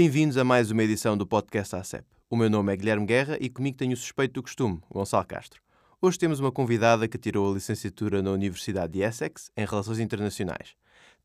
Bem-vindos 0.00 0.36
a 0.36 0.44
mais 0.44 0.70
uma 0.70 0.84
edição 0.84 1.16
do 1.16 1.26
podcast 1.26 1.74
ACEP. 1.74 2.04
O 2.30 2.36
meu 2.36 2.48
nome 2.48 2.72
é 2.72 2.76
Guilherme 2.76 3.04
Guerra 3.04 3.36
e 3.40 3.50
comigo 3.50 3.76
tenho 3.76 3.94
o 3.94 3.96
suspeito 3.96 4.34
do 4.34 4.44
costume, 4.44 4.80
Gonçalo 4.88 5.26
Castro. 5.26 5.60
Hoje 6.00 6.16
temos 6.16 6.38
uma 6.38 6.52
convidada 6.52 7.08
que 7.08 7.18
tirou 7.18 7.50
a 7.50 7.54
licenciatura 7.54 8.22
na 8.22 8.30
Universidade 8.30 8.92
de 8.92 9.00
Essex 9.00 9.50
em 9.56 9.66
Relações 9.66 9.98
Internacionais, 9.98 10.76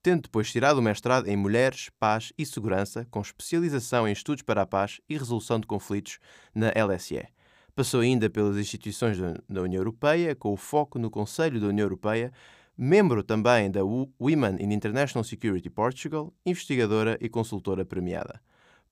tendo 0.01 0.23
depois 0.23 0.51
tirado 0.51 0.79
o 0.79 0.81
mestrado 0.81 1.27
em 1.27 1.37
Mulheres, 1.37 1.91
Paz 1.99 2.33
e 2.35 2.47
Segurança, 2.47 3.05
com 3.11 3.21
especialização 3.21 4.07
em 4.07 4.11
Estudos 4.11 4.41
para 4.41 4.63
a 4.63 4.65
Paz 4.65 4.99
e 5.07 5.15
Resolução 5.19 5.59
de 5.59 5.67
Conflitos 5.67 6.17
na 6.55 6.69
LSE. 6.69 7.27
Passou 7.75 7.99
ainda 7.99 8.27
pelas 8.27 8.57
instituições 8.57 9.19
da 9.47 9.61
União 9.61 9.81
Europeia, 9.81 10.33
com 10.33 10.51
o 10.51 10.57
foco 10.57 10.97
no 10.97 11.11
Conselho 11.11 11.61
da 11.61 11.67
União 11.67 11.85
Europeia, 11.85 12.33
membro 12.75 13.21
também 13.21 13.69
da 13.69 13.83
Women 13.83 14.55
in 14.59 14.73
International 14.73 15.23
Security 15.23 15.69
Portugal, 15.69 16.33
investigadora 16.43 17.19
e 17.21 17.29
consultora 17.29 17.85
premiada. 17.85 18.41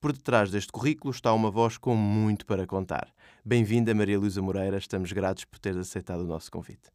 Por 0.02 0.12
detrás 0.12 0.50
deste 0.50 0.72
currículo 0.72 1.12
está 1.12 1.32
uma 1.32 1.48
voz 1.48 1.78
com 1.78 1.94
muito 1.94 2.44
para 2.44 2.66
contar. 2.66 3.14
Bem-vinda, 3.44 3.94
Maria 3.94 4.18
Luísa 4.18 4.42
Moreira. 4.42 4.76
Estamos 4.76 5.12
gratos 5.12 5.44
por 5.44 5.60
ter 5.60 5.78
aceitado 5.78 6.22
o 6.22 6.26
nosso 6.26 6.50
convite. 6.50 6.90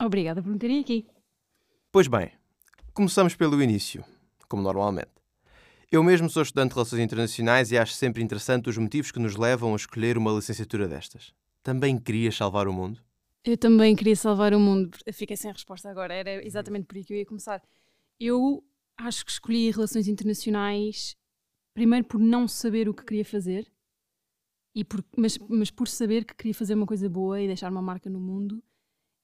Obrigada 0.00 0.40
por 0.40 0.52
me 0.52 0.58
terem 0.60 0.78
aqui. 0.78 1.04
Pois 1.90 2.06
bem, 2.06 2.30
começamos 2.94 3.34
pelo 3.34 3.60
início, 3.60 4.04
como 4.48 4.62
normalmente. 4.62 5.10
Eu 5.90 6.04
mesmo 6.04 6.30
sou 6.30 6.44
estudante 6.44 6.68
de 6.68 6.74
Relações 6.76 7.02
Internacionais 7.02 7.72
e 7.72 7.78
acho 7.78 7.94
sempre 7.94 8.22
interessante 8.22 8.70
os 8.70 8.78
motivos 8.78 9.10
que 9.10 9.18
nos 9.18 9.34
levam 9.34 9.72
a 9.72 9.76
escolher 9.76 10.16
uma 10.16 10.30
licenciatura 10.30 10.86
destas. 10.86 11.34
Também 11.64 11.98
querias 11.98 12.36
salvar 12.36 12.68
o 12.68 12.72
mundo? 12.72 13.00
Eu 13.44 13.58
também 13.58 13.96
queria 13.96 14.14
salvar 14.14 14.54
o 14.54 14.60
mundo. 14.60 14.96
Fiquei 15.12 15.36
sem 15.36 15.50
resposta 15.50 15.90
agora. 15.90 16.14
Era 16.14 16.46
exatamente 16.46 16.84
por 16.84 16.96
aí 16.96 17.04
que 17.04 17.12
eu 17.12 17.18
ia 17.18 17.26
começar. 17.26 17.60
Eu 18.20 18.62
acho 18.96 19.24
que 19.24 19.32
escolhi 19.32 19.68
Relações 19.72 20.06
Internacionais 20.06 21.20
primeiro 21.74 22.06
por 22.06 22.20
não 22.20 22.46
saber 22.46 22.88
o 22.88 22.94
que 22.94 23.04
queria 23.04 23.24
fazer, 23.24 23.70
e 24.74 24.84
por, 24.84 25.04
mas, 25.16 25.38
mas 25.48 25.70
por 25.70 25.86
saber 25.88 26.24
que 26.24 26.34
queria 26.34 26.54
fazer 26.54 26.74
uma 26.74 26.86
coisa 26.86 27.08
boa 27.08 27.40
e 27.40 27.46
deixar 27.46 27.70
uma 27.70 27.82
marca 27.82 28.08
no 28.08 28.20
mundo, 28.20 28.62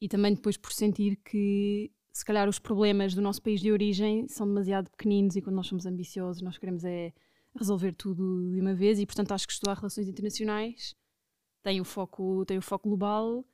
e 0.00 0.08
também 0.08 0.34
depois 0.34 0.56
por 0.56 0.72
sentir 0.72 1.16
que 1.16 1.90
se 2.12 2.24
calhar 2.24 2.48
os 2.48 2.58
problemas 2.58 3.14
do 3.14 3.22
nosso 3.22 3.40
país 3.40 3.60
de 3.60 3.70
origem 3.70 4.26
são 4.28 4.46
demasiado 4.46 4.90
pequeninos 4.90 5.36
e 5.36 5.42
quando 5.42 5.56
nós 5.56 5.68
somos 5.68 5.86
ambiciosos 5.86 6.42
nós 6.42 6.58
queremos 6.58 6.84
é 6.84 7.12
resolver 7.56 7.92
tudo 7.92 8.50
de 8.52 8.60
uma 8.60 8.74
vez 8.74 8.98
e 8.98 9.06
portanto 9.06 9.32
acho 9.32 9.46
que 9.46 9.52
estudar 9.52 9.74
relações 9.74 10.08
internacionais 10.08 10.96
tem 11.62 11.80
o 11.80 11.84
foco, 11.84 12.44
tem 12.44 12.58
o 12.58 12.62
foco 12.62 12.88
global 12.88 13.44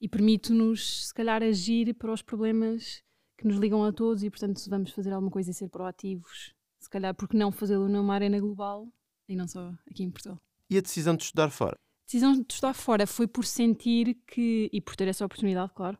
e 0.00 0.08
permite-nos 0.08 1.08
se 1.08 1.14
calhar 1.14 1.42
agir 1.42 1.94
para 1.94 2.12
os 2.12 2.22
problemas 2.22 3.02
que 3.36 3.46
nos 3.46 3.56
ligam 3.56 3.84
a 3.84 3.92
todos 3.92 4.24
e 4.24 4.30
portanto 4.30 4.60
vamos 4.68 4.90
fazer 4.90 5.12
alguma 5.12 5.30
coisa 5.30 5.50
e 5.50 5.54
ser 5.54 5.68
proativos 5.68 6.54
se 6.80 6.88
calhar 6.88 7.14
porque 7.14 7.36
não 7.36 7.50
fazê-lo 7.52 7.88
numa 7.88 8.14
arena 8.14 8.38
global 8.40 8.88
e 9.28 9.36
não 9.36 9.46
só 9.46 9.72
aqui 9.90 10.02
em 10.02 10.10
Portugal. 10.10 10.40
E 10.70 10.76
a 10.78 10.80
decisão 10.80 11.16
de 11.16 11.24
estudar 11.24 11.50
fora? 11.50 11.74
A 11.74 12.06
decisão 12.06 12.32
de 12.32 12.52
estudar 12.52 12.74
fora 12.74 13.06
foi 13.06 13.26
por 13.26 13.44
sentir 13.44 14.14
que, 14.26 14.70
e 14.72 14.80
por 14.80 14.96
ter 14.96 15.08
essa 15.08 15.24
oportunidade, 15.24 15.72
claro, 15.74 15.98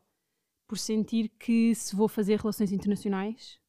por 0.67 0.77
sentir 0.77 1.29
que 1.39 1.73
se 1.75 1.95
vou 1.95 2.07
fazer 2.07 2.39
relações 2.39 2.71
internacionais, 2.71 3.59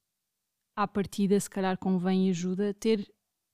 à 0.77 0.87
partida, 0.87 1.39
se 1.39 1.51
calhar 1.51 1.77
convém 1.79 2.27
e 2.27 2.31
ajuda 2.31 2.75
ter 2.75 3.11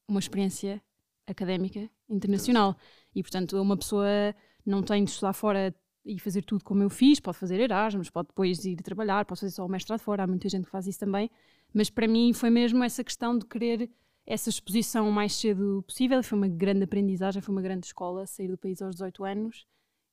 uma 0.09 0.21
experiência 0.21 0.83
académica 1.27 1.91
internacional. 2.09 2.77
E, 3.15 3.23
portanto, 3.23 3.61
uma 3.61 3.77
pessoa 3.77 4.35
não 4.65 4.83
tem 4.83 5.05
de 5.05 5.11
estudar 5.11 5.33
fora 5.33 5.75
e 6.07 6.19
fazer 6.21 6.43
tudo 6.43 6.65
como 6.65 6.83
eu 6.83 6.89
fiz, 6.89 7.19
pode 7.19 7.37
fazer 7.37 7.59
Erasmus, 7.59 8.09
pode 8.09 8.29
depois 8.29 8.65
ir 8.65 8.77
trabalhar, 8.77 9.25
pode 9.25 9.41
fazer 9.41 9.53
só 9.53 9.67
o 9.67 9.69
mestrado 9.69 9.99
fora, 9.99 10.23
há 10.23 10.27
muita 10.27 10.49
gente 10.49 10.65
que 10.65 10.71
faz 10.71 10.87
isso 10.87 11.01
também, 11.01 11.29
mas 11.75 11.91
para 11.91 12.07
mim 12.07 12.33
foi 12.33 12.49
mesmo 12.49 12.83
essa 12.85 13.03
questão 13.03 13.37
de 13.37 13.45
querer 13.45 13.91
essa 14.27 14.49
exposição 14.51 15.09
o 15.09 15.13
mais 15.13 15.35
cedo 15.35 15.85
possível. 15.87 16.23
Foi 16.23 16.37
uma 16.37 16.49
grande 16.49 16.83
aprendizagem, 16.83 17.41
foi 17.41 17.55
uma 17.55 17.63
grande 17.63 17.87
escola 17.87 18.27
sair 18.27 18.49
do 18.49 18.59
país 18.59 18.83
aos 18.83 18.97
18 18.97 19.25
anos 19.25 19.67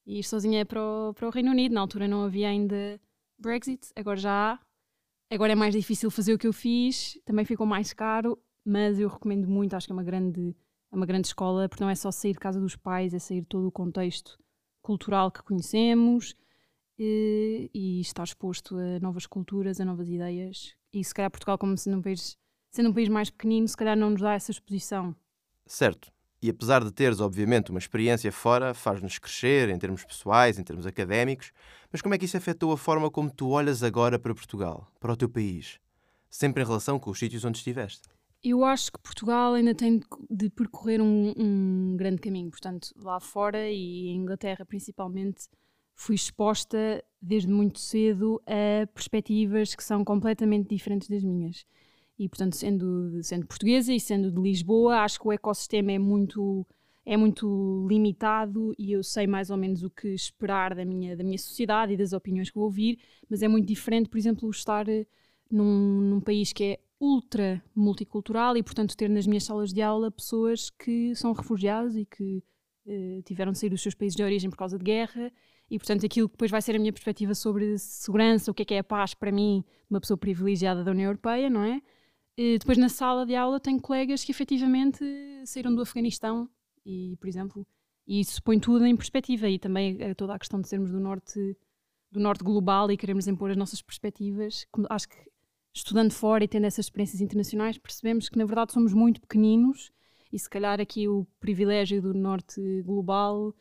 e 0.06 0.20
ir 0.20 0.24
sozinha 0.24 0.66
para 0.66 0.82
o, 0.82 1.14
para 1.14 1.28
o 1.28 1.32
Reino 1.32 1.52
Unido. 1.52 1.74
Na 1.74 1.82
altura 1.82 2.08
não 2.08 2.24
havia 2.24 2.50
ainda 2.50 3.00
Brexit, 3.40 3.88
agora 3.96 4.18
já 4.18 4.54
há. 4.54 4.60
Agora 5.32 5.54
é 5.54 5.56
mais 5.56 5.74
difícil 5.74 6.12
fazer 6.12 6.34
o 6.34 6.38
que 6.38 6.46
eu 6.46 6.54
fiz, 6.54 7.20
também 7.26 7.44
ficou 7.44 7.66
mais 7.66 7.92
caro, 7.92 8.38
mas 8.64 9.00
eu 9.00 9.10
recomendo 9.10 9.48
muito, 9.48 9.74
acho 9.76 9.88
que 9.88 9.92
é 9.92 9.96
uma 9.96 10.04
grande, 10.04 10.56
é 10.92 10.96
uma 10.96 11.08
grande 11.08 11.28
escola, 11.28 11.68
porque 11.68 11.84
não 11.84 11.90
é 11.90 11.96
só 11.96 12.12
sair 12.12 12.34
de 12.34 12.40
casa 12.40 12.60
dos 12.60 12.76
pais, 12.76 13.16
é 13.16 13.20
sair 13.20 13.44
todo 13.46 13.68
o 13.68 13.72
contexto 13.72 14.38
cultural 14.84 15.32
que 15.32 15.42
conhecemos 15.42 16.36
e, 17.00 17.72
e 17.74 18.02
estar 18.02 18.24
exposto 18.24 18.78
a 18.78 19.00
novas 19.00 19.26
culturas, 19.26 19.82
a 19.82 19.86
novas 19.86 20.08
ideias 20.10 20.76
e 20.94 21.04
se 21.04 21.14
calhar 21.14 21.32
Portugal, 21.32 21.58
como 21.58 21.76
sendo 21.76 21.98
um 21.98 22.02
país, 22.02 22.38
sendo 22.70 22.90
um 22.90 22.94
país 22.94 23.10
mais 23.10 23.32
pequenino, 23.32 23.68
se 23.68 23.76
calhar 23.76 23.98
não 23.98 24.12
nos 24.12 24.22
dá 24.22 24.34
essa 24.34 24.52
exposição. 24.52 25.16
Certo. 25.66 26.12
E 26.42 26.50
apesar 26.50 26.84
de 26.84 26.92
teres, 26.92 27.22
obviamente, 27.22 27.72
uma 27.72 27.80
experiência 27.80 28.32
fora, 28.32 28.74
faz-nos 28.74 29.18
crescer 29.18 29.70
em 29.70 29.80
termos 29.80 30.04
pessoais, 30.04 30.60
em 30.60 30.64
termos 30.64 30.86
académicos, 30.86 31.52
mas 31.92 32.02
como 32.02 32.14
é 32.14 32.18
que 32.18 32.26
isso 32.26 32.36
afetou 32.36 32.72
a 32.72 32.78
forma 32.78 33.10
como 33.10 33.32
tu 33.32 33.50
olhas 33.50 33.82
agora 33.82 34.20
para 34.20 34.36
Portugal, 34.36 34.92
para 35.00 35.14
o 35.14 35.16
teu 35.16 35.30
país? 35.30 35.80
Sempre 36.30 36.62
em 36.62 36.66
relação 36.66 37.00
com 37.00 37.10
os 37.10 37.18
sítios 37.18 37.46
onde 37.46 37.60
estiveste? 37.60 38.10
Eu 38.44 38.66
acho 38.66 38.92
que 38.92 39.00
Portugal 39.00 39.54
ainda 39.54 39.74
tem 39.74 40.02
de 40.30 40.50
percorrer 40.50 41.02
um, 41.02 41.34
um 41.38 41.96
grande 41.96 42.22
caminho. 42.22 42.52
Portanto, 42.52 42.90
lá 42.98 43.20
fora 43.20 43.70
e 43.70 44.08
em 44.10 44.18
Inglaterra 44.18 44.66
principalmente, 44.66 45.48
fui 45.96 46.16
exposta 46.16 47.04
desde 47.22 47.50
muito 47.50 47.80
cedo 47.80 48.42
a 48.46 48.86
perspectivas 48.88 49.76
que 49.76 49.84
são 49.84 50.04
completamente 50.04 50.68
diferentes 50.68 51.08
das 51.08 51.24
minhas. 51.24 51.66
E, 52.20 52.28
portanto, 52.28 52.56
sendo, 52.56 53.24
sendo 53.24 53.48
portuguesa 53.48 53.94
e 53.94 54.00
sendo 54.00 54.32
de 54.32 54.40
Lisboa, 54.42 55.00
acho 55.00 55.20
que 55.20 55.28
o 55.28 55.32
ecossistema 55.32 55.92
é 55.94 56.00
muito, 56.00 56.66
é 57.06 57.18
muito 57.18 57.88
limitado 57.90 58.74
e 58.78 58.92
eu 58.92 59.04
sei 59.04 59.26
mais 59.26 59.50
ou 59.50 59.58
menos 59.58 59.84
o 59.84 59.90
que 59.90 60.10
esperar 60.10 60.76
da 60.76 60.86
minha, 60.86 61.16
da 61.18 61.24
minha 61.24 61.38
sociedade 61.38 61.94
e 61.94 61.98
das 61.98 62.14
opiniões 62.14 62.50
que 62.50 62.56
vou 62.56 62.66
ouvir, 62.66 63.00
mas 63.30 63.42
é 63.42 63.48
muito 63.48 63.68
diferente, 63.68 64.10
por 64.10 64.18
exemplo, 64.18 64.50
estar 64.50 64.88
eh, 64.90 65.08
num, 65.50 66.02
num 66.02 66.22
país 66.22 66.54
que 66.54 66.64
é 66.64 66.80
ultra 67.04 67.62
multicultural 67.76 68.56
e, 68.56 68.64
portanto, 68.64 68.96
ter 68.96 69.10
nas 69.10 69.28
minhas 69.28 69.44
salas 69.44 69.74
de 69.74 69.82
aula 69.82 70.10
pessoas 70.10 70.70
que 70.70 71.14
são 71.16 71.34
refugiados 71.34 71.98
e 71.98 72.06
que 72.06 72.42
eh, 72.88 73.22
tiveram 73.26 73.52
de 73.52 73.60
sair 73.60 73.70
dos 73.70 73.82
seus 73.82 73.94
países 73.94 74.16
de 74.16 74.24
origem 74.24 74.50
por 74.50 74.56
causa 74.56 74.78
de 74.78 74.86
guerra 74.86 75.30
e, 75.70 75.78
portanto, 75.78 76.06
aquilo 76.06 76.30
que 76.30 76.36
depois 76.36 76.50
vai 76.50 76.62
ser 76.62 76.78
a 76.78 76.80
minha 76.80 76.94
perspectiva 76.94 77.36
sobre 77.36 77.78
segurança, 77.78 78.50
o 78.50 78.54
que 78.54 78.62
é 78.62 78.66
que 78.66 78.74
é 78.74 78.80
a 78.80 78.84
paz 78.84 79.14
para 79.14 79.34
mim, 79.34 79.66
uma 79.90 80.00
pessoa 80.00 80.18
privilegiada 80.18 80.82
da 80.82 80.92
União 80.92 81.08
Europeia, 81.08 81.50
não 81.50 81.64
é? 81.64 81.82
E 82.38 82.58
depois, 82.58 82.78
na 82.78 82.88
sala 82.88 83.26
de 83.26 83.36
aula, 83.36 83.60
tenho 83.60 83.82
colegas 83.82 84.24
que 84.24 84.32
efetivamente 84.32 85.04
saíram 85.46 85.76
do 85.76 85.82
Afeganistão 85.82 86.50
e, 86.86 87.18
por 87.20 87.28
exemplo, 87.28 87.68
e 88.08 88.22
isso 88.22 88.42
põe 88.42 88.60
tudo 88.60 88.86
em 88.86 88.96
perspectiva 88.96 89.50
e 89.50 89.60
também 89.60 89.98
toda 90.16 90.34
a 90.36 90.40
questão 90.40 90.62
de 90.62 90.70
sermos 90.70 90.90
do 90.90 91.00
norte 91.00 91.58
do 92.12 92.20
norte 92.20 92.44
global 92.44 92.92
e 92.92 92.98
queremos 92.98 93.28
impor 93.28 93.50
as 93.50 93.58
nossas 93.58 93.82
perspectivas. 93.82 94.68
Acho 94.90 95.10
que 95.10 95.33
estudando 95.74 96.12
fora 96.12 96.44
e 96.44 96.48
tendo 96.48 96.66
essas 96.66 96.86
experiências 96.86 97.22
internacionais, 97.22 97.78
percebemos 97.78 98.30
que 98.30 98.38
na 98.38 98.46
verdade 98.46 98.74
somos 98.74 98.94
muito 98.94 99.20
pequeninos 99.20 99.92
e 100.32 100.38
se 100.38 100.50
calhar 100.50 100.80
aqui 100.80 101.08
o 101.08 101.26
privilégio 101.40 102.02
do 102.02 102.14
norte 102.14 102.62
global 102.84 103.54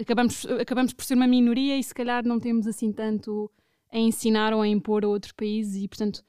acabamos, 0.00 0.46
acabamos 0.60 0.92
por 0.92 1.04
ser 1.04 1.14
uma 1.14 1.26
minoria 1.26 1.78
e 1.78 1.82
se 1.82 1.94
calhar 1.94 2.24
não 2.24 2.40
temos 2.40 2.66
assim 2.66 2.92
tanto 2.92 3.50
a 3.92 3.98
ensinar 3.98 4.52
ou 4.52 4.60
a 4.60 4.68
impor 4.68 5.04
a 5.04 5.08
outros 5.08 5.32
países 5.32 5.82
e, 5.82 5.88
portanto, 5.88 6.24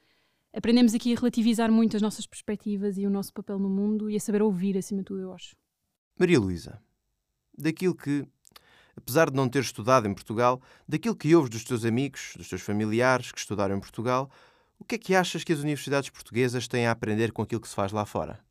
aprendemos 0.52 0.94
aqui 0.94 1.12
a 1.12 1.16
relativizar 1.16 1.70
muito 1.70 1.96
as 1.96 2.02
nossas 2.02 2.26
perspectivas 2.26 2.96
e 2.96 3.06
o 3.06 3.10
nosso 3.10 3.32
papel 3.32 3.58
no 3.58 3.68
mundo 3.68 4.08
e 4.08 4.16
a 4.16 4.20
saber 4.20 4.42
ouvir, 4.42 4.78
acima 4.78 5.00
de 5.00 5.06
tudo, 5.06 5.20
eu 5.20 5.32
acho. 5.32 5.56
Maria 6.18 6.38
Luísa, 6.38 6.80
daquilo 7.58 7.94
que, 7.94 8.24
apesar 8.96 9.30
de 9.30 9.36
não 9.36 9.48
ter 9.48 9.60
estudado 9.60 10.06
em 10.06 10.14
Portugal, 10.14 10.62
daquilo 10.88 11.16
que 11.16 11.34
ouves 11.34 11.50
dos 11.50 11.64
teus 11.64 11.84
amigos, 11.84 12.34
dos 12.36 12.48
teus 12.48 12.62
familiares 12.62 13.32
que 13.32 13.38
estudaram 13.38 13.76
em 13.76 13.80
Portugal, 13.80 14.30
o 14.78 14.84
que 14.84 14.94
é 14.94 14.98
que 14.98 15.14
achas 15.14 15.42
que 15.42 15.52
as 15.52 15.60
universidades 15.60 16.10
portuguesas 16.10 16.68
têm 16.68 16.86
a 16.86 16.90
aprender 16.90 17.32
com 17.32 17.42
aquilo 17.42 17.60
que 17.60 17.68
se 17.68 17.74
faz 17.74 17.92
lá 17.92 18.04
fora? 18.04 18.44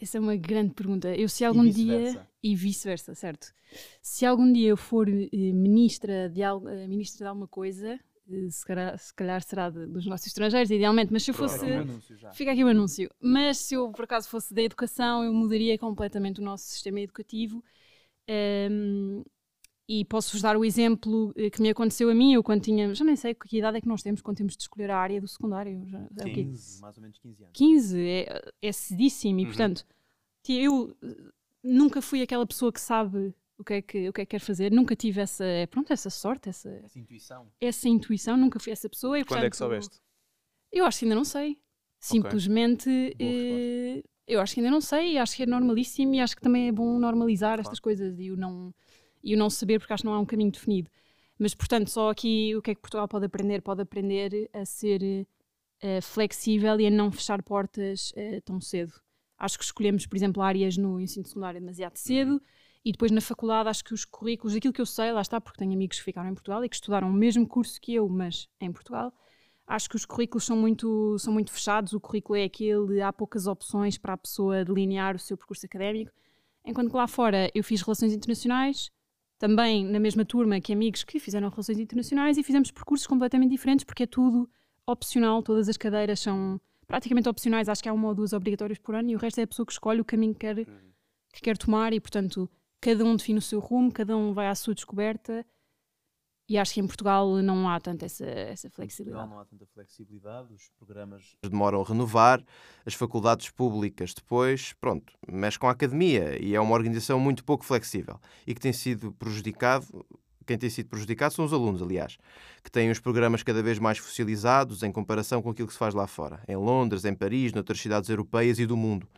Essa 0.00 0.18
é 0.18 0.20
uma 0.20 0.34
grande 0.34 0.74
pergunta. 0.74 1.14
Eu 1.14 1.28
se 1.28 1.44
algum 1.44 1.64
e 1.64 1.70
dia 1.70 2.26
e 2.42 2.56
vice-versa, 2.56 3.14
certo? 3.14 3.52
Se 4.00 4.26
algum 4.26 4.52
dia 4.52 4.68
eu 4.70 4.76
for 4.76 5.08
uh, 5.08 5.28
ministra 5.32 6.28
de 6.28 6.42
algo, 6.42 6.68
uh, 6.68 6.88
ministra 6.88 7.24
de 7.24 7.28
alguma 7.28 7.46
coisa, 7.46 8.00
uh, 8.26 8.50
se, 8.50 8.64
calhar, 8.64 8.98
se, 8.98 9.14
calhar, 9.14 9.42
será 9.42 9.70
de, 9.70 9.86
dos 9.86 10.04
nossos 10.06 10.26
estrangeiros, 10.26 10.70
idealmente, 10.72 11.12
mas 11.12 11.22
se 11.22 11.30
eu 11.30 11.34
fosse. 11.34 11.60
Fica 11.60 11.80
aqui, 11.80 11.90
um 11.90 12.32
fica 12.32 12.52
aqui 12.52 12.64
o 12.64 12.68
anúncio. 12.68 13.08
Mas 13.20 13.58
se 13.58 13.74
eu 13.74 13.92
por 13.92 14.04
acaso 14.04 14.28
fosse 14.28 14.52
da 14.52 14.62
educação, 14.62 15.22
eu 15.22 15.32
mudaria 15.32 15.78
completamente 15.78 16.40
o 16.40 16.44
nosso 16.44 16.64
sistema 16.64 17.00
educativo. 17.00 17.62
Um, 18.28 19.22
e 19.88 20.04
posso-vos 20.04 20.42
dar 20.42 20.56
o 20.56 20.64
exemplo 20.64 21.34
que 21.52 21.60
me 21.60 21.70
aconteceu 21.70 22.08
a 22.08 22.14
mim, 22.14 22.34
eu 22.34 22.42
quando 22.42 22.62
tinha, 22.62 22.94
já 22.94 23.04
nem 23.04 23.16
sei 23.16 23.34
que 23.34 23.58
idade 23.58 23.78
é 23.78 23.80
que 23.80 23.88
nós 23.88 24.02
temos 24.02 24.22
quando 24.22 24.36
temos 24.38 24.56
de 24.56 24.62
escolher 24.62 24.90
a 24.90 24.98
área 24.98 25.20
do 25.20 25.28
secundário. 25.28 25.84
Já, 25.86 26.24
15, 26.24 26.78
é 26.78 26.80
mais 26.80 26.96
ou 26.96 27.02
menos 27.02 27.18
15 27.18 27.42
anos. 27.42 27.52
15, 27.52 28.00
é, 28.00 28.52
é 28.62 28.72
cedíssimo 28.72 29.40
e, 29.40 29.42
uhum. 29.42 29.48
portanto, 29.48 29.86
eu 30.48 30.96
nunca 31.62 32.00
fui 32.00 32.22
aquela 32.22 32.46
pessoa 32.46 32.72
que 32.72 32.80
sabe 32.80 33.34
o 33.58 33.64
que 33.64 33.74
é 33.74 33.82
que, 33.82 34.08
o 34.08 34.12
que, 34.12 34.20
é 34.20 34.26
que 34.26 34.30
quer 34.30 34.40
fazer, 34.40 34.72
nunca 34.72 34.96
tive 34.96 35.20
essa, 35.20 35.44
pronto, 35.70 35.92
essa 35.92 36.10
sorte, 36.10 36.48
essa, 36.48 36.68
essa 36.84 36.98
intuição. 36.98 37.46
Essa 37.60 37.88
intuição, 37.88 38.36
nunca 38.36 38.58
fui 38.58 38.72
essa 38.72 38.88
pessoa. 38.88 39.18
E, 39.18 39.22
Quando 39.22 39.28
portanto, 39.28 39.44
é 39.44 39.50
que 39.50 39.56
soubeste? 39.56 40.00
Eu 40.70 40.84
acho 40.84 40.98
que 40.98 41.04
ainda 41.04 41.14
não 41.14 41.24
sei. 41.24 41.58
Simplesmente 42.00 42.88
okay. 43.14 43.98
eh, 43.98 44.02
Eu 44.26 44.40
acho 44.40 44.54
que 44.54 44.60
ainda 44.60 44.70
não 44.70 44.80
sei, 44.80 45.18
acho 45.18 45.36
que 45.36 45.44
é 45.44 45.46
normalíssimo 45.46 46.14
e 46.14 46.20
acho 46.20 46.34
que 46.34 46.42
também 46.42 46.66
é 46.66 46.72
bom 46.72 46.98
normalizar 46.98 47.60
estas 47.60 47.78
coisas 47.78 48.18
e 48.18 48.32
o 48.32 48.36
não 48.36 48.74
e 49.22 49.34
o 49.34 49.38
não 49.38 49.50
saber, 49.50 49.78
porque 49.78 49.92
acho 49.92 50.02
que 50.02 50.06
não 50.06 50.14
há 50.14 50.20
um 50.20 50.26
caminho 50.26 50.50
definido. 50.50 50.90
Mas, 51.38 51.54
portanto, 51.54 51.88
só 51.90 52.10
aqui 52.10 52.54
o 52.56 52.62
que 52.62 52.70
é 52.70 52.74
que 52.74 52.80
Portugal 52.80 53.08
pode 53.08 53.26
aprender? 53.26 53.62
Pode 53.62 53.82
aprender 53.82 54.48
a 54.52 54.64
ser 54.64 55.26
uh, 55.82 56.02
flexível 56.02 56.78
e 56.80 56.86
a 56.86 56.90
não 56.90 57.10
fechar 57.10 57.42
portas 57.42 58.12
uh, 58.12 58.40
tão 58.44 58.60
cedo. 58.60 58.92
Acho 59.38 59.58
que 59.58 59.64
escolhemos, 59.64 60.06
por 60.06 60.16
exemplo, 60.16 60.42
áreas 60.42 60.76
no 60.76 61.00
ensino 61.00 61.26
secundário 61.26 61.60
demasiado 61.60 61.96
cedo 61.96 62.40
e 62.84 62.92
depois 62.92 63.10
na 63.10 63.20
faculdade 63.20 63.68
acho 63.68 63.84
que 63.84 63.94
os 63.94 64.04
currículos, 64.04 64.56
aquilo 64.56 64.72
que 64.72 64.80
eu 64.80 64.86
sei, 64.86 65.12
lá 65.12 65.20
está, 65.20 65.40
porque 65.40 65.58
tenho 65.58 65.72
amigos 65.72 65.98
que 65.98 66.04
ficaram 66.04 66.28
em 66.30 66.34
Portugal 66.34 66.64
e 66.64 66.68
que 66.68 66.74
estudaram 66.74 67.08
o 67.08 67.12
mesmo 67.12 67.46
curso 67.46 67.80
que 67.80 67.94
eu, 67.94 68.08
mas 68.08 68.48
em 68.60 68.72
Portugal, 68.72 69.12
acho 69.66 69.88
que 69.88 69.96
os 69.96 70.04
currículos 70.04 70.44
são 70.44 70.56
muito, 70.56 71.16
são 71.18 71.32
muito 71.32 71.52
fechados, 71.52 71.92
o 71.92 72.00
currículo 72.00 72.38
é 72.38 72.44
aquele, 72.44 73.00
há 73.00 73.12
poucas 73.12 73.46
opções 73.46 73.96
para 73.96 74.14
a 74.14 74.16
pessoa 74.16 74.64
delinear 74.64 75.14
o 75.14 75.18
seu 75.18 75.36
percurso 75.36 75.64
académico, 75.64 76.10
enquanto 76.64 76.90
que 76.90 76.96
lá 76.96 77.06
fora 77.06 77.50
eu 77.54 77.62
fiz 77.62 77.82
relações 77.82 78.12
internacionais, 78.12 78.90
também 79.42 79.84
na 79.84 79.98
mesma 79.98 80.24
turma 80.24 80.60
que 80.60 80.72
amigos 80.72 81.02
que 81.02 81.18
fizeram 81.18 81.48
relações 81.48 81.76
internacionais 81.76 82.38
e 82.38 82.44
fizemos 82.44 82.70
percursos 82.70 83.08
completamente 83.08 83.50
diferentes 83.50 83.84
porque 83.84 84.04
é 84.04 84.06
tudo 84.06 84.48
opcional, 84.86 85.42
todas 85.42 85.68
as 85.68 85.76
cadeiras 85.76 86.20
são 86.20 86.60
praticamente 86.86 87.28
opcionais, 87.28 87.68
acho 87.68 87.82
que 87.82 87.88
há 87.88 87.92
uma 87.92 88.06
ou 88.06 88.14
duas 88.14 88.32
obrigatórias 88.32 88.78
por 88.78 88.94
ano 88.94 89.10
e 89.10 89.16
o 89.16 89.18
resto 89.18 89.40
é 89.40 89.42
a 89.42 89.46
pessoa 89.48 89.66
que 89.66 89.72
escolhe 89.72 90.00
o 90.00 90.04
caminho 90.04 90.32
que 90.32 90.38
quer, 90.38 90.58
uhum. 90.58 90.92
que 91.32 91.40
quer 91.40 91.58
tomar 91.58 91.92
e, 91.92 91.98
portanto, 91.98 92.48
cada 92.80 93.04
um 93.04 93.16
define 93.16 93.40
o 93.40 93.42
seu 93.42 93.58
rumo, 93.58 93.90
cada 93.90 94.16
um 94.16 94.32
vai 94.32 94.46
à 94.46 94.54
sua 94.54 94.76
descoberta 94.76 95.44
e 96.48 96.58
acho 96.58 96.74
que 96.74 96.80
em 96.80 96.86
Portugal 96.86 97.28
não 97.42 97.68
há 97.68 97.80
tanta 97.80 98.06
essa, 98.06 98.24
essa 98.24 98.68
flexibilidade. 98.68 99.30
não 99.30 99.38
há 99.38 99.44
tanta 99.44 99.66
flexibilidade, 99.66 100.52
os 100.52 100.68
programas 100.78 101.36
demoram 101.42 101.80
a 101.80 101.84
renovar, 101.84 102.44
as 102.84 102.94
faculdades 102.94 103.50
públicas 103.50 104.12
depois, 104.12 104.72
pronto, 104.74 105.12
mexe 105.26 105.58
com 105.58 105.68
a 105.68 105.70
academia 105.70 106.42
e 106.42 106.54
é 106.54 106.60
uma 106.60 106.74
organização 106.74 107.18
muito 107.18 107.44
pouco 107.44 107.64
flexível 107.64 108.20
e 108.46 108.54
que 108.54 108.60
tem 108.60 108.72
sido 108.72 109.12
prejudicado 109.12 110.04
quem 110.44 110.58
tem 110.58 110.68
sido 110.68 110.88
prejudicado 110.88 111.32
são 111.32 111.44
os 111.44 111.52
alunos, 111.52 111.80
aliás, 111.80 112.18
que 112.62 112.70
têm 112.70 112.90
os 112.90 112.98
programas 112.98 113.42
cada 113.42 113.62
vez 113.62 113.78
mais 113.78 113.98
fossilizados 113.98 114.82
em 114.82 114.90
comparação 114.90 115.40
com 115.40 115.50
aquilo 115.50 115.68
que 115.68 115.72
se 115.72 115.78
faz 115.78 115.94
lá 115.94 116.06
fora, 116.06 116.42
em 116.48 116.56
Londres, 116.56 117.04
em 117.04 117.14
Paris, 117.14 117.52
noutras 117.52 117.80
cidades 117.80 118.10
europeias 118.10 118.58
e 118.58 118.66
do 118.66 118.76
mundo. 118.76 119.08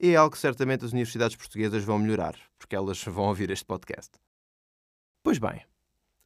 E 0.00 0.10
é 0.10 0.16
algo 0.16 0.32
que 0.32 0.38
certamente 0.38 0.84
as 0.84 0.92
universidades 0.92 1.36
portuguesas 1.36 1.84
vão 1.84 1.98
melhorar, 1.98 2.34
porque 2.58 2.74
elas 2.74 3.02
vão 3.04 3.26
ouvir 3.26 3.50
este 3.50 3.64
podcast. 3.64 4.12
Pois 5.22 5.38
bem, 5.38 5.62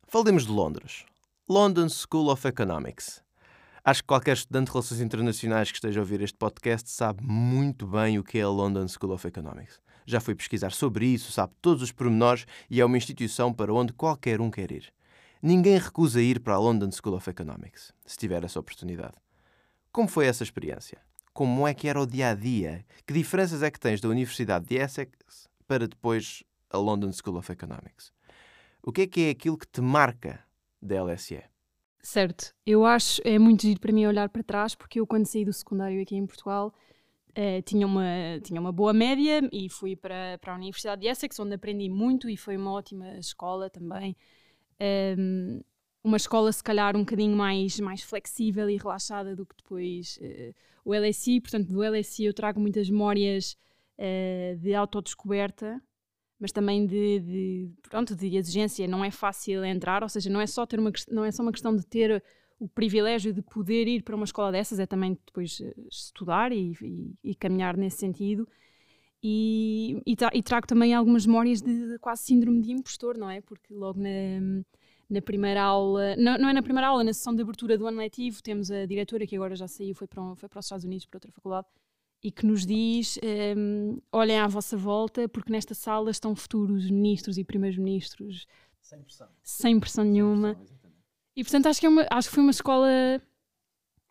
falemos 0.09 0.45
de 0.47 0.53
Londres. 0.53 1.05
London 1.49 1.89
School 1.89 2.31
of 2.31 2.47
Economics. 2.47 3.23
Acho 3.85 4.03
que 4.03 4.09
qualquer 4.09 4.35
estudante 4.35 4.67
de 4.67 4.73
relações 4.73 5.01
internacionais 5.01 5.71
que 5.71 5.77
esteja 5.77 6.01
a 6.01 6.03
ouvir 6.03 6.21
este 6.21 6.37
podcast 6.37 6.91
sabe 6.91 7.23
muito 7.23 7.87
bem 7.87 8.19
o 8.19 8.25
que 8.25 8.39
é 8.39 8.43
a 8.43 8.49
London 8.49 8.89
School 8.89 9.13
of 9.13 9.27
Economics 9.27 9.81
já 10.09 10.21
foi 10.21 10.35
pesquisar 10.35 10.73
sobre 10.73 11.07
isso, 11.07 11.31
sabe 11.31 11.53
todos 11.61 11.83
os 11.83 11.93
pormenores 11.93 12.47
e 12.71 12.81
é 12.81 12.85
uma 12.85 12.97
instituição 12.97 13.53
para 13.53 13.73
onde 13.75 13.93
qualquer 13.93 14.41
um 14.41 14.51
quer 14.51 14.73
ir. 14.73 14.91
Ninguém 15.43 15.77
recusa 15.77 16.23
ir 16.23 16.41
para 16.41 16.55
a 16.55 16.59
London 16.59 16.91
School 16.91 17.15
of 17.15 17.29
Economics, 17.29 17.93
se 18.07 18.17
tiver 18.17 18.43
essa 18.43 18.59
oportunidade. 18.59 19.15
Como 19.93 20.09
foi 20.09 20.27
essa 20.27 20.43
experiência? 20.43 20.99
Como 21.35 21.69
é 21.69 21.75
que 21.75 21.89
era 21.89 22.01
o 22.01 22.07
dia 22.07 22.31
a 22.31 22.35
dia? 22.35 22.87
Que 23.07 23.13
diferenças 23.13 23.63
é 23.63 23.71
que 23.71 23.79
tens 23.79 24.01
da 24.01 24.09
Universidade 24.09 24.65
de 24.65 24.77
Essex 24.77 25.13
para 25.67 25.87
depois 25.87 26.43
a 26.71 26.79
London 26.79 27.13
School 27.13 27.37
of 27.37 27.53
Economics? 27.53 28.11
O 28.83 28.93
que 28.93 29.03
é 29.03 29.07
que 29.07 29.21
é 29.23 29.31
aquilo 29.31 29.59
que 29.59 29.67
te 29.67 29.81
marca 29.81 30.45
da 30.81 31.03
LSE? 31.03 31.43
Certo, 32.01 32.55
eu 32.65 32.85
acho 32.85 33.21
é 33.25 33.39
muito 33.39 33.63
giro 33.63 33.81
para 33.81 33.93
mim 33.93 34.07
olhar 34.07 34.29
para 34.29 34.43
trás, 34.43 34.75
porque 34.75 35.01
eu, 35.01 35.07
quando 35.07 35.27
saí 35.27 35.45
do 35.45 35.53
secundário 35.53 36.01
aqui 36.01 36.17
em 36.17 36.27
Portugal, 36.27 36.73
Uh, 37.39 37.63
tinha, 37.63 37.87
uma, 37.87 38.03
tinha 38.43 38.61
uma 38.61 38.73
boa 38.73 38.93
média 38.93 39.49
e 39.53 39.69
fui 39.69 39.95
para, 39.95 40.39
para 40.41 40.53
a 40.53 40.57
Universidade 40.57 41.03
de 41.03 41.07
Essex, 41.07 41.39
onde 41.39 41.55
aprendi 41.55 41.89
muito 41.89 42.29
e 42.29 42.37
foi 42.37 42.57
uma 42.57 42.73
ótima 42.73 43.17
escola 43.17 43.71
também. 43.71 44.17
Um, 44.81 45.61
ehm, 45.61 45.61
uma 46.03 46.17
escola, 46.17 46.51
se 46.51 46.65
calhar, 46.65 46.97
um 46.97 47.01
bocadinho 47.01 47.37
mais, 47.37 47.79
mais 47.79 48.03
flexível 48.03 48.69
e 48.69 48.77
relaxada 48.77 49.37
do 49.37 49.47
que 49.47 49.55
depois 49.57 50.19
uh, 50.21 50.55
o 50.85 50.93
LSI. 50.93 51.41
Portanto, 51.41 51.69
do 51.69 51.81
LSI 51.81 52.25
eu 52.25 52.35
trago 52.35 52.59
muitas 52.59 52.91
memórias 52.91 53.57
uh, 53.99 54.57
de 54.57 54.75
autodescoberta, 54.75 55.81
mas 56.39 56.53
também 56.53 56.87
de, 56.87 57.21
de, 57.21 57.71
pronto, 57.89 58.15
de 58.15 58.37
exigência. 58.37 58.87
Não 58.87 59.05
é 59.05 59.11
fácil 59.11 59.65
entrar, 59.65 60.03
ou 60.03 60.09
seja, 60.09 60.31
não 60.31 60.41
é 60.41 60.47
só, 60.47 60.65
ter 60.67 60.79
uma, 60.79 60.93
não 61.11 61.25
é 61.25 61.31
só 61.31 61.43
uma 61.43 61.53
questão 61.53 61.75
de 61.75 61.85
ter 61.85 62.23
o 62.59 62.69
privilégio 62.69 63.33
de 63.33 63.43
poder 63.43 63.87
ir 63.87 64.03
para 64.03 64.17
uma 64.17 64.25
escola 64.25 64.51
dessas 64.51 64.81
é 64.81 64.87
também 64.87 65.17
depois 65.27 65.61
eh, 65.61 65.75
estudar 65.89 66.53
e, 66.53 66.73
e, 66.83 67.15
e 67.31 67.35
caminhar 67.35 67.77
nesse 67.77 67.99
sentido. 67.99 68.49
E, 69.23 70.01
e, 70.07 70.17
tra 70.17 70.31
trago 70.45 70.67
também 70.67 70.95
algumas 70.95 71.27
memórias 71.27 71.61
de, 71.61 71.99
quase 72.01 72.23
síndrome 72.25 72.61
de 72.61 72.73
impostor, 72.73 73.17
não 73.17 73.29
é? 73.29 73.41
Porque 73.41 73.73
logo 73.75 74.01
na, 74.01 74.63
na 75.11 75.23
primeira 75.23 75.63
aula, 75.63 76.17
não, 76.17 76.39
não, 76.39 76.49
é 76.49 76.53
na 76.53 76.63
primeira 76.63 76.89
aula, 76.89 77.03
na 77.03 77.13
sessão 77.13 77.35
de 77.35 77.43
abertura 77.43 77.77
do 77.77 77.87
ano 77.87 77.99
letivo, 77.99 78.43
temos 78.43 78.71
a 78.71 78.87
diretora 78.87 79.27
que 79.27 79.37
agora 79.37 79.57
já 79.57 79.67
saiu, 79.67 79.95
foi 79.95 80.07
para, 80.07 80.23
um, 80.23 80.37
foi 80.37 80.49
para 80.49 80.61
os 80.61 80.67
Estados 80.67 80.85
Unidos, 80.85 81.07
para 81.07 81.17
outra 81.17 81.33
faculdade, 81.33 81.67
e 82.23 82.31
que 82.31 82.47
nos 82.47 82.67
diz: 82.67 83.19
um, 83.23 83.27
ehm, 83.29 83.99
olhem 84.13 84.39
à 84.39 84.47
vossa 84.47 84.77
volta, 84.77 85.29
porque 85.29 85.53
nesta 85.53 85.75
sala 85.75 86.11
estão 86.11 86.35
futuros 86.35 86.91
ministros 86.91 87.39
e 87.39 87.45
primeiros-ministros. 87.45 88.47
Sem 88.81 89.03
pressão. 89.03 89.29
Sem 89.43 89.81
pressão 89.81 90.05
nenhuma. 90.05 90.55
Sem 90.55 90.65
pressão, 90.65 90.79
e 91.39 91.45
portanto 91.45 91.67
acho 91.67 91.79
que, 91.79 91.87
é 91.87 91.89
uma, 91.89 92.05
acho 92.11 92.29
que 92.29 92.35
foi 92.35 92.43
uma 92.43 92.51
escola 92.51 92.89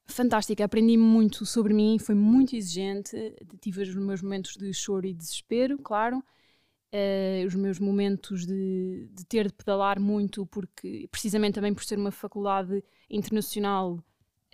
fantástica. 0.06 0.64
Aprendi 0.64 0.96
muito 0.96 1.46
sobre 1.46 1.74
mim, 1.74 2.00
foi 2.00 2.16
muito 2.16 2.56
exigente. 2.56 3.36
Tive 3.60 3.82
os 3.82 3.94
meus 3.96 4.22
momentos 4.22 4.56
de 4.56 4.74
choro 4.74 5.06
e 5.06 5.14
desespero, 5.14 5.78
claro. 5.78 6.24
Uh, 6.94 7.46
os 7.46 7.54
meus 7.54 7.80
momentos 7.80 8.46
de, 8.46 9.10
de, 9.12 9.26
ter 9.26 9.48
de 9.48 9.54
pedalar 9.54 10.00
muito, 10.00 10.46
porque 10.46 11.06
precisamente 11.12 11.56
também 11.56 11.74
por 11.74 11.84
ser 11.84 11.98
uma 11.98 12.12
faculdade 12.12 12.82
internacional, 13.10 14.02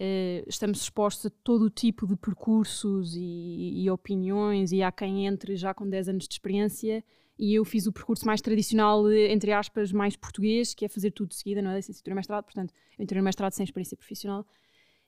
uh, 0.04 0.44
estamos 0.48 0.82
expostos 0.82 1.28
a 1.28 1.30
todo 1.44 1.64
o 1.64 1.70
tipo 1.70 2.06
de 2.06 2.16
percursos 2.18 3.16
e, 3.16 3.84
e, 3.84 3.90
opiniões, 3.90 4.72
e 4.72 4.84
há 4.84 4.92
quem 4.92 5.26
entre 5.26 5.56
já 5.56 5.74
com 5.74 5.90
10 5.90 6.10
anos 6.10 6.28
de 6.28 6.34
experiência 6.34 7.04
e 7.38 7.56
eu 7.56 7.66
fiz 7.66 7.88
o 7.88 7.92
percurso 7.92 8.26
mais 8.26 8.42
tradicional, 8.42 9.12
entre 9.12 9.52
aspas, 9.52 9.92
mais 9.92 10.16
português, 10.16 10.74
que 10.74 10.86
é 10.86 10.88
fazer 10.88 11.12
tudo 11.12 11.30
de 11.30 11.36
seguida, 11.36 11.62
não 11.62 11.72
é? 11.72 11.78
Licenciatura 11.78 12.14
e 12.14 12.16
mestrado, 12.16 12.44
portanto, 12.44 12.74
eu 12.98 13.04
entrei 13.04 13.20
no 13.20 13.26
mestrado 13.26 13.54
sem 13.54 13.64
experiência 13.64 13.98
profissional. 13.98 14.46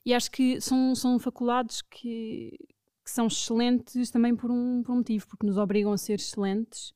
E 0.04 0.12
acho 0.12 0.30
que 0.30 0.60
são, 0.60 0.94
são 0.94 1.18
faculdades 1.18 1.82
que, 1.82 2.58
que 3.04 3.10
são 3.10 3.28
excelentes 3.28 4.10
também 4.10 4.34
por 4.34 4.50
um, 4.50 4.82
por 4.82 4.92
um 4.92 4.96
motivo, 4.96 5.26
porque 5.28 5.46
nos 5.46 5.56
obrigam 5.56 5.92
a 5.92 5.98
ser 5.98 6.14
excelentes, 6.14 6.90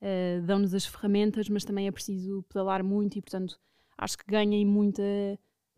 uh, 0.00 0.42
dão-nos 0.46 0.72
as 0.74 0.86
ferramentas, 0.86 1.48
mas 1.48 1.64
também 1.64 1.88
é 1.88 1.90
preciso 1.90 2.44
pedalar 2.44 2.84
muito 2.84 3.18
e, 3.18 3.22
portanto, 3.22 3.58
acho 3.96 4.16
que 4.16 4.24
ganhei 4.26 4.64
muita, 4.64 5.02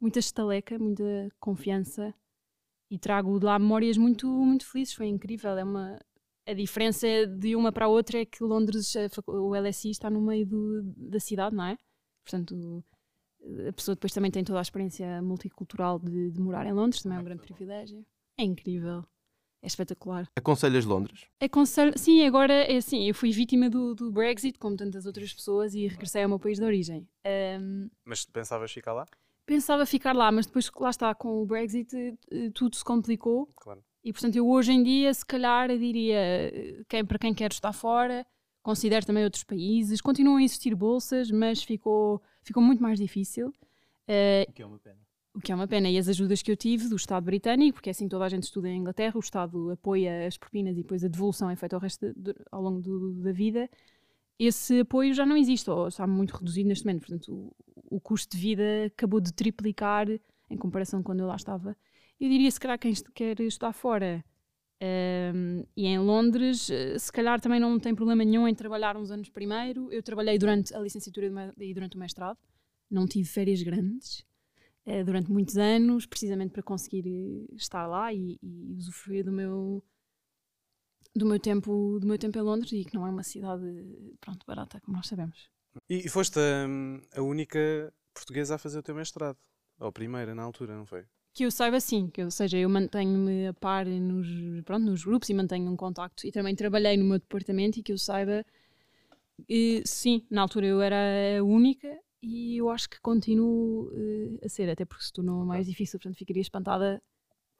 muita 0.01 0.19
estaleca, 0.19 0.79
muita 0.79 1.29
confiança 1.39 2.15
e 2.91 2.99
trago 2.99 3.39
de 3.39 3.45
lá 3.45 3.59
memórias 3.59 3.97
muito, 3.97 4.27
muito 4.27 4.67
felizes. 4.67 4.95
Foi 4.95 5.07
incrível, 5.07 5.57
é 5.57 5.65
uma, 5.65 5.99
a 6.47 6.53
diferença 6.53 7.07
de 7.27 7.55
uma 7.55 7.71
para 7.71 7.85
a 7.85 7.89
outra 7.89 8.21
é 8.21 8.25
que 8.25 8.43
Londres, 8.43 8.95
o 9.27 9.55
LSI 9.55 9.91
está 9.91 10.11
no 10.11 10.21
meio 10.21 10.47
do, 10.47 10.83
da 10.97 11.21
cidade, 11.21 11.55
não 11.55 11.65
é? 11.65 11.77
Portanto, 12.25 12.85
a 13.69 13.73
pessoa 13.73 13.95
depois 13.95 14.13
também 14.13 14.31
tem 14.31 14.45
toda 14.45 14.59
a 14.59 14.63
experiência 14.63 15.23
multicultural 15.23 15.99
de, 15.99 16.31
de 16.31 16.41
morar 16.41 16.67
em 16.67 16.73
Londres, 16.73 17.03
também 17.03 17.19
é 17.19 17.21
um 17.21 17.25
grande 17.25 17.43
privilégio. 17.43 18.05
É 18.39 18.43
incrível. 18.43 19.05
É 19.63 19.67
espetacular. 19.67 20.27
Aconselhas 20.37 20.87
Londres? 20.87 21.27
Aconselho, 21.39 21.93
sim, 21.99 22.25
agora 22.25 22.55
é 22.55 22.77
assim, 22.77 23.07
eu 23.07 23.15
fui 23.15 23.31
vítima 23.31 23.69
do, 23.69 23.95
do, 23.95 24.11
Brexit, 24.11 24.59
como 24.59 24.75
tantas 24.75 25.05
outras 25.05 25.35
pessoas, 25.35 25.75
e 25.75 25.87
regressei 25.87 26.23
ao 26.23 26.31
meu 26.31 26.39
país 26.39 26.59
de 26.59 26.65
origem. 26.65 27.07
Um, 27.61 27.91
mas 28.03 28.25
pensavas 28.25 28.73
ficar 28.73 28.95
lá? 28.95 29.07
Pensava 29.51 29.85
ficar 29.85 30.15
lá, 30.15 30.31
mas 30.31 30.47
depois, 30.47 30.71
lá 30.79 30.91
está, 30.91 31.13
com 31.13 31.43
o 31.43 31.45
Brexit, 31.45 31.93
eh, 31.97 32.51
tudo 32.55 32.77
se 32.77 32.85
complicou. 32.85 33.49
Claro. 33.57 33.83
E 34.05 34.13
portanto, 34.13 34.37
eu 34.37 34.49
hoje 34.49 34.71
em 34.71 34.81
dia, 34.81 35.13
se 35.13 35.27
calhar, 35.27 35.77
diria 35.77 36.17
quem, 36.89 37.05
para 37.05 37.19
quem 37.19 37.35
quer 37.35 37.51
estar 37.51 37.73
fora, 37.73 38.25
considero 38.63 39.05
também 39.05 39.25
outros 39.25 39.43
países. 39.43 40.01
Continuam 40.01 40.37
a 40.37 40.43
existir 40.45 40.73
bolsas, 40.77 41.33
mas 41.33 41.65
ficou, 41.65 42.23
ficou 42.45 42.63
muito 42.63 42.81
mais 42.81 42.97
difícil. 42.97 43.49
Uh, 44.09 44.49
o 44.49 44.53
que 44.53 44.63
é 44.63 44.67
uma 44.67 44.79
pena. 44.79 44.99
O 45.35 45.41
que 45.41 45.51
é 45.51 45.55
uma 45.57 45.67
pena. 45.67 45.91
E 45.91 45.99
as 45.99 46.07
ajudas 46.07 46.43
que 46.43 46.53
eu 46.53 46.57
tive 46.57 46.89
do 46.89 46.95
Estado 46.95 47.25
britânico, 47.25 47.75
porque 47.75 47.91
é 47.91 47.93
assim 47.93 48.07
toda 48.07 48.27
a 48.27 48.29
gente 48.29 48.45
estuda 48.45 48.69
em 48.69 48.79
Inglaterra, 48.79 49.17
o 49.17 49.19
Estado 49.21 49.73
apoia 49.73 50.29
as 50.29 50.39
propinas 50.39 50.79
e 50.79 50.83
depois 50.83 51.03
a 51.05 51.09
devolução 51.09 51.51
é 51.51 51.57
feita 51.57 51.75
ao, 51.75 51.83
resto 51.83 52.15
de, 52.15 52.37
ao 52.53 52.63
longo 52.63 52.81
do, 52.81 53.15
da 53.15 53.33
vida. 53.33 53.69
Esse 54.43 54.81
apoio 54.81 55.13
já 55.13 55.27
não 55.27 55.37
existe, 55.37 55.69
ou 55.69 55.89
está 55.89 56.07
muito 56.07 56.31
reduzido 56.31 56.67
neste 56.67 56.87
momento. 56.87 57.07
Portanto, 57.07 57.31
o, 57.31 57.97
o 57.97 58.01
custo 58.01 58.35
de 58.35 58.43
vida 58.43 58.87
acabou 58.87 59.21
de 59.21 59.35
triplicar 59.35 60.09
em 60.09 60.57
comparação 60.57 61.01
com 61.01 61.11
quando 61.11 61.21
eu 61.21 61.27
lá 61.27 61.37
estava. 61.37 61.77
Eu 62.19 62.27
diria, 62.27 62.51
se 62.51 62.59
calhar, 62.59 62.79
quem 62.79 62.95
quer 63.15 63.39
estudar 63.41 63.75
fora 63.75 64.25
um, 64.83 65.63
e 65.77 65.87
em 65.87 65.99
Londres, 65.99 66.71
eh, 66.71 66.99
se 66.99 67.13
calhar 67.13 67.39
também 67.39 67.61
não 67.61 67.79
tem 67.79 67.95
problema 67.95 68.25
nenhum 68.25 68.49
em 68.49 68.55
trabalhar 68.55 68.97
uns 68.97 69.11
anos 69.11 69.29
primeiro. 69.29 69.93
Eu 69.93 70.03
trabalhei 70.03 70.39
durante 70.39 70.75
a 70.75 70.79
licenciatura 70.79 71.53
e 71.59 71.75
durante 71.75 71.97
o 71.97 72.01
mestrado, 72.01 72.39
não 72.91 73.07
tive 73.07 73.29
férias 73.29 73.63
grandes 73.63 74.25
uh, 74.87 75.05
durante 75.05 75.31
muitos 75.31 75.59
anos, 75.59 76.07
precisamente 76.07 76.53
para 76.53 76.63
conseguir 76.63 77.07
eh, 77.07 77.55
estar 77.57 77.87
lá 77.87 78.11
e, 78.11 78.39
e 78.43 78.75
usufruir 78.75 79.23
do 79.23 79.33
meu 79.33 79.85
do 81.15 81.27
meu 81.27 81.39
tempo, 81.39 81.99
do 82.01 82.07
meu 82.07 82.19
tempo 82.19 82.39
em 82.39 82.43
Londres 82.43 82.73
e 82.73 82.85
que 82.85 82.95
não 82.95 83.07
é 83.07 83.11
uma 83.11 83.23
cidade, 83.23 83.65
pronto, 84.21 84.47
barata, 84.47 84.81
como 84.81 84.97
nós 84.97 85.07
sabemos. 85.07 85.51
E, 85.89 86.07
e 86.07 86.09
foste 86.09 86.39
a, 86.39 87.19
a 87.19 87.23
única 87.23 87.93
portuguesa 88.15 88.55
a 88.55 88.59
fazer 88.59 88.79
o 88.79 88.83
teu 88.83 88.95
mestrado. 88.95 89.37
Ou 89.79 89.89
a 89.89 89.93
primeira, 89.93 90.35
na 90.35 90.43
altura, 90.43 90.77
não 90.77 90.85
foi? 90.85 91.05
Que 91.33 91.45
eu 91.45 91.51
saiba 91.51 91.81
sim, 91.81 92.09
que 92.09 92.23
ou 92.23 92.31
seja, 92.31 92.59
eu 92.59 92.69
mantenho-me 92.69 93.47
a 93.47 93.55
par 93.55 93.87
nos, 93.87 94.29
pronto, 94.65 94.85
nos 94.85 95.05
grupos 95.05 95.31
e 95.31 95.35
mantenho 95.35 95.71
um 95.71 95.77
contacto 95.77 96.27
e 96.27 96.33
também 96.33 96.55
trabalhei 96.55 96.97
no 96.97 97.05
meu 97.05 97.19
departamento 97.19 97.79
e 97.79 97.83
que 97.83 97.93
eu 97.93 97.99
saiba, 97.99 98.45
e, 99.49 99.83
sim, 99.87 100.27
na 100.31 100.43
altura 100.43 100.67
eu 100.67 100.83
era 100.83 101.39
a 101.39 101.43
única 101.43 101.99
e 102.23 102.59
eu 102.59 102.69
acho 102.69 102.91
que 102.91 103.01
continuo 103.01 103.91
eh, 103.95 104.45
a 104.45 104.49
ser, 104.49 104.69
até 104.69 104.85
porque 104.85 105.05
se 105.05 105.13
tornou 105.13 105.45
mais 105.47 105.67
difícil, 105.67 105.99
portanto 105.99 106.19
ficaria 106.19 106.43
espantada. 106.43 107.03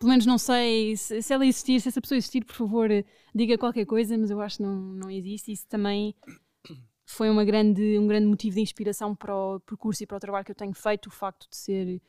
Pelo 0.01 0.11
menos 0.11 0.25
não 0.25 0.39
sei 0.39 0.97
se, 0.97 1.21
se 1.21 1.33
ela 1.33 1.45
existir, 1.45 1.79
se 1.79 1.89
essa 1.89 2.01
pessoa 2.01 2.17
existir, 2.17 2.43
por 2.43 2.55
favor, 2.55 2.89
diga 3.35 3.59
qualquer 3.59 3.85
coisa, 3.85 4.17
mas 4.17 4.31
eu 4.31 4.41
acho 4.41 4.57
que 4.57 4.63
não, 4.63 4.75
não 4.75 5.11
existe. 5.11 5.53
Isso 5.53 5.67
também 5.69 6.17
foi 7.05 7.29
uma 7.29 7.45
grande, 7.45 7.99
um 7.99 8.07
grande 8.07 8.27
motivo 8.27 8.55
de 8.55 8.63
inspiração 8.63 9.15
para 9.15 9.37
o 9.37 9.61
percurso 9.61 10.03
e 10.03 10.07
para 10.07 10.17
o 10.17 10.21
trabalho 10.21 10.43
que 10.43 10.53
eu 10.53 10.57
tenho 10.57 10.73
feito, 10.73 11.09
o 11.09 11.11
facto 11.11 11.47
de 11.51 11.55
ser, 11.55 12.01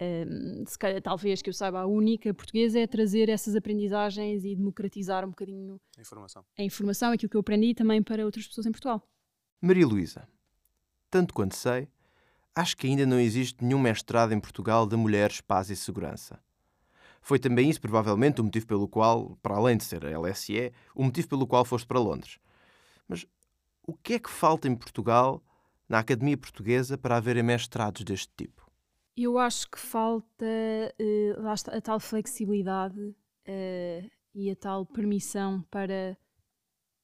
um, 0.00 0.64
se 0.66 0.76
calhar, 0.76 1.00
talvez 1.00 1.40
que 1.40 1.48
eu 1.48 1.54
saiba, 1.54 1.78
a 1.78 1.86
única 1.86 2.34
portuguesa, 2.34 2.80
é 2.80 2.88
trazer 2.88 3.28
essas 3.28 3.54
aprendizagens 3.54 4.44
e 4.44 4.56
democratizar 4.56 5.24
um 5.24 5.30
bocadinho 5.30 5.80
A 5.96 6.00
informação. 6.00 6.44
a 6.58 6.62
informação, 6.64 7.12
aquilo 7.12 7.30
que 7.30 7.36
eu 7.36 7.40
aprendi 7.40 7.72
também 7.72 8.02
para 8.02 8.24
outras 8.24 8.48
pessoas 8.48 8.66
em 8.66 8.72
Portugal. 8.72 9.08
Maria 9.60 9.86
Luísa, 9.86 10.28
tanto 11.08 11.32
quanto 11.32 11.54
sei, 11.54 11.88
acho 12.52 12.76
que 12.76 12.88
ainda 12.88 13.06
não 13.06 13.20
existe 13.20 13.64
nenhum 13.64 13.78
mestrado 13.78 14.32
em 14.32 14.40
Portugal 14.40 14.88
de 14.88 14.96
mulheres, 14.96 15.40
paz 15.40 15.70
e 15.70 15.76
segurança. 15.76 16.42
Foi 17.20 17.38
também 17.38 17.68
isso, 17.68 17.80
provavelmente, 17.80 18.40
o 18.40 18.44
motivo 18.44 18.66
pelo 18.66 18.88
qual, 18.88 19.36
para 19.42 19.56
além 19.56 19.76
de 19.76 19.84
ser 19.84 20.04
a 20.04 20.18
LSE, 20.18 20.72
o 20.94 21.04
motivo 21.04 21.28
pelo 21.28 21.46
qual 21.46 21.64
foste 21.64 21.86
para 21.86 21.98
Londres. 21.98 22.38
Mas 23.06 23.26
o 23.86 23.94
que 23.94 24.14
é 24.14 24.18
que 24.18 24.30
falta 24.30 24.68
em 24.68 24.74
Portugal, 24.74 25.42
na 25.88 25.98
Academia 25.98 26.36
Portuguesa, 26.36 26.96
para 26.96 27.16
haver 27.16 27.42
mestrados 27.42 28.04
deste 28.04 28.32
tipo? 28.36 28.68
Eu 29.16 29.38
acho 29.38 29.68
que 29.68 29.78
falta 29.78 30.44
está, 31.54 31.76
a 31.76 31.80
tal 31.80 31.98
flexibilidade 31.98 33.14
eh, 33.44 34.08
e 34.34 34.50
a 34.50 34.54
tal 34.54 34.86
permissão 34.86 35.62
para 35.70 36.16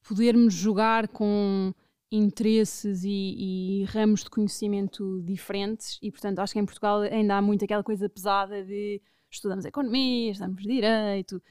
podermos 0.06 0.54
jogar 0.54 1.08
com 1.08 1.74
interesses 2.12 3.02
e, 3.02 3.80
e 3.80 3.84
ramos 3.86 4.22
de 4.22 4.30
conhecimento 4.30 5.20
diferentes 5.22 5.98
e 6.00 6.10
portanto 6.10 6.38
acho 6.38 6.52
que 6.52 6.60
em 6.60 6.64
Portugal 6.64 7.00
ainda 7.00 7.36
há 7.36 7.42
muito 7.42 7.64
aquela 7.64 7.82
coisa 7.82 8.08
pesada 8.08 8.62
de 8.62 9.02
estudamos 9.36 9.64
economia, 9.64 10.32
estudamos 10.32 10.62
direito, 10.62 11.42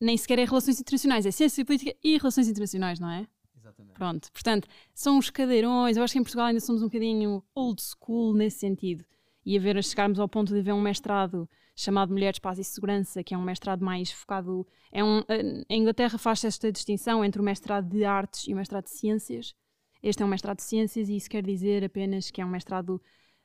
nem 0.00 0.16
sequer 0.16 0.38
é 0.38 0.44
relações 0.44 0.80
internacionais, 0.80 1.26
é 1.26 1.30
ciência 1.30 1.64
política 1.64 1.94
e 2.02 2.16
relações 2.16 2.48
internacionais, 2.48 2.98
não 2.98 3.10
é? 3.10 3.26
Exatamente. 3.56 3.94
Pronto, 3.94 4.32
portanto, 4.32 4.68
são 4.94 5.18
os 5.18 5.28
cadeirões. 5.28 5.96
Eu 5.96 6.02
acho 6.02 6.12
que 6.12 6.18
em 6.18 6.22
Portugal 6.22 6.46
ainda 6.46 6.60
somos 6.60 6.82
um 6.82 6.86
bocadinho 6.86 7.44
old 7.54 7.80
school 7.82 8.34
nesse 8.34 8.58
sentido. 8.58 9.04
E 9.44 9.56
a 9.56 9.60
ver, 9.60 9.82
chegarmos 9.84 10.18
ao 10.18 10.28
ponto 10.28 10.52
de 10.52 10.60
haver 10.60 10.72
um 10.72 10.80
mestrado 10.80 11.48
chamado 11.74 12.12
Mulheres, 12.12 12.38
Paz 12.38 12.58
e 12.58 12.64
Segurança, 12.64 13.22
que 13.22 13.34
é 13.34 13.38
um 13.38 13.42
mestrado 13.42 13.84
mais 13.84 14.10
focado. 14.10 14.66
É 14.92 15.02
um, 15.02 15.20
a 15.20 15.74
Inglaterra 15.74 16.18
faz 16.18 16.44
esta 16.44 16.70
distinção 16.70 17.24
entre 17.24 17.40
o 17.40 17.44
mestrado 17.44 17.88
de 17.88 18.04
artes 18.04 18.46
e 18.48 18.52
o 18.52 18.56
mestrado 18.56 18.84
de 18.84 18.90
ciências. 18.90 19.54
Este 20.02 20.22
é 20.22 20.26
um 20.26 20.28
mestrado 20.28 20.58
de 20.58 20.62
ciências 20.62 21.08
e 21.08 21.16
isso 21.16 21.28
quer 21.28 21.42
dizer 21.42 21.84
apenas 21.84 22.30
que 22.30 22.40
é 22.40 22.44
um 22.44 22.50
mestrado 22.50 23.00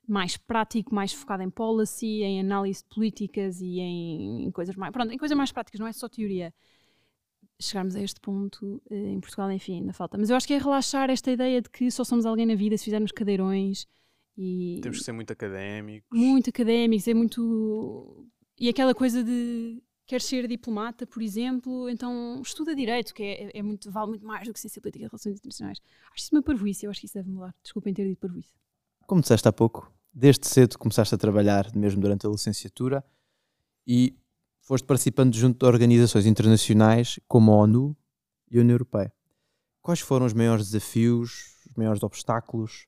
mais 0.07 0.37
prático, 0.37 0.93
mais 0.93 1.11
focado 1.13 1.43
em 1.43 1.49
policy, 1.49 2.21
em 2.23 2.39
análise 2.39 2.83
de 2.83 2.89
políticas 2.89 3.61
e 3.61 3.79
em, 3.79 4.45
em 4.45 4.51
coisas 4.51 4.75
mais. 4.75 4.91
Pronto, 4.91 5.11
em 5.13 5.17
coisas 5.17 5.37
mais 5.37 5.51
práticas, 5.51 5.79
não 5.79 5.87
é 5.87 5.93
só 5.93 6.07
teoria 6.07 6.53
chegarmos 7.59 7.95
a 7.95 8.01
este 8.01 8.19
ponto 8.19 8.81
eh, 8.89 9.11
em 9.11 9.19
Portugal, 9.19 9.51
enfim, 9.51 9.79
ainda 9.79 9.93
falta. 9.93 10.17
Mas 10.17 10.29
eu 10.29 10.35
acho 10.35 10.45
que 10.45 10.53
é 10.53 10.57
relaxar 10.57 11.09
esta 11.09 11.31
ideia 11.31 11.61
de 11.61 11.69
que 11.69 11.89
só 11.89 12.03
somos 12.03 12.25
alguém 12.25 12.45
na 12.45 12.55
vida 12.55 12.77
se 12.77 12.85
fizermos 12.85 13.11
cadeirões 13.11 13.87
e 14.37 14.79
Temos 14.81 14.99
que 14.99 15.03
ser 15.05 15.13
muito 15.13 15.31
académicos. 15.31 16.07
muito 16.11 16.49
académicos, 16.49 17.07
é 17.07 17.13
muito. 17.13 18.27
E 18.59 18.67
aquela 18.69 18.93
coisa 18.93 19.23
de 19.23 19.81
queres 20.05 20.25
ser 20.25 20.47
diplomata, 20.47 21.07
por 21.07 21.21
exemplo, 21.21 21.89
então 21.89 22.41
estuda 22.41 22.75
direito, 22.75 23.13
que 23.13 23.23
é, 23.23 23.57
é 23.57 23.63
muito, 23.63 23.89
vale 23.89 24.09
muito 24.09 24.25
mais 24.25 24.47
do 24.47 24.53
que 24.53 24.59
ciência 24.59 24.81
política 24.81 25.05
e 25.05 25.07
relações 25.07 25.35
internacionais. 25.35 25.79
Acho 26.11 26.23
isso 26.23 26.29
uma 26.35 26.43
parvoíce, 26.43 26.85
eu 26.85 26.91
acho 26.91 26.99
que 26.99 27.05
isso 27.07 27.15
deve 27.15 27.29
mudar. 27.29 27.55
Desculpem 27.63 27.93
ter 27.93 28.07
dito 28.07 28.19
parvoíce. 28.19 28.53
Como 29.05 29.21
disseste 29.21 29.47
há 29.47 29.53
pouco, 29.53 29.91
desde 30.11 30.47
cedo 30.47 30.79
começaste 30.79 31.13
a 31.13 31.17
trabalhar, 31.17 31.75
mesmo 31.75 32.01
durante 32.01 32.25
a 32.25 32.29
licenciatura, 32.29 33.05
e 33.85 34.17
foste 34.61 34.85
participando 34.85 35.35
junto 35.35 35.59
de 35.59 35.65
organizações 35.65 36.25
internacionais 36.25 37.19
como 37.27 37.51
a 37.51 37.55
ONU 37.57 37.95
e 38.49 38.57
a 38.57 38.61
União 38.61 38.73
Europeia. 38.73 39.13
Quais 39.81 39.99
foram 39.99 40.25
os 40.25 40.33
maiores 40.33 40.71
desafios, 40.71 41.63
os 41.67 41.73
maiores 41.75 42.01
obstáculos, 42.01 42.87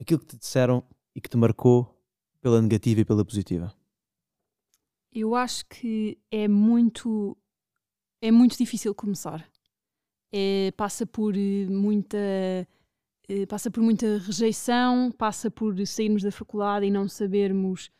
aquilo 0.00 0.18
que 0.18 0.26
te 0.26 0.36
disseram 0.36 0.82
e 1.14 1.20
que 1.20 1.28
te 1.28 1.36
marcou 1.36 1.96
pela 2.40 2.60
negativa 2.60 3.00
e 3.00 3.04
pela 3.04 3.24
positiva? 3.24 3.72
Eu 5.12 5.36
acho 5.36 5.64
que 5.66 6.18
é 6.30 6.48
muito 6.48 7.36
é 8.20 8.30
muito 8.30 8.58
difícil 8.58 8.94
começar. 8.94 9.48
É, 10.32 10.72
passa 10.76 11.06
por 11.06 11.36
eh, 11.36 11.66
muita 11.68 12.18
passa 13.48 13.70
por 13.70 13.82
muita 13.82 14.18
rejeição, 14.18 15.10
passa 15.12 15.50
por 15.50 15.74
sairmos 15.86 16.22
da 16.22 16.30
faculdade 16.30 16.86
e 16.86 16.90
não 16.90 17.08
sabermos 17.08 17.90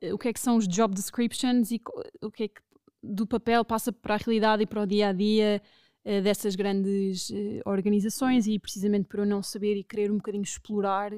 eh, 0.00 0.12
o 0.12 0.18
que 0.18 0.28
é 0.28 0.32
que 0.32 0.40
são 0.40 0.56
os 0.56 0.66
job 0.66 0.94
descriptions 0.94 1.70
e 1.70 1.80
o 2.22 2.30
que 2.30 2.44
é 2.44 2.48
que 2.48 2.60
do 3.02 3.26
papel 3.26 3.64
passa 3.64 3.92
para 3.92 4.14
a 4.14 4.18
realidade 4.18 4.62
e 4.62 4.66
para 4.66 4.82
o 4.82 4.86
dia 4.86 5.08
a 5.08 5.12
dia 5.12 5.62
eh, 6.04 6.20
dessas 6.20 6.54
grandes 6.54 7.30
eh, 7.30 7.60
organizações 7.66 8.46
e 8.46 8.58
precisamente 8.58 9.06
por 9.06 9.20
eu 9.20 9.26
não 9.26 9.42
saber 9.42 9.76
e 9.76 9.84
querer 9.84 10.10
um 10.10 10.16
bocadinho 10.16 10.42
explorar 10.42 11.12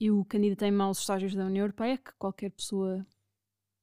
eu 0.00 0.24
candidatei-me 0.26 0.80
aos 0.82 0.98
estágios 0.98 1.34
da 1.34 1.46
União 1.46 1.64
Europeia 1.64 1.96
que 1.96 2.12
qualquer 2.18 2.50
pessoa 2.50 3.06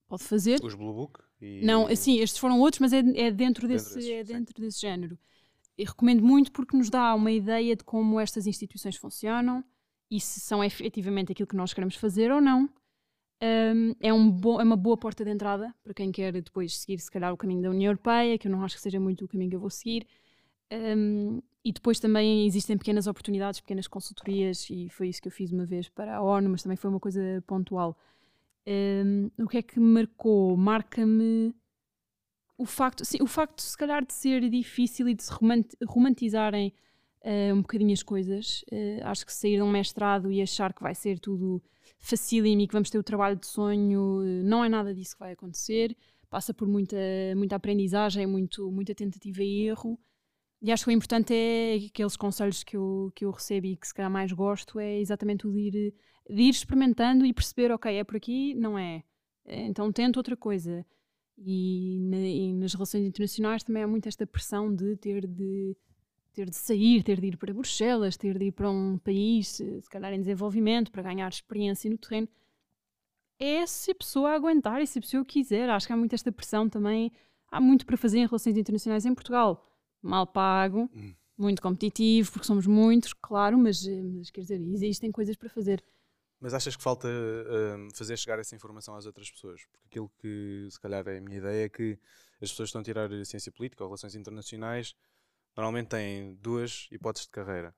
pode 0.08 0.24
fazer 0.24 0.60
Os 0.64 0.76
Blue 0.76 0.94
Book. 0.94 1.20
E... 1.42 1.66
não, 1.66 1.88
assim, 1.88 2.20
estes 2.20 2.40
foram 2.40 2.60
outros, 2.60 2.80
mas 2.80 2.94
é, 2.94 3.00
é 3.00 3.32
dentro, 3.32 3.68
desse, 3.68 3.96
desses, 3.96 4.10
é 4.10 4.24
sim. 4.24 4.34
dentro 4.34 4.62
desse 4.62 4.80
género. 4.80 5.18
E 5.78 5.84
recomendo 5.84 6.24
muito 6.24 6.52
porque 6.52 6.78
nos 6.78 6.90
dá 6.90 7.14
uma 7.16 7.32
ideia 7.32 7.76
de 7.76 7.84
como 7.84 8.20
estas 8.20 8.46
instituições 8.46 8.96
funcionam 8.96 9.64
e 10.10 10.20
se 10.20 10.40
são 10.40 10.64
efetivamente 10.64 11.32
aquilo 11.32 11.48
que 11.48 11.56
nós 11.56 11.74
queremos 11.74 11.96
fazer 11.96 12.32
ou 12.32 12.42
não. 12.42 12.70
Um, 13.44 13.96
é, 14.00 14.14
um 14.14 14.30
bo- 14.30 14.62
é 14.62 14.64
uma 14.64 14.76
boa 14.76 14.96
porta 14.96 15.26
de 15.26 15.32
entrada 15.32 15.74
para 15.84 15.94
quem 15.96 16.12
quer 16.12 16.32
depois 16.34 16.78
seguir, 16.78 17.00
se 17.00 17.10
calhar, 17.10 17.34
o 17.34 17.38
caminho 17.38 17.64
da 17.64 17.70
União 17.72 17.90
Europeia, 17.90 18.38
que 18.38 18.48
eu 18.48 18.52
não 18.52 18.64
acho 18.64 18.76
que 18.76 18.82
seja 18.82 19.00
muito 19.00 19.26
o 19.26 19.28
caminho 19.28 19.50
que 19.50 19.56
eu 19.56 19.60
vou 19.60 19.70
seguir. 19.70 20.06
Um, 20.72 21.42
e 21.64 21.72
depois 21.72 22.00
também 22.00 22.46
existem 22.46 22.78
pequenas 22.78 23.08
oportunidades, 23.08 23.60
pequenas 23.60 23.88
consultorias, 23.88 24.70
e 24.70 24.90
foi 24.90 25.10
isso 25.10 25.22
que 25.22 25.28
eu 25.28 25.32
fiz 25.32 25.52
uma 25.52 25.66
vez 25.66 25.90
para 25.90 26.18
a 26.18 26.22
ONU, 26.22 26.50
mas 26.50 26.62
também 26.64 26.78
foi 26.78 26.90
uma 26.90 27.00
coisa 27.00 27.44
pontual. 27.48 27.98
Um, 28.68 29.32
o 29.40 29.48
que 29.48 29.58
é 29.58 29.62
que 29.62 29.80
marcou? 29.80 30.56
Marca-me 30.56 31.54
o 32.62 32.66
facto, 32.66 33.04
sim, 33.04 33.18
o 33.22 33.28
facto, 33.28 33.62
se 33.62 33.76
calhar, 33.76 34.06
de 34.06 34.14
ser 34.14 34.48
difícil 34.50 35.10
e 35.10 35.16
de 35.16 35.24
se 35.24 35.32
romant- 35.32 35.74
romantizarem 35.88 36.72
eh, 37.24 37.52
um 37.54 37.62
bocadinho 37.62 37.94
as 37.94 38.04
coisas. 38.04 38.64
Eh, 38.72 39.00
acho 39.04 39.26
que 39.26 39.34
sair 39.34 39.56
de 39.58 39.64
um 39.64 39.72
mestrado 39.72 40.32
e 40.32 40.42
achar 40.42 40.72
que 40.74 40.84
vai 40.84 40.94
ser 40.94 41.20
tudo 41.20 41.62
facílimo 42.00 42.62
e 42.62 42.68
que 42.68 42.74
vamos 42.74 42.90
ter 42.92 43.00
o 43.00 43.04
trabalho 43.04 43.36
de 43.36 43.48
sonho, 43.48 44.22
eh, 44.24 44.44
não 44.44 44.64
é 44.64 44.70
nada 44.70 44.94
disso 44.94 45.16
que 45.16 45.20
vai 45.20 45.32
acontecer. 45.34 45.96
Passa 46.30 46.54
por 46.54 46.68
muita, 46.68 46.96
muita 47.36 47.56
aprendizagem, 47.56 48.28
muito, 48.28 48.72
muita 48.72 48.94
tentativa 48.94 49.44
e 49.44 49.68
erro. 49.68 50.00
E 50.62 50.72
acho 50.72 50.84
que 50.86 50.92
o 50.92 50.94
importante 50.94 51.34
é 51.34 51.76
aqueles 51.88 52.16
conselhos 52.16 52.64
que 52.64 52.78
eu, 52.78 53.12
que 53.16 53.26
eu 53.26 53.32
recebo 53.32 53.66
e 53.68 53.76
que 53.76 53.88
se 53.88 53.94
calhar 53.94 54.12
mais 54.12 54.32
gosto 54.32 54.80
é 54.80 55.00
exatamente 55.00 55.48
o 55.48 55.52
de 55.52 55.60
ir, 55.60 55.94
de 56.30 56.42
ir 56.44 56.50
experimentando 56.50 57.26
e 57.26 57.34
perceber, 57.34 57.72
ok, 57.72 57.92
é 57.98 58.04
por 58.04 58.16
aqui, 58.18 58.54
não 58.56 58.78
é. 58.78 59.04
Então 59.46 59.92
tento 59.92 60.18
outra 60.18 60.38
coisa. 60.38 60.86
E, 61.44 61.98
na- 62.02 62.18
e 62.18 62.54
nas 62.54 62.74
relações 62.74 63.04
internacionais 63.06 63.64
também 63.64 63.82
há 63.84 63.88
muito 63.88 64.08
esta 64.08 64.28
pressão 64.28 64.74
de 64.74 64.96
ter 64.98 65.26
de 65.26 65.76
ter 66.34 66.50
de 66.50 66.56
sair, 66.56 67.04
ter 67.04 67.20
de 67.20 67.28
ir 67.28 67.38
para 67.38 67.54
Bruxelas, 67.54 68.16
ter 68.16 68.38
de 68.38 68.46
ir 68.46 68.52
para 68.52 68.70
um 68.70 68.98
país, 68.98 69.48
se 69.50 69.90
calhar 69.90 70.14
em 70.14 70.20
desenvolvimento, 70.20 70.90
para 70.92 71.04
ganhar 71.04 71.28
experiência 71.28 71.90
no 71.90 71.98
terreno. 71.98 72.28
É 73.40 73.66
se 73.66 73.92
a 73.92 73.96
pessoa 73.96 74.32
aguentar 74.34 74.82
e 74.82 74.88
se 74.88 75.00
a 75.00 75.02
pessoa 75.02 75.26
quiser. 75.26 75.70
Acho 75.70 75.88
que 75.88 75.94
há 75.94 75.98
muito 75.98 76.14
esta 76.14 76.32
pressão 76.32 76.70
também. 76.70 77.12
Há 77.52 77.60
muito 77.60 77.86
para 77.86 77.98
fazer 77.98 78.20
em 78.20 78.26
relações 78.28 78.56
internacionais 78.56 79.06
em 79.06 79.14
Portugal. 79.14 79.68
Mal 80.02 80.26
pago, 80.28 80.90
Hum. 80.96 81.14
muito 81.38 81.62
competitivo, 81.62 82.32
porque 82.32 82.46
somos 82.48 82.66
muitos, 82.68 83.14
claro, 83.14 83.58
mas, 83.58 83.86
mas 84.16 84.30
quer 84.30 84.42
dizer, 84.42 84.62
existem 84.62 85.12
coisas 85.12 85.36
para 85.36 85.50
fazer. 85.50 85.84
Mas 86.42 86.56
achas 86.56 86.76
que 86.76 86.82
falta 86.82 87.08
hum, 87.08 87.90
fazer 87.94 88.18
chegar 88.18 88.40
essa 88.40 88.56
informação 88.56 88.96
às 88.96 89.06
outras 89.06 89.30
pessoas? 89.30 89.62
Porque 89.72 89.88
aquilo 89.88 90.12
que, 90.20 90.68
se 90.72 90.80
calhar, 90.80 91.08
é 91.08 91.20
a 91.20 91.22
minha 91.22 91.38
ideia 91.38 91.66
é 91.66 91.70
que 91.70 92.00
as 92.42 92.50
pessoas 92.50 92.72
que 92.72 92.78
estão 92.78 92.82
a 92.82 92.84
tirar 92.84 93.10
ciência 93.26 93.52
política 93.52 93.84
ou 93.84 93.90
relações 93.90 94.16
internacionais 94.16 94.96
normalmente 95.56 95.90
têm 95.90 96.34
duas 96.42 96.88
hipóteses 96.92 97.28
de 97.28 97.32
carreira. 97.32 97.76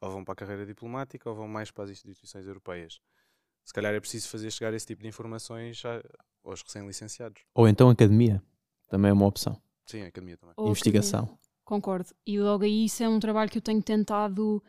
Ou 0.00 0.10
vão 0.10 0.24
para 0.24 0.32
a 0.32 0.36
carreira 0.36 0.64
diplomática 0.64 1.28
ou 1.28 1.36
vão 1.36 1.46
mais 1.46 1.70
para 1.70 1.84
as 1.84 1.90
instituições 1.90 2.46
europeias. 2.46 3.00
Se 3.62 3.74
calhar 3.74 3.92
é 3.94 4.00
preciso 4.00 4.28
fazer 4.30 4.50
chegar 4.50 4.72
esse 4.72 4.86
tipo 4.86 5.02
de 5.02 5.08
informações 5.08 5.82
aos 6.42 6.62
recém-licenciados. 6.62 7.42
Ou 7.54 7.68
então 7.68 7.90
academia, 7.90 8.42
também 8.88 9.10
é 9.10 9.12
uma 9.12 9.26
opção. 9.26 9.60
Sim, 9.84 10.02
a 10.02 10.06
academia 10.06 10.38
também. 10.38 10.54
Ou 10.56 10.68
Investigação. 10.68 11.38
Concordo. 11.64 12.10
E 12.24 12.38
logo 12.38 12.64
aí 12.64 12.86
isso 12.86 13.02
é 13.02 13.08
um 13.08 13.20
trabalho 13.20 13.50
que 13.50 13.58
eu 13.58 13.62
tenho 13.62 13.82
tentado 13.82 14.62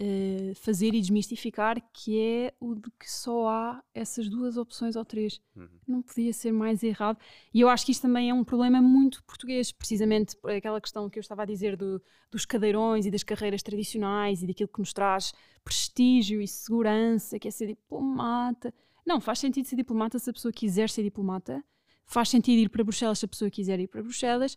uh, 0.00 0.54
fazer 0.54 0.94
e 0.94 1.00
desmistificar, 1.00 1.76
que 1.92 2.18
é 2.18 2.54
o 2.60 2.74
de 2.74 2.90
que 2.98 3.10
só 3.10 3.48
há 3.48 3.82
essas 3.94 4.28
duas 4.28 4.56
opções 4.56 4.96
ou 4.96 5.04
três. 5.04 5.40
Uhum. 5.56 5.68
Não 5.86 6.02
podia 6.02 6.32
ser 6.32 6.52
mais 6.52 6.82
errado. 6.82 7.18
E 7.52 7.60
eu 7.60 7.68
acho 7.68 7.86
que 7.86 7.92
isto 7.92 8.02
também 8.02 8.30
é 8.30 8.34
um 8.34 8.44
problema 8.44 8.80
muito 8.80 9.22
português, 9.24 9.72
precisamente 9.72 10.36
por 10.36 10.50
aquela 10.50 10.80
questão 10.80 11.08
que 11.08 11.18
eu 11.18 11.20
estava 11.20 11.42
a 11.42 11.46
dizer 11.46 11.76
do, 11.76 12.02
dos 12.30 12.44
cadeirões 12.44 13.06
e 13.06 13.10
das 13.10 13.22
carreiras 13.22 13.62
tradicionais 13.62 14.42
e 14.42 14.46
daquilo 14.46 14.68
que 14.68 14.80
nos 14.80 14.92
traz 14.92 15.32
prestígio 15.64 16.40
e 16.40 16.48
segurança, 16.48 17.38
que 17.38 17.48
é 17.48 17.50
ser 17.50 17.66
diplomata. 17.66 18.72
Não, 19.06 19.20
faz 19.20 19.38
sentido 19.38 19.66
ser 19.66 19.76
diplomata 19.76 20.18
se 20.18 20.30
a 20.30 20.32
pessoa 20.32 20.52
quiser 20.52 20.88
ser 20.88 21.02
diplomata. 21.02 21.62
Faz 22.04 22.28
sentido 22.28 22.58
ir 22.58 22.68
para 22.68 22.84
Bruxelas 22.84 23.18
se 23.18 23.24
a 23.24 23.28
pessoa 23.28 23.50
quiser 23.50 23.80
ir 23.80 23.88
para 23.88 24.02
Bruxelas 24.02 24.56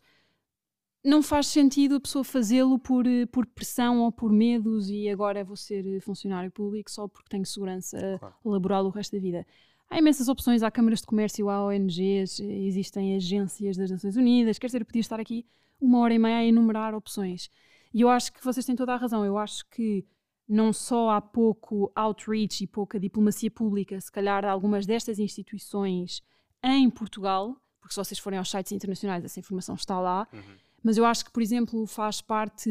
não 1.05 1.21
faz 1.21 1.45
sentido 1.45 1.95
a 1.95 2.00
pessoa 2.00 2.24
fazê-lo 2.24 2.79
por, 2.79 3.05
eh, 3.05 3.27
por 3.27 3.45
pressão 3.45 4.01
ou 4.01 4.12
por 4.12 4.31
medos 4.31 4.89
e 4.89 5.07
agora 5.07 5.43
vou 5.43 5.55
ser 5.55 5.85
eh, 5.85 6.00
funcionário 6.00 6.50
público 6.51 6.89
só 6.89 7.07
porque 7.07 7.29
tenho 7.29 7.45
segurança 7.45 8.17
claro. 8.19 8.35
laboral 8.43 8.85
o 8.85 8.89
resto 8.89 9.15
da 9.15 9.21
vida. 9.21 9.45
Há 9.88 10.00
imensas 10.00 10.27
opções, 10.27 10.63
há 10.63 10.71
câmaras 10.71 11.01
de 11.01 11.05
comércio, 11.05 11.47
há 11.47 11.63
ONGs, 11.63 12.39
existem 12.39 13.15
agências 13.15 13.77
das 13.77 13.91
Nações 13.91 14.15
Unidas, 14.15 14.57
quer 14.57 14.65
dizer, 14.65 14.81
eu 14.81 14.85
podia 14.85 15.00
estar 15.00 15.19
aqui 15.19 15.45
uma 15.79 16.00
hora 16.00 16.15
e 16.15 16.17
meia 16.17 16.38
a 16.38 16.43
enumerar 16.43 16.95
opções. 16.95 17.51
E 17.93 18.01
eu 18.01 18.09
acho 18.09 18.33
que 18.33 18.43
vocês 18.43 18.65
têm 18.65 18.75
toda 18.75 18.95
a 18.95 18.97
razão, 18.97 19.24
eu 19.24 19.38
acho 19.38 19.63
que 19.69 20.03
não 20.50 20.74
só 20.74 21.12
há 21.12 21.21
pouco 21.21 21.91
outreach 21.95 22.63
e 22.63 22.67
pouca 22.67 23.00
diplomacia 23.00 23.51
pública, 23.51 24.01
se 24.01 24.12
calhar 24.12 24.43
algumas 24.43 24.88
destas 24.88 25.19
instituições 25.19 26.24
em 26.63 26.89
Portugal, 26.89 27.55
porque 27.79 27.93
se 27.93 28.03
vocês 28.03 28.17
forem 28.17 28.39
aos 28.39 28.50
sites 28.50 28.71
internacionais 28.71 29.24
essa 29.24 29.39
informação 29.39 29.75
está 29.75 30.00
lá, 30.00 30.27
uhum 30.33 30.64
mas 30.86 30.98
eu 30.98 31.06
acho 31.06 31.25
que, 31.25 31.32
por 31.32 31.42
exemplo, 31.42 31.88
faz 31.88 32.22
parte, 32.22 32.70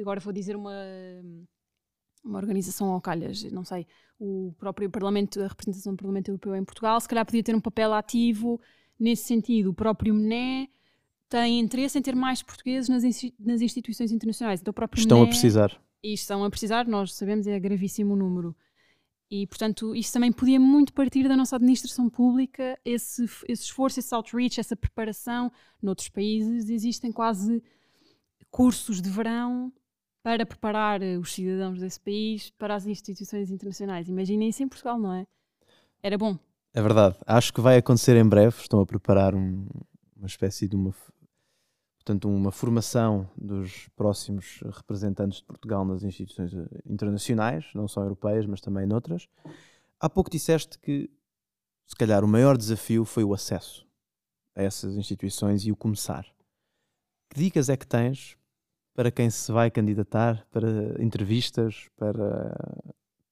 agora 0.00 0.20
vou 0.20 0.32
dizer 0.32 0.54
uma, 0.54 0.72
uma 2.24 2.38
organização 2.38 2.92
ao 2.92 3.00
calhas, 3.00 3.42
não 3.50 3.64
sei, 3.64 3.84
o 4.16 4.54
próprio 4.60 4.88
Parlamento, 4.88 5.42
a 5.42 5.48
representação 5.48 5.92
do 5.92 5.96
Parlamento 5.96 6.28
Europeu 6.28 6.54
em 6.54 6.64
Portugal, 6.64 7.00
se 7.00 7.08
calhar 7.08 7.26
podia 7.26 7.42
ter 7.42 7.56
um 7.56 7.60
papel 7.60 7.92
ativo 7.94 8.60
nesse 8.96 9.24
sentido. 9.24 9.70
O 9.70 9.74
próprio 9.74 10.14
MNE 10.14 10.70
tem 11.28 11.58
interesse 11.58 11.98
em 11.98 12.02
ter 12.02 12.14
mais 12.14 12.44
portugueses 12.44 12.88
nas, 12.88 13.02
nas 13.40 13.60
instituições 13.60 14.12
internacionais. 14.12 14.60
Então, 14.60 14.70
o 14.70 14.74
próprio 14.74 15.00
estão 15.00 15.18
MNE, 15.18 15.26
a 15.26 15.30
precisar. 15.30 15.82
E 16.00 16.12
estão 16.12 16.44
a 16.44 16.48
precisar, 16.50 16.86
nós 16.86 17.12
sabemos, 17.12 17.48
é 17.48 17.58
gravíssimo 17.58 18.12
o 18.12 18.16
número. 18.16 18.54
E, 19.34 19.46
portanto, 19.46 19.96
isso 19.96 20.12
também 20.12 20.30
podia 20.30 20.60
muito 20.60 20.92
partir 20.92 21.26
da 21.26 21.34
nossa 21.34 21.56
administração 21.56 22.06
pública, 22.10 22.78
esse, 22.84 23.24
esse 23.48 23.62
esforço, 23.62 23.98
esse 23.98 24.14
outreach, 24.14 24.60
essa 24.60 24.76
preparação. 24.76 25.50
Noutros 25.80 26.10
países 26.10 26.68
existem 26.68 27.10
quase 27.10 27.62
cursos 28.50 29.00
de 29.00 29.08
verão 29.08 29.72
para 30.22 30.44
preparar 30.44 31.00
os 31.18 31.32
cidadãos 31.32 31.80
desse 31.80 31.98
país 31.98 32.50
para 32.50 32.74
as 32.74 32.86
instituições 32.86 33.50
internacionais. 33.50 34.06
Imaginem 34.06 34.50
isso 34.50 34.62
em 34.62 34.68
Portugal, 34.68 34.98
não 34.98 35.14
é? 35.14 35.26
Era 36.02 36.18
bom. 36.18 36.38
É 36.74 36.82
verdade. 36.82 37.16
Acho 37.26 37.54
que 37.54 37.60
vai 37.62 37.78
acontecer 37.78 38.14
em 38.18 38.28
breve. 38.28 38.60
Estão 38.60 38.80
a 38.80 38.86
preparar 38.86 39.34
um, 39.34 39.66
uma 40.14 40.26
espécie 40.26 40.68
de 40.68 40.76
uma 40.76 40.94
portanto, 42.02 42.28
uma 42.28 42.50
formação 42.50 43.30
dos 43.36 43.88
próximos 43.94 44.60
representantes 44.72 45.38
de 45.38 45.44
Portugal 45.44 45.84
nas 45.84 46.02
instituições 46.02 46.52
eh, 46.52 46.66
internacionais, 46.84 47.64
não 47.74 47.86
só 47.86 48.02
europeias, 48.02 48.44
mas 48.44 48.60
também 48.60 48.84
noutras. 48.86 49.28
Há 50.00 50.10
pouco 50.10 50.28
disseste 50.28 50.78
que, 50.80 51.08
se 51.86 51.94
calhar, 51.94 52.24
o 52.24 52.28
maior 52.28 52.58
desafio 52.58 53.04
foi 53.04 53.22
o 53.22 53.32
acesso 53.32 53.86
a 54.56 54.62
essas 54.62 54.96
instituições 54.96 55.64
e 55.64 55.70
o 55.70 55.76
começar. 55.76 56.26
Que 57.30 57.38
dicas 57.38 57.68
é 57.68 57.76
que 57.76 57.86
tens 57.86 58.36
para 58.94 59.10
quem 59.10 59.30
se 59.30 59.50
vai 59.52 59.70
candidatar, 59.70 60.44
para 60.50 61.00
entrevistas, 61.00 61.88
para 61.96 62.52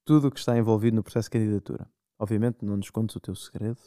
tudo 0.05 0.29
o 0.29 0.31
que 0.31 0.39
está 0.39 0.57
envolvido 0.57 0.95
no 0.95 1.03
processo 1.03 1.27
de 1.27 1.39
candidatura? 1.39 1.91
Obviamente, 2.19 2.65
não 2.65 2.77
nos 2.77 2.89
contes 2.89 3.17
o 3.17 3.21
teu 3.21 3.35
segredo. 3.35 3.81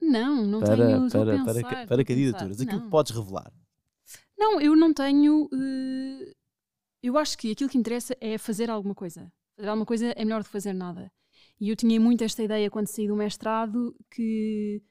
Não, 0.00 0.46
não 0.46 0.60
para, 0.60 0.86
tenho. 0.86 1.10
Para, 1.10 1.44
para, 1.44 1.62
para, 1.62 1.86
para 1.86 2.04
candidaturas, 2.04 2.60
aquilo 2.60 2.82
que 2.82 2.90
podes 2.90 3.12
revelar. 3.12 3.52
Não, 4.36 4.60
eu 4.60 4.74
não 4.76 4.92
tenho. 4.92 5.44
Uh, 5.46 6.32
eu 7.02 7.16
acho 7.18 7.36
que 7.38 7.52
aquilo 7.52 7.70
que 7.70 7.78
interessa 7.78 8.16
é 8.20 8.38
fazer 8.38 8.70
alguma 8.70 8.94
coisa. 8.94 9.30
Fazer 9.56 9.68
alguma 9.68 9.86
coisa 9.86 10.06
é 10.16 10.24
melhor 10.24 10.42
do 10.42 10.46
que 10.46 10.50
fazer 10.52 10.72
nada. 10.72 11.10
E 11.60 11.68
eu 11.68 11.76
tinha 11.76 12.00
muito 12.00 12.24
esta 12.24 12.42
ideia 12.42 12.70
quando 12.70 12.88
saí 12.88 13.06
do 13.06 13.14
mestrado 13.16 13.94
que 14.10 14.82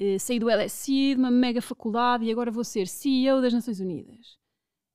uh, 0.00 0.18
saí 0.20 0.38
do 0.38 0.48
LSI, 0.48 1.14
de 1.14 1.20
uma 1.20 1.30
mega 1.30 1.60
faculdade, 1.60 2.24
e 2.24 2.30
agora 2.30 2.50
vou 2.50 2.64
ser 2.64 2.86
CEO 2.86 3.40
das 3.42 3.52
Nações 3.52 3.80
Unidas. 3.80 4.36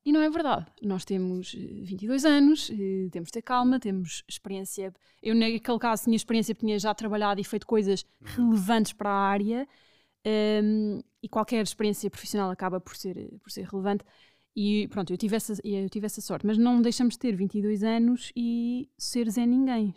E 0.02 0.12
não 0.12 0.22
é 0.22 0.30
verdade. 0.30 0.66
Nós 0.80 1.04
temos 1.04 1.52
22 1.52 2.24
anos, 2.24 2.68
temos 3.12 3.26
de 3.28 3.32
ter 3.32 3.42
calma, 3.42 3.78
temos 3.78 4.24
experiência. 4.26 4.94
Eu, 5.22 5.34
naquele 5.34 5.78
caso, 5.78 6.04
tinha 6.04 6.16
experiência 6.16 6.54
porque 6.54 6.64
tinha 6.66 6.78
já 6.78 6.94
trabalhado 6.94 7.38
e 7.38 7.44
feito 7.44 7.66
coisas 7.66 8.06
Uhum. 8.38 8.48
relevantes 8.52 8.94
para 8.94 9.10
a 9.10 9.28
área. 9.28 9.68
Um, 10.26 11.00
e 11.22 11.28
qualquer 11.28 11.62
experiência 11.62 12.10
profissional 12.10 12.50
acaba 12.50 12.80
por 12.80 12.96
ser, 12.96 13.30
por 13.42 13.50
ser 13.50 13.66
relevante. 13.66 14.04
E 14.54 14.88
pronto, 14.88 15.12
eu 15.12 15.16
tive, 15.16 15.36
essa, 15.36 15.54
eu 15.64 15.88
tive 15.88 16.06
essa 16.06 16.20
sorte. 16.20 16.46
Mas 16.46 16.58
não 16.58 16.82
deixamos 16.82 17.14
de 17.14 17.20
ter 17.20 17.36
22 17.36 17.82
anos 17.82 18.32
e 18.34 18.88
ser 18.98 19.30
Zé 19.30 19.46
Ninguém. 19.46 19.94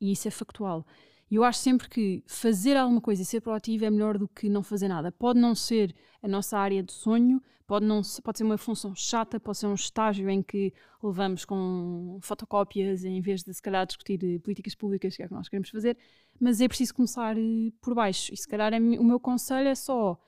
E 0.00 0.12
isso 0.12 0.28
é 0.28 0.30
factual. 0.30 0.86
E 1.30 1.34
eu 1.34 1.44
acho 1.44 1.58
sempre 1.58 1.88
que 1.88 2.22
fazer 2.26 2.76
alguma 2.76 3.00
coisa 3.00 3.22
e 3.22 3.24
ser 3.24 3.40
proativo 3.40 3.84
é 3.84 3.90
melhor 3.90 4.16
do 4.16 4.28
que 4.28 4.48
não 4.48 4.62
fazer 4.62 4.88
nada. 4.88 5.12
Pode 5.12 5.38
não 5.38 5.54
ser 5.54 5.94
a 6.22 6.28
nossa 6.28 6.58
área 6.58 6.82
de 6.82 6.92
sonho, 6.92 7.42
pode, 7.66 7.84
não, 7.84 8.00
pode 8.24 8.38
ser 8.38 8.44
uma 8.44 8.56
função 8.56 8.94
chata, 8.94 9.38
pode 9.38 9.58
ser 9.58 9.66
um 9.66 9.74
estágio 9.74 10.28
em 10.30 10.42
que 10.42 10.72
levamos 11.02 11.44
com 11.44 12.18
fotocópias 12.22 13.04
em 13.04 13.20
vez 13.20 13.42
de, 13.42 13.52
se 13.52 13.60
calhar, 13.60 13.86
discutir 13.86 14.40
políticas 14.40 14.74
públicas, 14.74 15.14
que 15.14 15.22
é 15.22 15.26
o 15.26 15.28
que 15.28 15.34
nós 15.34 15.48
queremos 15.48 15.68
fazer, 15.68 15.98
mas 16.40 16.60
é 16.60 16.68
preciso 16.68 16.94
começar 16.94 17.36
eh, 17.36 17.72
por 17.80 17.94
baixo. 17.94 18.32
E 18.32 18.36
se 18.36 18.46
calhar 18.46 18.72
é, 18.72 18.78
o 18.78 19.04
meu 19.04 19.20
conselho 19.20 19.68
é 19.68 19.74
só. 19.74 20.18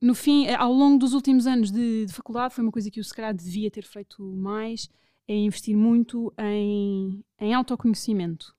No 0.00 0.14
fim, 0.14 0.46
eh, 0.46 0.54
ao 0.54 0.72
longo 0.72 0.98
dos 0.98 1.14
últimos 1.14 1.46
anos 1.46 1.70
de, 1.70 2.06
de 2.06 2.12
faculdade, 2.12 2.54
foi 2.54 2.64
uma 2.64 2.72
coisa 2.72 2.90
que 2.90 3.00
eu 3.00 3.04
se 3.04 3.14
calhar 3.14 3.34
devia 3.34 3.70
ter 3.70 3.84
feito 3.84 4.22
mais, 4.22 4.88
é 5.28 5.34
investir 5.34 5.76
muito 5.76 6.32
em, 6.38 7.24
em 7.40 7.54
autoconhecimento 7.54 8.56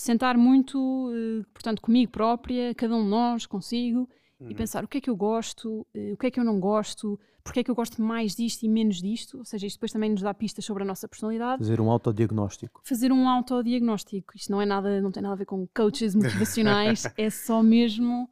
sentar 0.00 0.38
muito, 0.38 0.78
uh, 0.78 1.44
portanto, 1.52 1.82
comigo 1.82 2.10
própria, 2.10 2.74
cada 2.74 2.96
um 2.96 3.04
de 3.04 3.10
nós, 3.10 3.44
consigo, 3.44 4.08
uhum. 4.40 4.50
e 4.50 4.54
pensar 4.54 4.84
o 4.84 4.88
que 4.88 4.98
é 4.98 5.00
que 5.00 5.10
eu 5.10 5.16
gosto, 5.16 5.86
uh, 5.94 6.12
o 6.12 6.16
que 6.16 6.26
é 6.26 6.30
que 6.30 6.40
eu 6.40 6.44
não 6.44 6.58
gosto, 6.58 7.18
porque 7.42 7.60
é 7.60 7.64
que 7.64 7.70
eu 7.70 7.74
gosto 7.74 8.02
mais 8.02 8.34
disto 8.34 8.62
e 8.64 8.68
menos 8.68 9.00
disto, 9.00 9.38
ou 9.38 9.44
seja, 9.44 9.66
isto 9.66 9.76
depois 9.76 9.92
também 9.92 10.10
nos 10.10 10.22
dá 10.22 10.32
pistas 10.32 10.64
sobre 10.64 10.82
a 10.82 10.86
nossa 10.86 11.08
personalidade. 11.08 11.58
Fazer 11.58 11.80
um 11.80 11.90
autodiagnóstico. 11.90 12.80
Fazer 12.84 13.12
um 13.12 13.28
autodiagnóstico. 13.28 14.36
Isto 14.36 14.52
não 14.52 14.60
é 14.60 14.66
nada, 14.66 15.00
não 15.00 15.10
tem 15.10 15.22
nada 15.22 15.34
a 15.34 15.38
ver 15.38 15.46
com 15.46 15.66
coaches 15.74 16.14
motivacionais, 16.16 17.04
é 17.16 17.30
só 17.30 17.62
mesmo 17.62 18.28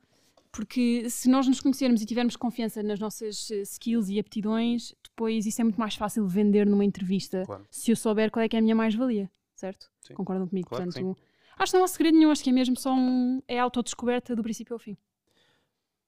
porque 0.50 1.08
se 1.10 1.28
nós 1.28 1.46
nos 1.46 1.60
conhecermos 1.60 2.02
e 2.02 2.06
tivermos 2.06 2.34
confiança 2.34 2.82
nas 2.82 2.98
nossas 2.98 3.50
eh, 3.50 3.60
skills 3.60 4.08
e 4.08 4.18
aptidões, 4.18 4.94
depois 5.04 5.46
isso 5.46 5.60
é 5.60 5.64
muito 5.64 5.78
mais 5.78 5.94
fácil 5.94 6.26
vender 6.26 6.66
numa 6.66 6.84
entrevista, 6.84 7.44
claro. 7.44 7.66
se 7.70 7.92
eu 7.92 7.96
souber 7.96 8.30
qual 8.30 8.42
é 8.42 8.48
que 8.48 8.56
é 8.56 8.58
a 8.58 8.62
minha 8.62 8.74
mais-valia, 8.74 9.30
certo? 9.54 9.88
Sim. 10.00 10.14
Concordam 10.14 10.48
comigo? 10.48 10.68
Claro 10.68 10.84
Portanto, 10.84 11.16
Acho 11.58 11.72
que 11.72 11.78
não 11.78 11.84
há 11.84 11.88
segredo 11.88 12.16
nenhum, 12.16 12.30
acho 12.30 12.42
que 12.42 12.50
é 12.50 12.52
mesmo 12.52 12.76
só 12.78 12.94
um. 12.94 13.42
é 13.48 13.58
autodescoberta 13.58 14.34
do 14.36 14.42
princípio 14.42 14.74
ao 14.74 14.78
fim. 14.78 14.96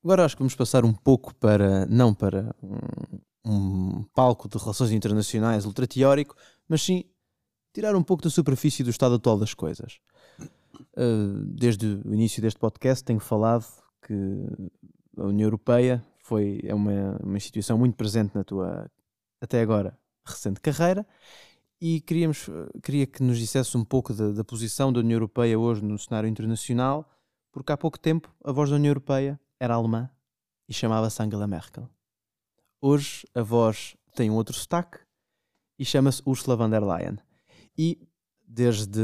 Agora 0.02 0.24
acho 0.24 0.36
que 0.36 0.42
vamos 0.42 0.54
passar 0.54 0.84
um 0.84 0.92
pouco 0.92 1.34
para, 1.34 1.84
não 1.86 2.14
para 2.14 2.54
um, 2.62 3.18
um 3.44 4.02
palco 4.14 4.48
de 4.48 4.56
relações 4.56 4.92
internacionais 4.92 5.66
ultra 5.66 5.86
teórico, 5.86 6.34
mas 6.68 6.82
sim 6.82 7.04
tirar 7.74 7.94
um 7.94 8.02
pouco 8.02 8.22
da 8.22 8.30
superfície 8.30 8.82
do 8.82 8.90
estado 8.90 9.16
atual 9.16 9.38
das 9.38 9.54
coisas. 9.54 10.00
Uh, 10.96 11.44
desde 11.46 12.00
o 12.04 12.14
início 12.14 12.40
deste 12.40 12.58
podcast 12.58 13.04
tenho 13.04 13.20
falado 13.20 13.66
que 14.06 14.14
a 15.16 15.24
União 15.24 15.46
Europeia 15.46 16.04
foi, 16.18 16.60
é 16.64 16.74
uma, 16.74 17.18
uma 17.22 17.36
instituição 17.36 17.76
muito 17.76 17.96
presente 17.96 18.34
na 18.34 18.42
tua, 18.42 18.90
até 19.40 19.60
agora, 19.60 19.98
recente 20.24 20.60
carreira 20.60 21.06
e 21.80 22.00
queríamos, 22.00 22.48
queria 22.82 23.06
que 23.06 23.22
nos 23.22 23.38
dissesse 23.38 23.76
um 23.76 23.84
pouco 23.84 24.12
da, 24.12 24.30
da, 24.32 24.44
posição 24.44 24.92
da 24.92 25.00
União 25.00 25.16
Europeia 25.16 25.58
hoje 25.58 25.82
no 25.82 25.98
cenário 25.98 26.28
internacional, 26.28 27.10
porque 27.50 27.72
há 27.72 27.76
pouco 27.76 27.98
tempo 27.98 28.32
a 28.44 28.52
voz 28.52 28.68
da 28.68 28.76
União 28.76 28.90
Europeia 28.90 29.40
era 29.60 29.74
alemã 29.74 30.10
e 30.66 30.72
chamava-se 30.72 31.22
Angela 31.22 31.46
Merkel. 31.46 31.88
Hoje 32.80 33.26
a 33.34 33.42
voz 33.42 33.94
tem 34.16 34.30
um 34.30 34.34
outro 34.34 34.54
sotaque 34.54 34.98
e 35.78 35.84
chama-se 35.84 36.22
Ursula 36.24 36.56
von 36.56 36.70
der 36.70 36.82
Leyen. 36.82 37.18
E 37.76 38.08
desde, 38.42 39.00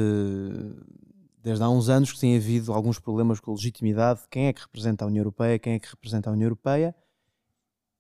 desde 1.38 1.62
há 1.62 1.69
uns 1.69 1.88
anos 1.88 2.12
que 2.12 2.21
tem 2.21 2.37
havido 2.37 2.73
alguns 2.73 2.99
problemas 2.99 3.38
com 3.38 3.51
a 3.51 3.55
legitimidade, 3.55 4.23
quem 4.31 4.47
é 4.47 4.53
que 4.53 4.62
representa 4.62 5.05
a 5.05 5.09
União 5.09 5.21
Europeia, 5.21 5.59
quem 5.59 5.75
é 5.75 5.79
que 5.79 5.88
representa 5.88 6.31
a 6.31 6.33
União 6.33 6.47
Europeia, 6.47 6.97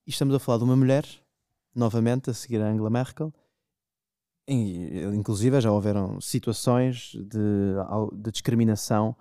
e 0.06 0.10
estamos 0.10 0.34
a 0.34 0.38
falar 0.38 0.58
de 0.58 0.64
uma 0.64 0.76
mulher, 0.76 1.04
novamente, 1.74 2.30
a 2.30 2.34
seguir 2.34 2.60
a 2.62 2.68
Angela 2.68 2.90
Merkel, 2.90 3.32
inclusive 4.48 5.60
já 5.60 5.72
houveram 5.72 6.20
situações 6.20 7.12
de, 7.14 7.74
de, 8.12 8.30
discriminação 8.30 9.16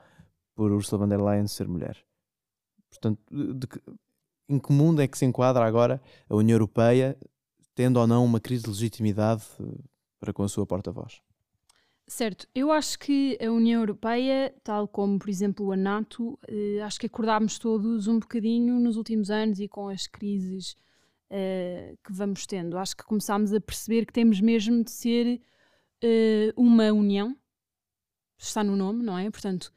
por 0.54 0.72
Ursula 0.72 1.00
von 1.00 1.10
der 1.10 1.20
Leyen 1.20 1.48
ser 1.48 1.68
mulher. 1.68 2.06
Portanto, 2.98 3.20
de, 3.32 3.68
em 4.50 4.60
que 4.60 4.72
mundo 4.72 5.02
é 5.02 5.08
que 5.08 5.18
se 5.18 5.26
enquadra 5.26 5.66
agora 5.66 6.02
a 6.30 6.36
União 6.36 6.56
Europeia, 6.56 7.18
tendo 7.74 8.00
ou 8.00 8.08
não 8.08 8.24
uma 8.24 8.40
crise 8.40 8.64
de 8.64 8.70
legitimidade 8.70 9.44
eh, 9.60 9.64
para 10.20 10.34
com 10.34 10.44
a 10.44 10.48
sua 10.48 10.66
porta-voz. 10.66 11.22
Certo, 12.08 12.48
eu 12.54 12.72
acho 12.72 13.00
que 13.00 13.36
a 13.42 13.50
União 13.50 13.82
Europeia, 13.82 14.54
tal 14.64 14.88
como, 14.88 15.18
por 15.18 15.28
exemplo, 15.28 15.72
a 15.72 15.76
NATO, 15.76 16.38
eh, 16.48 16.80
acho 16.84 17.00
que 17.00 17.08
acordámos 17.08 17.58
todos 17.58 18.08
um 18.08 18.20
bocadinho 18.20 18.80
nos 18.80 18.96
últimos 18.96 19.32
anos 19.32 19.60
e 19.60 19.68
com 19.68 19.90
as 19.90 20.06
crises 20.06 20.76
eh, 21.32 21.96
que 22.04 22.14
vamos 22.14 22.46
tendo. 22.46 22.78
Acho 22.78 22.96
que 22.96 23.04
começámos 23.04 23.52
a 23.54 23.60
perceber 23.60 24.06
que 24.06 24.14
temos 24.14 24.40
mesmo 24.40 24.84
de 24.84 24.92
ser 24.92 25.42
eh, 26.04 26.54
uma 26.56 26.92
união, 26.94 27.36
está 28.38 28.64
no 28.64 28.76
nome, 28.76 29.04
não 29.04 29.18
é? 29.18 29.30
Portanto, 29.32 29.74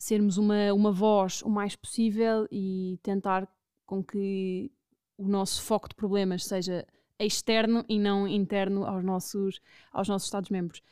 sermos 0.00 0.38
uma, 0.38 0.72
uma 0.72 0.90
voz 0.90 1.42
o 1.42 1.50
mais 1.50 1.76
possível 1.76 2.48
e 2.50 2.98
tentar 3.02 3.46
com 3.84 4.02
que 4.02 4.72
o 5.18 5.28
nosso 5.28 5.62
foco 5.62 5.90
de 5.90 5.94
problemas 5.94 6.46
seja 6.46 6.86
externo 7.18 7.84
e 7.86 7.98
não 7.98 8.26
interno 8.26 8.86
aos 8.86 9.04
nossos, 9.04 9.60
aos 9.92 10.08
nossos 10.08 10.28
Estados-membros. 10.28 10.82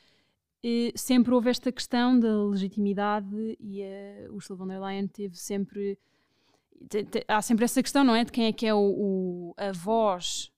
Sempre 0.95 1.33
houve 1.33 1.49
esta 1.49 1.73
questão 1.73 2.21
da 2.21 2.45
legitimidade 2.45 3.57
e 3.59 3.83
a 3.83 4.31
Ursula 4.31 4.59
von 4.59 4.67
der 4.67 4.79
Leyen 4.79 5.09
teve 5.09 5.39
sempre. 5.39 5.99
Te, 6.91 7.05
te, 7.05 7.25
há 7.27 7.41
sempre 7.41 7.65
essa 7.65 7.83
questão, 7.83 8.05
não 8.05 8.15
é? 8.15 8.25
De 8.25 8.31
quem 8.31 8.45
é 8.45 8.53
que 8.53 8.67
é 8.67 8.75
o, 8.75 8.79
o 8.79 9.55
a 9.57 9.73
voz, 9.73 10.53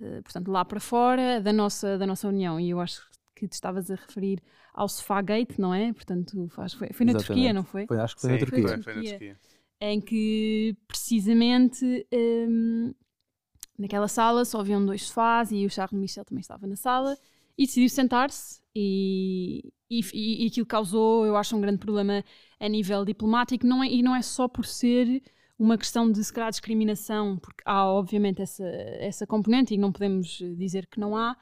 uh, 0.00 0.22
portanto, 0.24 0.50
lá 0.50 0.64
para 0.64 0.80
fora 0.80 1.40
da 1.40 1.52
nossa, 1.52 1.96
da 1.96 2.06
nossa 2.06 2.26
União. 2.26 2.58
E 2.58 2.70
eu 2.70 2.80
acho 2.80 3.08
que 3.08 3.15
te 3.48 3.52
estavas 3.52 3.90
a 3.90 3.96
referir 3.96 4.40
ao 4.72 4.88
Sofagate, 4.88 5.60
não 5.60 5.74
é? 5.74 5.92
Portanto, 5.92 6.48
faz, 6.50 6.74
foi, 6.74 6.88
foi 6.92 7.04
na 7.04 7.12
Exatamente. 7.12 7.26
Turquia, 7.26 7.52
não 7.52 7.64
foi? 7.64 7.86
Foi, 7.86 7.98
acho 7.98 8.14
que 8.14 8.20
foi 8.20 8.30
Sim, 8.30 8.34
na 8.34 8.40
Turquia. 8.40 8.68
Foi, 8.68 8.82
foi 8.82 8.94
na 8.94 9.02
Turquia. 9.02 9.38
Em 9.80 10.00
que 10.00 10.76
precisamente 10.86 12.06
um, 12.12 12.94
naquela 13.78 14.08
sala 14.08 14.44
só 14.44 14.60
haviam 14.60 14.84
dois 14.84 15.06
sofás 15.06 15.50
e 15.50 15.66
o 15.66 15.70
Charles 15.70 16.00
Michel 16.00 16.24
também 16.24 16.40
estava 16.40 16.66
na 16.66 16.76
sala 16.76 17.16
e 17.58 17.66
decidiu 17.66 17.88
sentar-se 17.88 18.60
e, 18.74 19.72
e, 19.90 20.44
e 20.44 20.46
aquilo 20.46 20.66
causou, 20.66 21.24
eu 21.26 21.36
acho, 21.36 21.56
um 21.56 21.60
grande 21.60 21.78
problema 21.78 22.24
a 22.60 22.68
nível 22.68 23.04
diplomático 23.04 23.66
não 23.66 23.82
é, 23.82 23.88
e 23.88 24.02
não 24.02 24.14
é 24.14 24.22
só 24.22 24.46
por 24.46 24.64
ser 24.64 25.22
uma 25.58 25.78
questão 25.78 26.10
de 26.10 26.22
se 26.22 26.32
calhar 26.32 26.50
discriminação, 26.50 27.38
porque 27.38 27.62
há 27.64 27.86
obviamente 27.86 28.42
essa, 28.42 28.66
essa 28.66 29.26
componente 29.26 29.72
e 29.74 29.78
não 29.78 29.90
podemos 29.90 30.38
dizer 30.56 30.86
que 30.86 31.00
não 31.00 31.16
há, 31.16 31.36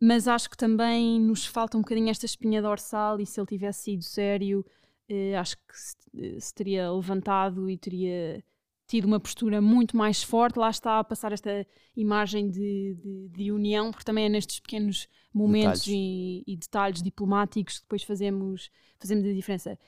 mas 0.00 0.28
acho 0.28 0.48
que 0.48 0.56
também 0.56 1.20
nos 1.20 1.44
falta 1.46 1.76
um 1.76 1.80
bocadinho 1.80 2.08
esta 2.10 2.26
espinha 2.26 2.62
dorsal 2.62 3.20
e 3.20 3.26
se 3.26 3.40
ele 3.40 3.46
tivesse 3.46 3.82
sido 3.84 4.02
sério, 4.02 4.64
eh, 5.08 5.36
acho 5.36 5.56
que 5.56 5.76
se, 5.76 6.40
se 6.40 6.54
teria 6.54 6.90
levantado 6.92 7.68
e 7.68 7.76
teria 7.76 8.44
tido 8.88 9.04
uma 9.04 9.20
postura 9.20 9.60
muito 9.60 9.96
mais 9.96 10.22
forte, 10.22 10.58
lá 10.58 10.70
está 10.70 10.98
a 10.98 11.04
passar 11.04 11.30
esta 11.30 11.66
imagem 11.94 12.50
de, 12.50 12.94
de, 12.94 13.28
de 13.28 13.52
união, 13.52 13.90
porque 13.90 14.04
também 14.04 14.24
é 14.24 14.28
nestes 14.30 14.60
pequenos 14.60 15.06
momentos 15.32 15.82
Detalhes. 15.82 16.42
E, 16.46 16.52
e 16.52 16.56
detalhes 16.56 17.02
diplomáticos 17.02 17.76
que 17.76 17.82
depois 17.82 18.02
fazemos, 18.02 18.70
fazemos 18.98 19.26
a 19.26 19.32
diferença. 19.32 19.78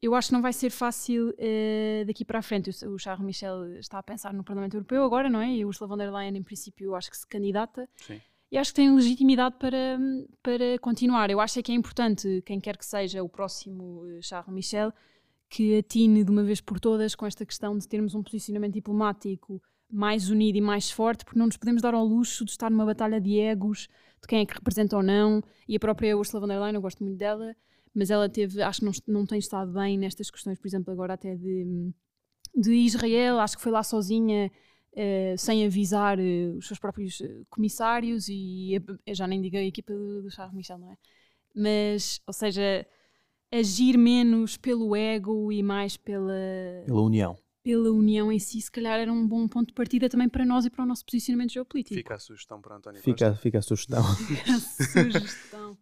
Eu 0.00 0.14
acho 0.14 0.28
que 0.28 0.34
não 0.34 0.42
vai 0.42 0.52
ser 0.52 0.70
fácil 0.70 1.34
eh, 1.38 2.04
daqui 2.06 2.24
para 2.24 2.38
a 2.38 2.42
frente. 2.42 2.70
O, 2.84 2.90
o 2.94 2.98
Charles 2.98 3.24
Michel 3.24 3.78
está 3.78 3.98
a 3.98 4.02
pensar 4.02 4.32
no 4.32 4.44
Parlamento 4.44 4.76
Europeu 4.76 5.02
agora, 5.02 5.28
não 5.28 5.40
é? 5.40 5.50
E 5.50 5.64
o 5.64 5.68
Ursula 5.68 5.88
von 5.88 5.96
der 5.96 6.12
Leyen, 6.12 6.36
em 6.36 6.42
princípio, 6.42 6.94
acho 6.94 7.10
que 7.10 7.16
se 7.16 7.26
candidata. 7.26 7.88
Sim. 7.96 8.20
E 8.50 8.56
acho 8.56 8.70
que 8.70 8.76
tem 8.76 8.94
legitimidade 8.94 9.56
para, 9.58 9.98
para 10.42 10.78
continuar. 10.80 11.30
Eu 11.30 11.40
acho 11.40 11.58
é 11.58 11.62
que 11.62 11.72
é 11.72 11.74
importante, 11.74 12.42
quem 12.46 12.60
quer 12.60 12.76
que 12.76 12.86
seja 12.86 13.22
o 13.22 13.28
próximo 13.28 14.06
eh, 14.06 14.20
Charles 14.22 14.54
Michel, 14.54 14.92
que 15.48 15.78
atine 15.78 16.22
de 16.22 16.30
uma 16.30 16.44
vez 16.44 16.60
por 16.60 16.78
todas 16.78 17.14
com 17.14 17.26
esta 17.26 17.44
questão 17.44 17.76
de 17.76 17.86
termos 17.88 18.14
um 18.14 18.22
posicionamento 18.22 18.74
diplomático 18.74 19.60
mais 19.90 20.30
unido 20.30 20.56
e 20.56 20.60
mais 20.60 20.90
forte, 20.90 21.24
porque 21.24 21.38
não 21.38 21.46
nos 21.46 21.56
podemos 21.56 21.82
dar 21.82 21.94
ao 21.94 22.04
luxo 22.04 22.44
de 22.44 22.50
estar 22.50 22.70
numa 22.70 22.84
batalha 22.84 23.20
de 23.20 23.38
egos, 23.38 23.88
de 24.20 24.28
quem 24.28 24.40
é 24.40 24.46
que 24.46 24.54
representa 24.54 24.96
ou 24.96 25.02
não. 25.02 25.42
E 25.68 25.76
a 25.76 25.80
própria 25.80 26.16
Ursula 26.16 26.40
von 26.40 26.48
der 26.48 26.58
Leyen, 26.60 26.74
eu 26.74 26.80
gosto 26.80 27.02
muito 27.04 27.18
dela, 27.18 27.54
mas 27.94 28.10
ela 28.10 28.28
teve, 28.28 28.62
acho 28.62 28.80
que 28.80 28.86
não, 28.86 28.92
não 29.20 29.26
tem 29.26 29.38
estado 29.38 29.72
bem 29.72 29.96
nestas 29.96 30.30
questões, 30.30 30.58
por 30.58 30.66
exemplo, 30.66 30.92
agora 30.92 31.14
até 31.14 31.34
de, 31.34 31.92
de 32.54 32.72
Israel, 32.72 33.38
acho 33.38 33.56
que 33.56 33.62
foi 33.62 33.72
lá 33.72 33.82
sozinha. 33.82 34.50
Uh, 34.96 35.36
sem 35.36 35.66
avisar 35.66 36.18
uh, 36.18 36.56
os 36.56 36.66
seus 36.66 36.78
próprios 36.78 37.20
uh, 37.20 37.46
comissários 37.50 38.28
e 38.30 38.80
eu 39.06 39.14
já 39.14 39.26
nem 39.26 39.42
digo 39.42 39.54
a 39.58 39.60
equipa 39.62 39.92
do, 39.92 40.22
do 40.22 40.30
Charles 40.30 40.54
Michel, 40.54 40.78
não 40.78 40.90
é? 40.90 40.96
Mas, 41.54 42.18
ou 42.26 42.32
seja, 42.32 42.86
agir 43.52 43.98
menos 43.98 44.56
pelo 44.56 44.96
ego 44.96 45.52
e 45.52 45.62
mais 45.62 45.98
pela, 45.98 46.32
Pela 46.86 47.02
União. 47.02 47.36
pela 47.62 47.90
união 47.90 48.32
em 48.32 48.38
si, 48.38 48.58
se 48.58 48.70
calhar 48.70 48.98
era 48.98 49.12
um 49.12 49.26
bom 49.28 49.46
ponto 49.46 49.68
de 49.68 49.74
partida 49.74 50.08
também 50.08 50.30
para 50.30 50.46
nós 50.46 50.64
e 50.64 50.70
para 50.70 50.82
o 50.82 50.86
nosso 50.86 51.04
posicionamento 51.04 51.52
geopolítico. 51.52 51.94
Fica 51.96 52.14
a 52.14 52.18
sugestão 52.18 52.62
para 52.62 52.76
António 52.76 53.02
Fica, 53.02 53.28
Costa. 53.28 53.42
fica 53.42 53.58
a 53.58 53.62
sugestão. 53.62 54.02
Sugestão. 54.92 55.76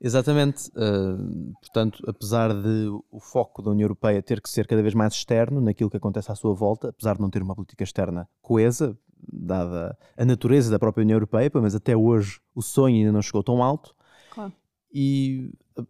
Exatamente. 0.00 0.70
uh, 0.70 1.52
portanto, 1.60 2.02
apesar 2.06 2.54
de 2.54 2.88
o 3.10 3.20
foco 3.20 3.62
da 3.62 3.70
União 3.70 3.84
Europeia 3.84 4.22
ter 4.22 4.40
que 4.40 4.48
ser 4.48 4.66
cada 4.66 4.82
vez 4.82 4.94
mais 4.94 5.12
externo 5.14 5.60
naquilo 5.60 5.90
que 5.90 5.96
acontece 5.96 6.30
à 6.30 6.34
sua 6.34 6.54
volta, 6.54 6.90
apesar 6.90 7.16
de 7.16 7.20
não 7.20 7.30
ter 7.30 7.42
uma 7.42 7.54
política 7.54 7.82
externa 7.82 8.28
coesa, 8.40 8.96
dada 9.32 9.98
a 10.16 10.24
natureza 10.24 10.70
da 10.70 10.78
própria 10.78 11.02
União 11.02 11.16
Europeia, 11.16 11.50
menos 11.54 11.74
até 11.74 11.96
hoje 11.96 12.40
o 12.54 12.62
sonho 12.62 12.96
ainda 12.96 13.12
não 13.12 13.22
chegou 13.22 13.42
tão 13.42 13.62
alto. 13.62 13.94
Claro. 14.30 14.52
E, 14.92 15.50
uh, 15.76 15.86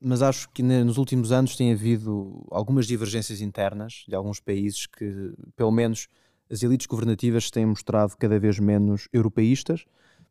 mas 0.00 0.20
acho 0.20 0.50
que 0.50 0.62
ne- 0.62 0.84
nos 0.84 0.98
últimos 0.98 1.32
anos 1.32 1.56
tem 1.56 1.72
havido 1.72 2.46
algumas 2.50 2.86
divergências 2.86 3.40
internas 3.40 4.04
de 4.06 4.14
alguns 4.14 4.38
países 4.38 4.86
que, 4.86 5.32
pelo 5.56 5.72
menos, 5.72 6.08
as 6.50 6.62
elites 6.62 6.86
governativas 6.86 7.50
têm 7.50 7.66
mostrado 7.66 8.16
cada 8.18 8.38
vez 8.38 8.58
menos 8.58 9.08
europeístas. 9.12 9.86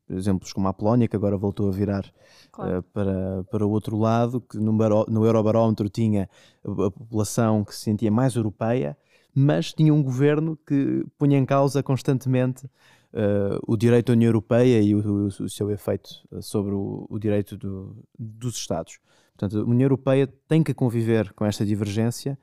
Por 0.08 0.16
exemplo, 0.16 0.48
como 0.54 0.68
a 0.68 0.74
Polónia, 0.74 1.08
que 1.08 1.16
agora 1.16 1.36
voltou 1.38 1.68
a 1.68 1.72
virar 1.72 2.06
Claro. 2.52 2.78
eh, 2.78 2.82
para, 2.94 3.44
para 3.52 3.66
o 3.66 3.70
outro 3.72 3.98
lado, 3.98 4.40
que 4.42 4.58
no, 4.58 4.72
baro- 4.74 5.06
no 5.10 5.26
Eurobarómetro 5.26 5.90
tinha 5.90 6.30
a, 6.64 6.70
a 6.86 6.92
população 6.92 7.64
que 7.64 7.74
se 7.76 7.82
sentia 7.82 8.12
mais 8.12 8.36
europeia, 8.36 8.96
mas 9.34 9.74
tinha 9.74 9.94
um 9.94 10.02
governo 10.04 10.58
que 10.66 11.06
punha 11.18 11.38
em 11.38 11.46
causa 11.46 11.82
constantemente 11.84 12.70
eh, 13.14 13.60
o 13.68 13.76
direito 13.76 14.08
da 14.08 14.14
União 14.14 14.30
Europeia 14.30 14.82
e 14.82 14.94
o, 14.96 15.00
o- 15.00 15.26
o 15.28 15.50
seu 15.50 15.72
efeito 15.72 16.10
eh, 16.32 16.42
sobre 16.42 16.74
o, 16.74 17.06
o 17.10 17.18
direito 17.20 17.58
do- 17.58 17.96
dos 18.18 18.56
Estados. 18.58 19.00
Portanto, 19.38 19.60
a 19.60 19.64
União 19.70 19.86
Europeia 19.86 20.28
tem 20.48 20.64
que 20.64 20.74
conviver 20.74 21.34
com 21.34 21.46
esta 21.46 21.66
divergência, 21.66 22.38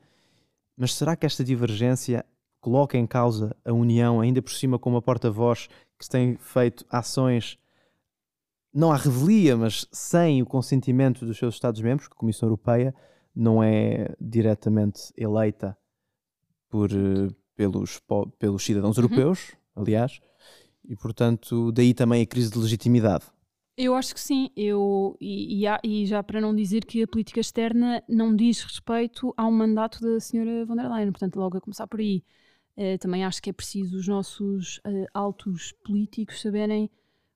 mas 0.77 0.93
será 0.93 1.15
que 1.15 1.25
esta 1.25 1.43
divergência 1.43 2.25
coloca 2.63 2.97
em 2.97 3.05
causa 3.05 3.53
a 3.65 3.73
União, 3.73 4.21
ainda 4.21 4.41
por 4.41 4.53
cima 4.53 4.79
com 4.79 4.89
uma 4.89 5.01
porta-voz 5.01 5.67
que 5.99 6.07
tem 6.07 6.37
feito 6.37 6.85
ações 6.89 7.57
não 8.73 8.91
à 8.91 8.95
revelia, 8.95 9.55
mas 9.55 9.85
sem 9.91 10.41
o 10.41 10.45
consentimento 10.45 11.25
dos 11.25 11.37
seus 11.37 11.55
Estados-membros, 11.55 12.07
que 12.07 12.13
a 12.15 12.17
Comissão 12.17 12.47
Europeia 12.47 12.95
não 13.35 13.61
é 13.61 14.15
diretamente 14.19 15.11
eleita 15.17 15.77
por, 16.69 16.89
eh, 16.91 17.27
pelos, 17.55 18.01
pelos 18.39 18.63
cidadãos 18.63 18.97
Uhum. 18.97 19.03
europeus, 19.03 19.51
aliás, 19.75 20.21
e 20.87 20.95
portanto 20.95 21.71
daí 21.71 21.93
também 21.93 22.21
a 22.23 22.25
crise 22.25 22.49
de 22.51 22.57
legitimidade. 22.59 23.25
Eu 23.75 23.95
acho 23.95 24.13
que 24.13 24.19
sim, 24.19 24.49
eu, 24.55 25.17
e, 25.19 25.65
e 25.65 25.67
e 25.83 26.05
já 26.05 26.21
para 26.23 26.39
não 26.39 26.55
dizer 26.55 26.85
que 26.85 27.01
a 27.03 27.07
política 27.07 27.39
externa 27.39 28.03
não 28.07 28.35
diz 28.35 28.61
respeito 28.61 29.33
ao 29.35 29.51
mandato 29.51 29.99
da 29.99 30.19
senhora 30.19 30.63
von 30.65 30.75
der 30.75 30.87
Leyen, 30.91 31.11
portanto, 31.11 31.35
logo 31.37 31.57
a 31.57 31.61
começar 31.61 31.87
por 31.87 31.99
aí. 31.99 32.23
Eh, 32.75 32.97
também 32.97 33.23
acho 33.23 33.41
que 33.41 33.49
é 33.49 33.53
preciso 33.53 33.97
os 33.97 34.07
nossos 34.07 34.79
eh, 34.85 35.05
altos 35.13 35.71
políticos 35.83 36.41
saberem 36.41 36.89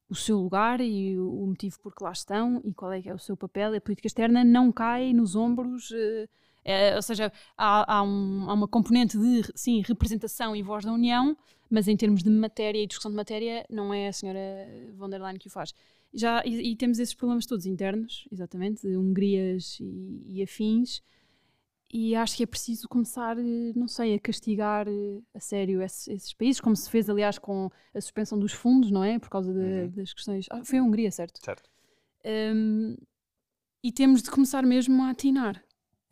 o 0.09 0.15
seu 0.15 0.39
lugar 0.39 0.79
e 0.81 1.17
o, 1.19 1.45
motivo 1.47 1.79
por 1.81 1.93
que 1.95 2.03
lá 2.03 2.11
estão 2.11 2.61
e 2.63 2.73
qual 2.73 2.91
é 2.93 3.01
que 3.01 3.09
é 3.09 3.13
o 3.13 3.19
seu 3.19 3.35
papel. 3.37 3.73
A 3.75 3.81
política 3.81 4.07
externa 4.07 4.43
não 4.43 4.71
cai 4.71 5.13
nos 5.13 5.35
ombros, 5.35 5.91
eh, 5.91 6.27
eh, 6.65 6.95
ou 6.95 7.01
seja, 7.01 7.31
há, 7.57 7.97
há 7.97 8.03
um- 8.03 8.49
há 8.49 8.53
uma 8.53 8.67
componente 8.67 9.17
de, 9.17 9.43
sim, 9.55 9.81
representação 9.85 10.55
e 10.55 10.63
voz 10.63 10.85
da 10.85 10.91
União, 10.93 11.35
mas 11.69 11.87
em 11.87 11.97
termos 11.97 12.23
de 12.23 12.29
matéria 12.29 12.81
e 12.81 12.87
discussão 12.87 13.11
de 13.11 13.17
matéria, 13.17 13.65
não 13.69 13.93
é 13.93 14.07
a 14.07 14.13
senhora 14.13 14.39
von 14.95 15.09
der 15.09 15.21
Leyen 15.21 15.37
que 15.37 15.47
o 15.47 15.51
faz. 15.51 15.73
Já, 16.13 16.41
e, 16.45 16.71
e 16.71 16.75
temos 16.75 16.99
esses 16.99 17.13
problemas 17.13 17.45
todos 17.45 17.65
internos, 17.65 18.27
exatamente, 18.31 18.87
Hungrias 18.87 19.77
e, 19.81 20.23
e 20.27 20.43
afins, 20.43 21.01
e 21.91 22.15
acho 22.15 22.35
que 22.37 22.43
é 22.43 22.45
preciso 22.45 22.87
começar, 22.89 23.37
eh, 23.37 23.71
não 23.75 23.87
sei, 23.87 24.13
a 24.15 24.19
castigar 24.19 24.87
eh, 24.87 25.21
a 25.33 25.39
sério 25.39 25.81
esses, 25.81 26.07
esses 26.07 26.33
países, 26.33 26.59
como 26.61 26.75
se 26.75 26.89
fez, 26.89 27.09
aliás, 27.09 27.37
com 27.39 27.69
a 27.93 28.01
suspensão 28.01 28.37
dos 28.37 28.51
fundos, 28.53 28.91
não 28.91 29.03
é? 29.03 29.17
Por 29.19 29.29
causa 29.29 29.53
de- 29.53 29.59
Uhum. 29.59 29.89
das 29.91 30.13
questões. 30.13 30.45
Ah, 30.51 30.63
foi 30.63 30.79
a 30.79 30.83
Hungria, 30.83 31.11
certo? 31.11 31.39
Certo. 31.43 31.69
Um, 32.25 32.95
e 33.83 33.91
temos 33.91 34.21
de 34.21 34.29
começar 34.29 34.65
mesmo 34.65 35.01
a 35.03 35.11
atinar, 35.11 35.63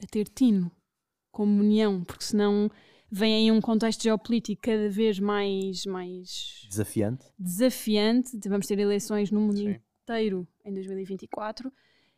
a 0.02 0.06
ter 0.08 0.30
tino 0.30 0.72
como 1.32 1.60
união, 1.60 2.04
porque 2.06 2.24
senão 2.24 2.70
vem 3.12 3.36
aí 3.36 3.52
um 3.52 3.60
contexto 3.60 4.04
geopolítico 4.04 4.62
cada 4.62 4.90
vez 4.90 5.20
mais, 5.20 5.86
mais 5.86 6.66
Desafiante. 6.70 7.26
desafiante. 7.38 8.40
Vamos 8.48 8.68
ter 8.68 8.80
eleições 8.80 9.30
no 9.32 9.42
mundo 9.42 9.58
Sim. 9.58 9.76
inteiro 10.04 10.48
em 10.64 10.74
2024 10.74 11.72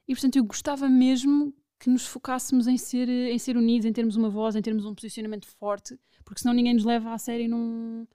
e, 0.08 0.14
portanto, 0.14 0.36
eu 0.36 0.44
gostava 0.44 0.88
mesmo 0.88 1.54
que 1.80 1.90
nos 1.90 2.06
focássemos 2.06 2.68
em 2.68 2.78
ser, 2.78 3.08
em 3.08 3.38
ser 3.38 3.56
unidos, 3.56 3.86
em 3.86 3.94
termos 3.94 4.16
uma 4.16 4.30
voz, 4.30 4.56
em 4.56 4.62
termos 4.62 4.86
um 4.86 4.96
posicionamento 4.96 5.48
forte, 5.48 6.00
porque 6.26 6.42
senão 6.42 6.54
ninguém 6.54 6.74
nos 6.74 6.86
leva 6.86 7.14
a 7.14 7.18
sério 7.18 7.50
num, 7.50 8.08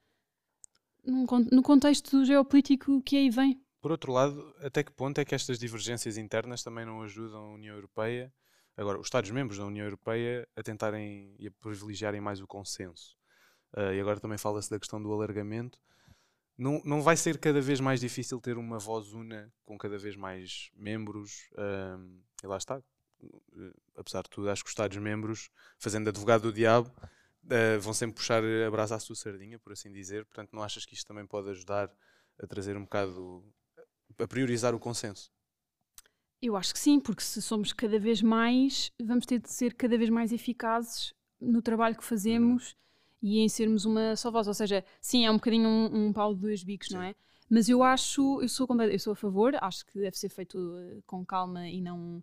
num 1.05 1.25
no 1.51 1.63
contexto 1.63 2.25
geopolítico 2.25 3.01
que 3.01 3.15
aí 3.15 3.29
vem. 3.29 3.61
Por 3.81 3.91
outro 3.91 4.11
lado, 4.11 4.53
até 4.59 4.83
que 4.83 4.91
ponto 4.91 5.19
é 5.19 5.25
que 5.25 5.35
estas 5.35 5.59
divergências 5.59 6.17
internas 6.17 6.63
também 6.63 6.85
não 6.85 7.01
ajudam 7.01 7.39
a 7.39 7.53
União 7.53 7.75
Europeia, 7.75 8.33
agora, 8.77 8.99
os 8.99 9.07
Estados-membros 9.07 9.57
da 9.57 9.65
União 9.65 9.85
Europeia, 9.85 10.47
a 10.55 10.63
tentarem 10.63 11.35
e 11.37 11.47
a 11.47 11.51
privilegiarem 11.51 12.21
mais 12.21 12.41
o 12.41 12.47
consenso? 12.47 13.15
Ah, 13.75 13.93
e 13.93 13.99
agora 13.99 14.19
também 14.19 14.37
fala-se 14.37 14.69
da 14.69 14.79
questão 14.79 15.01
do 15.01 15.11
alargamento. 15.11 15.79
Não, 16.57 16.81
não 16.85 17.01
vai 17.01 17.17
ser 17.17 17.39
cada 17.39 17.59
vez 17.59 17.79
mais 17.79 17.99
difícil 17.99 18.39
ter 18.39 18.57
uma 18.57 18.77
voz 18.77 19.11
una 19.13 19.51
com 19.65 19.77
cada 19.77 19.97
vez 19.97 20.15
mais 20.15 20.69
membros? 20.75 21.49
ahm, 21.57 22.21
e 22.43 22.47
lá 22.47 22.57
está. 22.57 22.81
Eh, 23.57 23.73
Apesar 23.95 24.23
de 24.23 24.29
tudo, 24.29 24.49
acho 24.49 24.63
que 24.63 24.67
os 24.67 24.71
Estados-membros, 24.71 25.51
fazendo 25.77 26.07
advogado 26.09 26.43
do 26.43 26.53
diabo, 26.53 26.91
ah, 27.49 27.77
vão 27.79 27.93
sempre 27.93 28.15
puxar 28.15 28.43
a 28.43 28.71
brasa 28.71 28.95
à 28.95 28.99
sua 28.99 29.15
sardinha, 29.15 29.59
por 29.59 29.71
assim 29.73 29.91
dizer. 29.91 30.25
Portanto, 30.25 30.49
não 30.53 30.63
achas 30.63 30.85
que 30.85 30.93
isto 30.95 31.07
também 31.07 31.25
pode 31.25 31.49
ajudar 31.49 31.91
a 32.41 32.47
trazer 32.47 32.75
um 32.75 32.83
bocado 32.83 33.43
a 34.19 34.27
priorizar 34.27 34.73
o 34.73 34.79
consenso. 34.79 35.31
Eu 36.41 36.55
acho 36.57 36.73
que 36.73 36.79
sim, 36.79 36.99
porque 36.99 37.21
se 37.21 37.41
somos 37.41 37.71
cada 37.71 37.97
vez 37.97 38.21
mais, 38.21 38.91
vamos 39.01 39.25
ter 39.25 39.39
de 39.39 39.49
ser 39.49 39.73
cada 39.75 39.97
vez 39.97 40.09
mais 40.09 40.31
eficazes 40.31 41.13
no 41.39 41.61
trabalho 41.61 41.95
que 41.95 42.03
fazemos 42.03 42.75
e 43.21 43.39
em 43.39 43.47
sermos 43.47 43.85
uma 43.85 44.15
só 44.15 44.29
voz. 44.29 44.47
Ou 44.47 44.53
seja, 44.53 44.83
sim, 45.01 45.25
é 45.25 45.31
um 45.31 45.35
bocadinho 45.35 45.67
um, 45.69 46.07
um 46.07 46.13
pau 46.13 46.33
de 46.33 46.41
dois 46.41 46.63
bicos, 46.63 46.89
não 46.89 47.01
Sim. 47.01 47.07
é? 47.07 47.15
Mas 47.49 47.69
eu 47.69 47.81
acho, 47.83 48.41
eu 48.41 48.49
sou, 48.49 48.67
eu 48.83 48.99
sou 48.99 49.13
a 49.13 49.15
favor, 49.15 49.55
acho 49.61 49.85
que 49.85 49.99
deve 49.99 50.17
ser 50.17 50.29
feito 50.29 50.57
eh, 50.77 51.01
com 51.05 51.25
calma 51.25 51.67
e 51.69 51.81
não, 51.81 52.21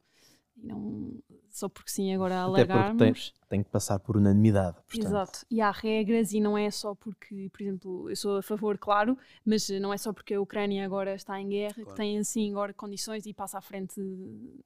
não 0.57 1.19
só 1.51 1.69
porque 1.69 1.91
sim 1.91 2.15
agora 2.15 2.35
Até 2.45 2.65
porque 2.65 2.69
tem, 2.69 2.85
alargarmos. 2.85 3.35
tem 3.49 3.63
que 3.63 3.69
passar 3.71 3.99
por 3.99 4.17
unanimidade. 4.17 4.77
Portanto, 4.89 5.07
Exato. 5.07 5.41
E 5.51 5.61
há 5.61 5.71
regras 5.73 6.33
e 6.33 6.41
não 6.41 6.57
é 6.57 6.71
só 6.71 6.95
porque, 6.95 7.49
por 7.53 7.61
exemplo, 7.61 8.09
eu 8.09 8.15
sou 8.15 8.37
a 8.37 8.43
favor, 8.43 8.79
claro, 8.79 9.19
mas 9.45 9.69
não 9.69 9.93
é 9.93 9.99
só 9.99 10.13
porque 10.13 10.33
a 10.35 10.41
Ucrânia 10.41 10.85
agora 10.85 11.13
está 11.15 11.41
em 11.41 11.49
guerra 11.49 11.75
que 11.75 11.83
Claro. 11.83 11.97
tem 11.97 12.19
assim 12.19 12.53
agora 12.53 12.73
condições 12.73 13.27
e 13.27 13.35
passa 13.35 13.59
à 13.59 13.61
frente 13.61 14.01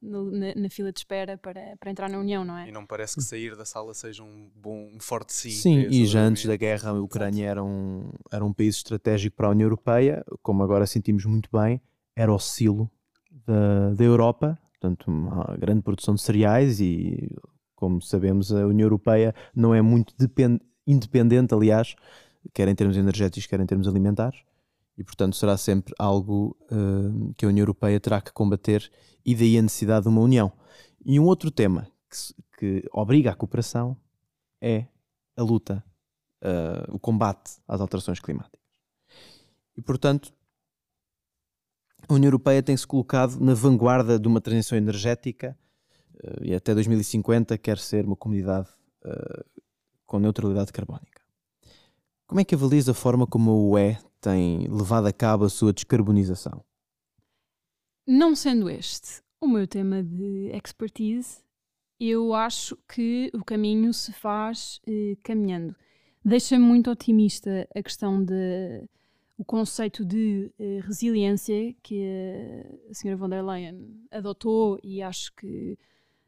no- 0.01 0.29
na, 0.31 0.53
na 0.55 0.69
fila 0.69 0.91
de 0.91 0.99
espera 0.99 1.37
para, 1.39 1.75
para 1.79 1.89
entrar 1.89 2.07
na 2.07 2.19
União, 2.19 2.45
não 2.45 2.55
é? 2.55 2.67
E 2.69 2.71
não 2.71 2.85
parece 2.85 3.15
que 3.15 3.23
sair 3.23 3.55
da 3.55 3.65
sala 3.65 3.93
seja 3.95 4.21
um 4.23 4.51
bom, 4.55 4.91
um 4.93 4.99
forte 4.99 5.33
sim. 5.33 5.49
Sim, 5.49 5.79
esse 5.81 6.01
e 6.03 6.05
já 6.05 6.19
antes 6.21 6.45
da 6.45 6.55
guerra 6.55 6.91
a 6.91 6.93
Ucrânia 7.01 7.47
era 7.49 7.63
um, 7.63 8.11
era 8.31 8.45
um 8.45 8.53
país 8.53 8.75
estratégico 8.75 9.35
para 9.35 9.47
a 9.47 9.51
União 9.51 9.65
Europeia, 9.65 10.23
como 10.43 10.61
agora 10.61 10.85
sentimos 10.85 11.25
muito 11.25 11.49
bem, 11.51 11.81
era 12.15 12.31
o 12.31 12.37
silo 12.39 12.89
da, 13.45 13.93
da 13.95 14.03
Europa, 14.03 14.57
portanto 14.79 15.07
uma 15.07 15.55
grande 15.57 15.81
produção 15.81 16.15
de 16.15 16.21
cereais 16.21 16.79
e, 16.79 17.29
como 17.75 18.01
sabemos, 18.01 18.51
a 18.53 18.67
União 18.67 18.85
Europeia 18.85 19.33
não 19.55 19.73
é 19.73 19.81
muito 19.81 20.13
depen- 20.17 20.59
independente, 20.85 21.53
aliás, 21.53 21.95
quer 22.53 22.67
em 22.67 22.75
termos 22.75 22.97
energéticos, 22.97 23.47
quer 23.47 23.59
em 23.59 23.65
termos 23.65 23.87
alimentares, 23.87 24.39
e 24.97 25.03
portanto 25.03 25.35
será 25.35 25.57
sempre 25.57 25.93
algo 25.97 26.55
eh, 26.71 27.33
que 27.35 27.45
a 27.45 27.49
União 27.49 27.63
Europeia 27.63 27.99
terá 27.99 28.21
que 28.21 28.31
combater 28.31 28.89
e 29.25 29.35
daí 29.35 29.57
a 29.57 29.61
necessidade 29.61 30.03
de 30.03 30.09
uma 30.09 30.21
união. 30.21 30.51
E 31.05 31.19
um 31.19 31.25
outro 31.25 31.51
tema 31.51 31.87
que, 32.09 32.79
que 32.81 32.89
obriga 32.93 33.31
à 33.31 33.35
cooperação 33.35 33.97
é 34.61 34.85
a 35.35 35.43
luta, 35.43 35.83
eh, 36.41 36.85
o 36.89 36.99
combate 36.99 37.57
às 37.67 37.81
alterações 37.81 38.19
climáticas. 38.19 38.61
E, 39.75 39.81
portanto, 39.81 40.33
a 42.07 42.13
União 42.13 42.27
Europeia 42.27 42.61
tem-se 42.61 42.85
colocado 42.85 43.39
na 43.39 43.53
vanguarda 43.53 44.19
de 44.19 44.27
uma 44.27 44.41
transição 44.41 44.77
energética 44.77 45.57
eh, 46.23 46.39
e 46.43 46.55
até 46.55 46.73
2050 46.73 47.57
quer 47.57 47.77
ser 47.77 48.05
uma 48.05 48.15
comunidade 48.15 48.69
eh, 49.03 49.45
com 50.05 50.19
neutralidade 50.19 50.71
carbónica. 50.71 51.21
Como 52.27 52.41
é 52.41 52.43
que 52.43 52.55
avalias 52.55 52.89
a 52.89 52.93
forma 52.93 53.27
como 53.27 53.51
a 53.51 53.53
UE 53.53 53.97
tem 54.19 54.67
levado 54.67 55.07
a 55.07 55.13
cabo 55.13 55.45
a 55.45 55.49
sua 55.49 55.73
descarbonização? 55.73 56.63
Não 58.07 58.35
sendo 58.35 58.69
este 58.69 59.21
o 59.41 59.47
meu 59.47 59.67
tema 59.67 60.03
de 60.03 60.49
expertise, 60.53 61.43
eu 61.99 62.33
acho 62.33 62.77
que 62.87 63.31
o 63.33 63.43
caminho 63.43 63.93
se 63.93 64.11
faz 64.11 64.79
eh, 64.87 65.17
caminhando. 65.23 65.75
Deixa-me 66.23 66.65
muito 66.65 66.89
otimista 66.89 67.67
a 67.75 67.83
questão 67.83 68.23
de 68.23 68.87
o 69.37 69.43
conceito 69.43 70.05
de 70.05 70.51
eh, 70.57 70.79
resiliência 70.81 71.75
que 71.83 72.01
a 72.89 72.93
senhora 72.93 73.17
von 73.17 73.29
der 73.29 73.43
Leyen 73.43 74.07
adotou 74.11 74.79
e 74.83 75.01
acho 75.01 75.33
que 75.35 75.77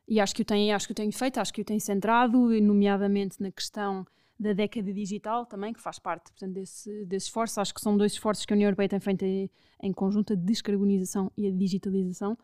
e 0.07 0.19
acho 0.19 0.33
que 0.35 0.41
o 0.41 0.45
tem 0.45 0.73
acho 0.73 0.87
que 0.87 0.91
o 0.91 0.95
tem 0.95 1.11
feito 1.11 1.39
acho 1.39 1.53
que 1.53 1.61
o 1.61 1.65
tem 1.65 1.79
centrado 1.79 2.37
nomeadamente 2.61 3.41
na 3.41 3.51
questão 3.51 4.05
da 4.39 4.53
década 4.53 4.93
digital 4.93 5.45
também 5.45 5.73
que 5.73 5.81
faz 5.81 5.99
parte 5.99 6.31
portanto 6.31 6.53
desse, 6.53 7.05
desse 7.05 7.27
esforço 7.27 7.61
acho 7.61 7.73
que 7.73 7.81
são 7.81 7.95
dois 7.97 8.11
esforços 8.13 8.45
que 8.45 8.53
a 8.53 8.55
União 8.55 8.67
Europeia 8.67 8.89
tem 8.89 8.99
feito 8.99 9.23
em, 9.23 9.49
em 9.81 9.93
conjunto 9.93 10.33
a 10.33 10.35
descarbonização 10.35 11.31
e 11.37 11.47
a 11.47 11.51
digitalização 11.51 12.37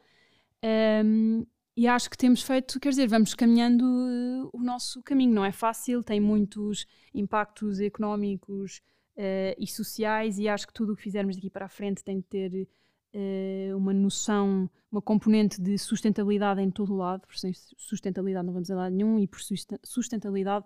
Um, 0.64 1.46
e 1.76 1.88
acho 1.88 2.10
que 2.10 2.18
temos 2.18 2.42
feito, 2.42 2.80
quer 2.80 2.90
dizer, 2.90 3.08
vamos 3.08 3.34
caminhando 3.34 3.84
eh, 3.84 4.50
o 4.54 4.62
nosso 4.62 5.02
caminho. 5.02 5.34
Não 5.34 5.44
é 5.44 5.52
fácil, 5.52 6.04
tem 6.04 6.20
muitos 6.20 6.86
impactos 7.14 7.80
económicos 7.80 8.80
eh, 9.16 9.56
e 9.58 9.68
sociais, 9.68 10.40
e 10.40 10.48
acho 10.48 10.68
que 10.68 10.74
tudo 10.74 10.94
o 10.94 10.96
que 10.96 11.02
fizermos 11.04 11.36
daqui 11.36 11.50
para 11.50 11.66
a 11.66 11.70
frente 11.70 12.04
tem 12.04 12.18
de 12.18 12.24
ter 12.26 12.68
eh, 13.14 13.72
uma 13.76 13.94
noção, 13.94 14.70
uma 14.92 15.02
componente 15.02 15.62
de 15.62 15.78
sustentabilidade 15.78 16.62
em 16.62 16.72
todo 16.72 16.94
o 16.94 16.98
lado. 16.98 17.28
Por 17.28 17.38
sem 17.38 17.52
sustentabilidade 17.78 18.46
não 18.46 18.54
vamos 18.54 18.70
a 18.72 18.76
lado 18.76 18.96
nenhum, 18.96 19.20
e 19.20 19.28
por 19.28 19.42
susten- 19.42 19.80
sustentabilidade 19.84 20.66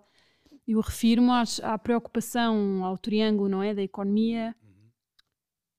eu 0.66 0.80
refiro-me 0.80 1.30
à 1.62 1.78
preocupação, 1.78 2.84
ao 2.84 2.96
triângulo, 2.98 3.48
não 3.48 3.62
é? 3.62 3.74
Da 3.74 3.82
economia, 3.82 4.54
Uhum. 4.62 4.90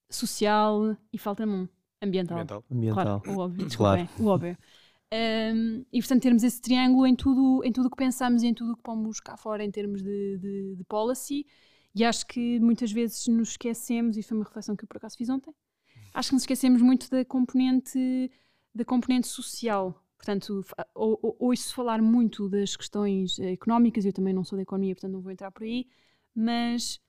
social 0.10 0.98
e 1.14 1.18
falta-me 1.18 1.54
um, 1.54 1.68
ambiental. 2.02 2.40
Ambiental. 2.40 2.64
Ambiental. 2.72 3.22
Claro, 3.22 3.40
o 3.40 3.44
óbvio, 3.44 3.68
Claro. 3.76 4.02
desculpem, 4.04 4.26
o 4.26 4.30
óbvio. 4.30 4.58
Um, 5.12 5.86
e 5.92 6.00
portanto 6.02 6.22
termos 6.22 6.44
esse 6.44 6.62
triângulo 6.62 7.08
em 7.08 7.16
tudo 7.16 7.64
em 7.64 7.72
tudo 7.72 7.88
o 7.88 7.90
que 7.90 7.98
pensamos 7.98 8.44
e 8.44 8.48
em 8.48 8.54
tudo 8.54 8.74
o 8.74 8.78
que 8.78 8.84
pomos 8.84 9.20
cá 9.20 9.36
fora 9.36 9.64
em 9.64 9.72
termos 9.72 10.04
de, 10.04 10.38
de, 10.38 10.76
de 10.76 10.84
policy 10.84 11.48
e 11.96 12.04
acho 12.06 12.26
que 12.28 12.60
muitas 12.60 12.92
vezes 12.92 13.28
nos 13.28 13.50
esquecemos 13.52 14.18
e 14.18 14.24
foi 14.24 14.38
uma 14.38 14.44
reflexão 14.46 14.76
que 14.76 14.84
eu 14.84 14.88
por 14.88 14.98
acaso 14.98 15.18
fiz 15.18 15.30
ontem 15.30 15.54
acho 16.14 16.30
que 16.30 16.36
nos 16.36 16.44
esquecemos 16.44 16.82
muito 16.82 17.10
da 17.10 17.24
componente 17.26 18.32
da 18.74 18.86
componente 18.86 19.28
social. 19.28 20.04
Portanto 20.18 20.66
ou- 20.94 21.20
ou- 21.22 21.36
ouço 21.40 21.74
falar 21.74 22.02
muito 22.02 22.50
das 22.50 22.76
questões 22.76 23.40
eh, 23.40 23.54
económicas 23.54 24.06
eu 24.06 24.14
também 24.14 24.34
não 24.34 24.44
sou 24.44 24.58
da 24.58 24.64
economia 24.64 24.94
portanto 24.94 25.14
não 25.14 25.22
vou 25.22 25.32
entrar 25.32 25.50
por 25.52 25.64
aí 25.64 25.88
mas 26.36 27.00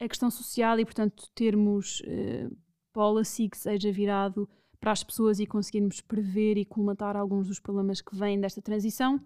a 0.00 0.08
questão 0.08 0.30
social 0.30 0.78
e 0.78 0.84
portanto 0.84 1.28
termos 1.34 2.02
eh, 2.06 2.48
policy 2.92 3.48
que 3.48 3.56
seja 3.58 3.90
virado 3.92 4.48
para 4.80 4.92
as 4.92 5.02
pessoas 5.02 5.40
e 5.40 5.46
conseguirmos 5.46 6.00
prever 6.00 6.56
e 6.58 6.64
colmatar 6.64 7.16
alguns 7.16 7.48
dos 7.48 7.58
problemas 7.60 8.00
que 8.00 8.14
vêm 8.14 8.38
desta 8.40 8.60
transição, 8.60 9.18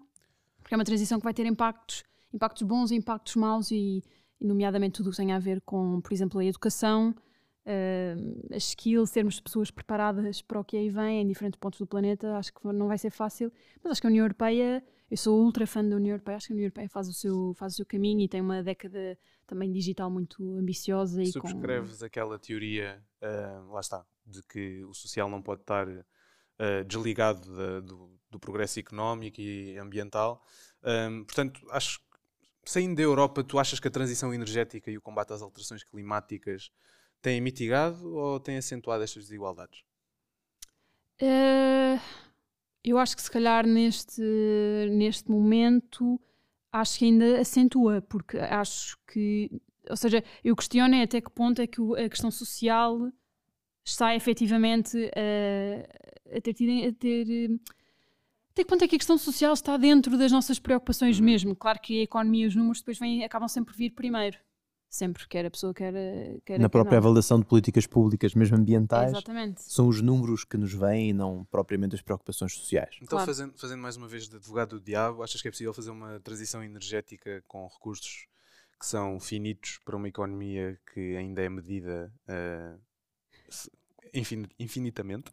porque 0.61 0.73
é 0.73 0.77
uma 0.77 0.85
transição 0.85 1.19
que 1.19 1.23
vai 1.23 1.33
ter 1.33 1.45
impactos, 1.45 2.03
impactos 2.33 2.63
bons 2.63 2.89
e 2.91 2.95
impactos 2.95 3.35
maus, 3.35 3.69
e 3.69 4.01
nomeadamente 4.41 4.95
tudo 4.97 5.07
o 5.07 5.11
que 5.11 5.17
tem 5.17 5.31
a 5.31 5.39
ver 5.39 5.61
com, 5.61 6.01
por 6.01 6.11
exemplo, 6.11 6.39
a 6.39 6.45
educação, 6.45 7.15
eh, 7.65 8.15
as 8.53 8.69
skills, 8.69 9.11
termos 9.11 9.39
pessoas 9.39 9.69
preparadas 9.69 10.41
para 10.41 10.59
o 10.59 10.63
que 10.63 10.75
aí 10.75 10.89
vem 10.89 11.21
em 11.21 11.27
diferentes 11.27 11.59
pontos 11.59 11.79
do 11.79 11.85
planeta, 11.85 12.35
acho 12.37 12.53
que 12.53 12.67
não 12.67 12.87
vai 12.87 12.97
ser 12.97 13.11
fácil, 13.11 13.51
mas 13.83 13.91
acho 13.91 14.01
que 14.01 14.07
a 14.07 14.09
União 14.09 14.25
Europeia, 14.25 14.83
eu 15.09 15.17
sou 15.17 15.39
ultra 15.39 15.67
fã 15.67 15.83
da 15.83 15.95
União 15.95 16.13
Europeia, 16.13 16.37
acho 16.37 16.47
que 16.47 16.53
a 16.53 16.55
União 16.55 16.65
Europeia 16.65 16.89
faz 16.89 17.07
o 17.07 17.13
seu, 17.13 17.53
faz 17.53 17.73
o 17.73 17.75
seu 17.77 17.85
caminho 17.85 18.21
e 18.21 18.27
tem 18.27 18.41
uma 18.41 18.63
década 18.63 19.17
também 19.45 19.71
digital 19.71 20.09
muito 20.09 20.57
ambiciosa 20.57 21.21
e 21.21 21.31
com... 21.33 21.47
Subscreves 21.47 22.01
aquela 22.01 22.39
teoria, 22.39 23.03
ah, 23.21 23.63
lá 23.69 23.79
está, 23.79 24.05
de 24.25 24.41
que 24.43 24.83
o 24.85 24.93
social 24.93 25.29
não 25.29 25.41
pode 25.41 25.61
estar 25.61 25.87
ah, 26.57 26.83
desligado 26.87 27.81
do, 27.81 28.11
do 28.31 28.39
progresso 28.39 28.79
económico 28.79 29.41
e 29.41 29.77
ambiental. 29.77 30.43
Ahm, 30.83 31.23
portanto, 31.25 31.61
acho 31.69 31.99
que 31.99 32.10
saindo 32.63 32.95
da 32.95 33.01
Europa, 33.01 33.43
tu 33.43 33.59
achas 33.59 33.79
que 33.79 33.87
a 33.87 33.91
transição 33.91 34.33
energética 34.33 34.89
e 34.91 34.97
o 34.97 35.01
combate 35.01 35.33
às 35.33 35.41
alterações 35.41 35.83
climáticas 35.83 36.71
têm 37.21 37.41
mitigado 37.41 38.13
ou 38.13 38.39
têm 38.39 38.57
acentuado 38.57 39.03
estas 39.03 39.23
desigualdades? 39.23 39.83
Eh, 41.19 41.99
eu 42.83 42.97
acho 42.97 43.15
que 43.15 43.21
se 43.21 43.29
calhar 43.29 43.65
neste, 43.65 44.21
neste 44.91 45.29
momento 45.29 46.19
acho 46.71 46.99
que 46.99 47.05
ainda 47.05 47.39
acentua, 47.39 48.01
porque 48.01 48.37
acho 48.37 48.97
que, 49.05 49.51
ou 49.89 49.97
seja, 49.97 50.23
eu 50.43 50.55
questiono 50.55 50.95
é 50.95 51.03
até 51.03 51.19
que 51.19 51.29
ponto 51.29 51.61
é 51.61 51.67
que 51.67 51.81
a 51.99 52.09
questão 52.09 52.31
social 52.31 53.11
está 53.83 54.15
efetivamente 54.15 54.97
a, 55.15 56.37
a 56.37 56.41
ter 56.41 56.53
tido, 56.53 56.87
a 56.87 56.93
ter, 56.93 57.29
eh, 57.29 57.59
até 58.51 58.63
que 58.63 58.69
ponto 58.69 58.83
é 58.83 58.87
que 58.87 58.95
a 58.95 58.99
questão 58.99 59.17
social 59.17 59.53
está 59.53 59.77
dentro 59.77 60.17
das 60.17 60.31
nossas 60.31 60.59
preocupações 60.59 61.19
Uhum. 61.19 61.25
mesmo. 61.25 61.55
Claro 61.55 61.79
que 61.81 61.99
a 61.99 62.03
economia 62.03 62.45
e 62.45 62.47
os 62.47 62.55
números 62.55 62.79
depois 62.79 62.99
vêm, 62.99 63.23
acabam 63.23 63.47
sempre 63.47 63.73
por 63.73 63.77
vir 63.77 63.91
primeiro. 63.91 64.37
Sempre, 64.89 65.25
quer 65.25 65.45
a 65.45 65.49
pessoa, 65.49 65.73
quer, 65.73 65.95
a- 65.95 66.41
quer 66.45 66.59
Na 66.59 66.67
própria 66.67 66.99
não. 66.99 67.07
avaliação 67.07 67.39
de 67.39 67.45
políticas 67.45 67.87
públicas, 67.87 68.35
mesmo 68.35 68.57
ambientais, 68.57 69.11
Exatamente. 69.11 69.61
são 69.61 69.87
os 69.87 70.01
números 70.01 70.43
que 70.43 70.57
nos 70.57 70.73
vêm 70.73 71.11
e 71.11 71.13
não 71.13 71.45
propriamente 71.45 71.95
as 71.95 72.01
preocupações 72.01 72.53
sociais. 72.53 72.95
Então, 72.97 73.07
Claro. 73.17 73.25
fazendo, 73.25 73.53
fazendo 73.57 73.79
mais 73.79 73.95
uma 73.95 74.09
vez 74.09 74.27
de 74.27 74.35
advogado 74.35 74.77
do 74.77 74.83
diabo, 74.83 75.23
achas 75.23 75.41
que 75.41 75.47
é 75.47 75.51
possível 75.51 75.73
fazer 75.73 75.91
uma 75.91 76.19
transição 76.19 76.61
energética 76.61 77.41
com 77.47 77.65
recursos 77.67 78.25
que 78.77 78.85
são 78.85 79.17
finitos 79.17 79.79
para 79.85 79.95
uma 79.95 80.09
economia 80.09 80.77
que 80.93 81.15
ainda 81.15 81.41
é 81.41 81.47
medida 81.47 82.11
uh, 82.27 82.77
infin 84.13 84.45
infinitamente. 84.59 85.31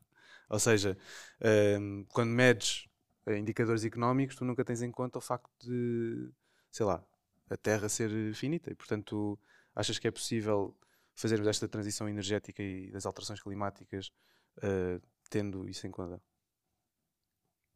Ou 0.49 0.59
seja, 0.59 0.97
uh, 1.41 2.05
quando 2.13 2.31
medes 2.31 2.88
indicadores 3.37 3.85
económicos, 3.85 4.37
tu 4.37 4.45
nunca 4.45 4.65
tens 4.65 4.83
em 4.83 4.91
conta 4.91 5.19
o 5.19 5.21
facto 5.21 5.51
de, 5.61 6.31
sei 6.71 6.87
lá, 6.87 7.05
a 7.51 7.57
Terra 7.57 7.89
ser 7.89 8.35
finita. 8.35 8.71
E, 8.71 8.75
portanto, 8.75 9.39
achas 9.75 9.99
que 9.99 10.09
é 10.09 10.11
possível 10.11 10.77
fazermos 11.15 11.49
esta 11.49 11.69
transição 11.69 12.09
energética 12.09 12.63
e 12.63 12.91
das 12.91 13.05
alterações 13.05 13.41
climáticas 13.41 14.11
uh, 14.59 15.03
tendo 15.29 15.69
isso 15.69 15.87
em 15.87 15.91
conta? 15.91 16.23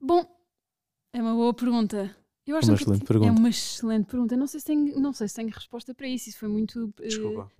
Bom, 0.01 0.25
é 1.13 1.21
uma 1.21 1.35
boa 1.35 1.53
pergunta. 1.53 2.15
Eu 2.45 2.57
acho 2.57 2.69
uma 2.69 2.77
que 2.77 2.83
excelente 2.83 3.05
pergunta. 3.05 3.29
É 3.29 3.39
uma 3.39 3.49
excelente 3.49 4.07
pergunta. 4.07 4.37
Não 4.37 4.47
sei 4.49 4.61
se 4.61 4.67
tenho, 4.67 5.01
não 5.01 5.13
sei 5.13 5.29
se 5.29 5.35
tenho 5.35 5.49
resposta 5.49 5.95
para 5.95 6.09
isso. 6.09 6.29
Isso 6.29 6.39
foi 6.39 6.49
muito 6.49 6.87
uh, 6.87 6.93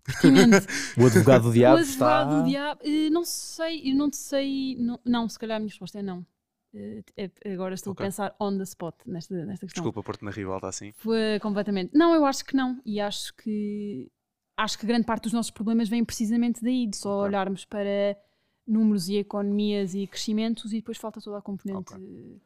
pertinente. 0.03 0.67
o 0.99 1.07
advogado 1.07 1.45
do 1.45 1.53
diabo. 1.53 1.77
O 1.77 1.81
advogado 1.81 2.31
está... 2.31 2.43
do 2.43 2.49
diabo. 2.49 2.81
Uh, 2.85 3.11
não 3.11 3.25
sei, 3.25 3.93
eu 3.93 3.95
não 3.95 4.13
sei. 4.13 4.77
Não, 4.77 5.01
não, 5.05 5.29
se 5.29 5.39
calhar 5.39 5.57
a 5.57 5.61
minha 5.61 5.69
resposta 5.69 6.01
é 6.01 6.03
não. 6.03 6.27
Uh, 6.75 7.05
é, 7.17 7.53
agora 7.53 7.75
estou 7.75 7.93
okay. 7.93 8.05
a 8.05 8.09
pensar 8.09 8.37
on 8.41 8.57
the 8.57 8.63
spot 8.63 8.95
nesta, 9.07 9.35
nesta 9.35 9.67
questão. 9.67 9.83
Desculpa 9.83 10.03
pôr-te 10.03 10.25
na 10.25 10.31
rivalta 10.31 10.69
assim. 10.69 10.93
Foi 10.97 11.39
completamente. 11.41 11.91
Não, 11.95 12.15
eu 12.15 12.25
acho 12.25 12.45
que 12.45 12.57
não. 12.57 12.81
E 12.85 13.01
acho 13.01 13.35
que 13.35 14.11
acho 14.57 14.79
que 14.79 14.87
grande 14.87 15.05
parte 15.05 15.25
dos 15.25 15.33
nossos 15.33 15.51
problemas 15.51 15.89
vem 15.89 16.05
precisamente 16.05 16.63
daí, 16.63 16.87
de 16.87 16.97
só 16.97 17.19
okay. 17.19 17.29
olharmos 17.29 17.65
para 17.65 18.17
números 18.67 19.09
e 19.09 19.17
economias 19.17 19.95
e 19.95 20.07
crescimentos 20.07 20.73
e 20.73 20.77
depois 20.77 20.99
falta 20.99 21.21
toda 21.21 21.39
a 21.39 21.43
componente. 21.43 21.95
Okay. 21.95 22.41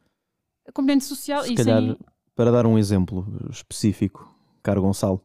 A 0.67 0.71
componente 0.71 1.05
social. 1.05 1.43
Se 1.43 1.55
calhar, 1.55 1.81
sem 1.81 1.97
para 2.35 2.51
dar 2.51 2.65
um 2.67 2.77
exemplo 2.77 3.25
específico, 3.49 4.31
caro 4.61 4.81
Gonçalo, 4.81 5.21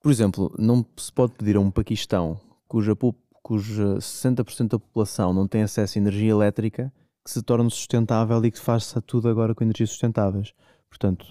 por 0.00 0.10
exemplo, 0.10 0.54
não 0.58 0.84
se 0.96 1.12
pode 1.12 1.34
pedir 1.34 1.56
a 1.56 1.60
um 1.60 1.70
Paquistão 1.70 2.40
cuja, 2.66 2.96
cuja 3.42 3.96
60% 3.96 4.68
da 4.68 4.78
população 4.78 5.32
não 5.32 5.46
tem 5.46 5.62
acesso 5.62 5.98
a 5.98 6.00
energia 6.00 6.30
elétrica 6.30 6.92
que 7.28 7.34
se 7.34 7.42
torne 7.42 7.70
sustentável 7.70 8.42
e 8.42 8.50
que 8.50 8.58
faça 8.58 9.02
tudo 9.02 9.28
agora 9.28 9.54
com 9.54 9.62
energias 9.62 9.90
sustentáveis. 9.90 10.54
Portanto, 10.88 11.26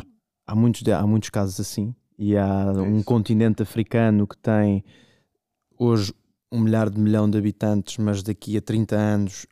há 0.45 0.55
muitos, 0.55 0.88
há 0.88 1.07
muitos 1.07 1.31
casos 1.31 1.60
assim 1.60 1.95
e 2.19 2.38
há 2.38 2.71
é 2.75 2.79
um 2.79 3.01
continente 3.01 3.63
africano 3.63 4.27
que 4.27 4.38
tem 4.38 4.86
hoje 5.75 6.13
um 6.51 6.60
milhar 6.60 6.91
de 6.91 6.99
milhão 6.99 7.27
de 7.27 7.36
habitantes, 7.39 7.97
mas 7.97 8.21
daqui 8.21 8.55
a 8.55 8.62
30 8.62 8.95
anos 8.95 9.47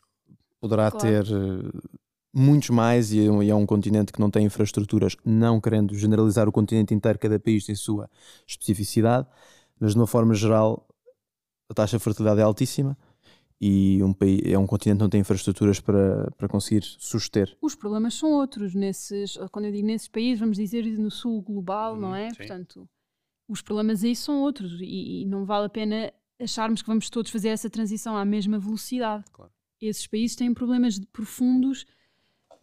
poderá 0.60 0.88
claro. 0.88 1.04
ter 1.04 1.26
eh, 1.26 1.70
muitos 2.32 2.70
mais, 2.70 3.12
e 3.12 3.26
é, 3.26 3.54
um 3.54 3.66
continente 3.66 4.12
que 4.12 4.20
não 4.20 4.30
tem 4.30 4.46
infraestruturas, 4.46 5.16
não 5.24 5.60
querendo 5.60 5.96
generalizar 5.96 6.48
o 6.48 6.52
continente 6.52 6.94
inteiro, 6.94 7.18
cada 7.18 7.40
país 7.40 7.66
tem 7.66 7.74
sua 7.74 8.08
especificidade, 8.46 9.26
mas 9.80 9.92
de 9.92 9.98
uma 9.98 10.06
forma 10.06 10.32
geral 10.32 10.86
a 11.68 11.74
taxa 11.74 11.98
de 11.98 12.04
fertilidade 12.04 12.40
é 12.40 12.44
altíssima 12.44 12.96
e 13.60 14.02
um 14.02 14.12
país, 14.12 14.40
é 14.44 14.58
um 14.58 14.66
continente 14.66 14.98
que 14.98 15.02
não 15.02 15.08
tem 15.08 15.20
infraestruturas 15.20 15.80
para, 15.80 16.30
para 16.36 16.48
conseguir 16.48 16.82
suster. 16.82 17.56
Os 17.60 17.74
problemas 17.74 18.14
são 18.14 18.32
outros 18.32 18.74
nesses, 18.74 19.38
quando 19.50 19.66
eu 19.66 19.72
digo 19.72 19.86
nesses 19.86 20.08
países, 20.08 20.40
vamos 20.40 20.56
dizer 20.56 20.84
no 20.98 21.10
sul 21.10 21.40
global, 21.42 21.94
hum, 21.94 22.00
não 22.00 22.14
é? 22.14 22.30
Sim. 22.30 22.36
Portanto, 22.36 22.88
os 23.48 23.62
problemas 23.62 24.04
aí 24.04 24.14
são 24.14 24.40
outros 24.40 24.80
e, 24.80 25.22
e, 25.22 25.24
não 25.24 25.44
vale 25.44 25.66
a 25.66 25.70
pena 25.70 26.12
acharmos 26.38 26.82
que 26.82 26.88
vamos 26.88 27.08
todos 27.08 27.30
fazer 27.30 27.48
essa 27.48 27.70
transição 27.70 28.16
à 28.16 28.24
mesma 28.24 28.58
velocidade. 28.58 29.24
Claro. 29.32 29.52
Esses 29.80 30.06
países 30.06 30.36
têm 30.36 30.52
problemas 30.52 30.98
profundos 31.12 31.84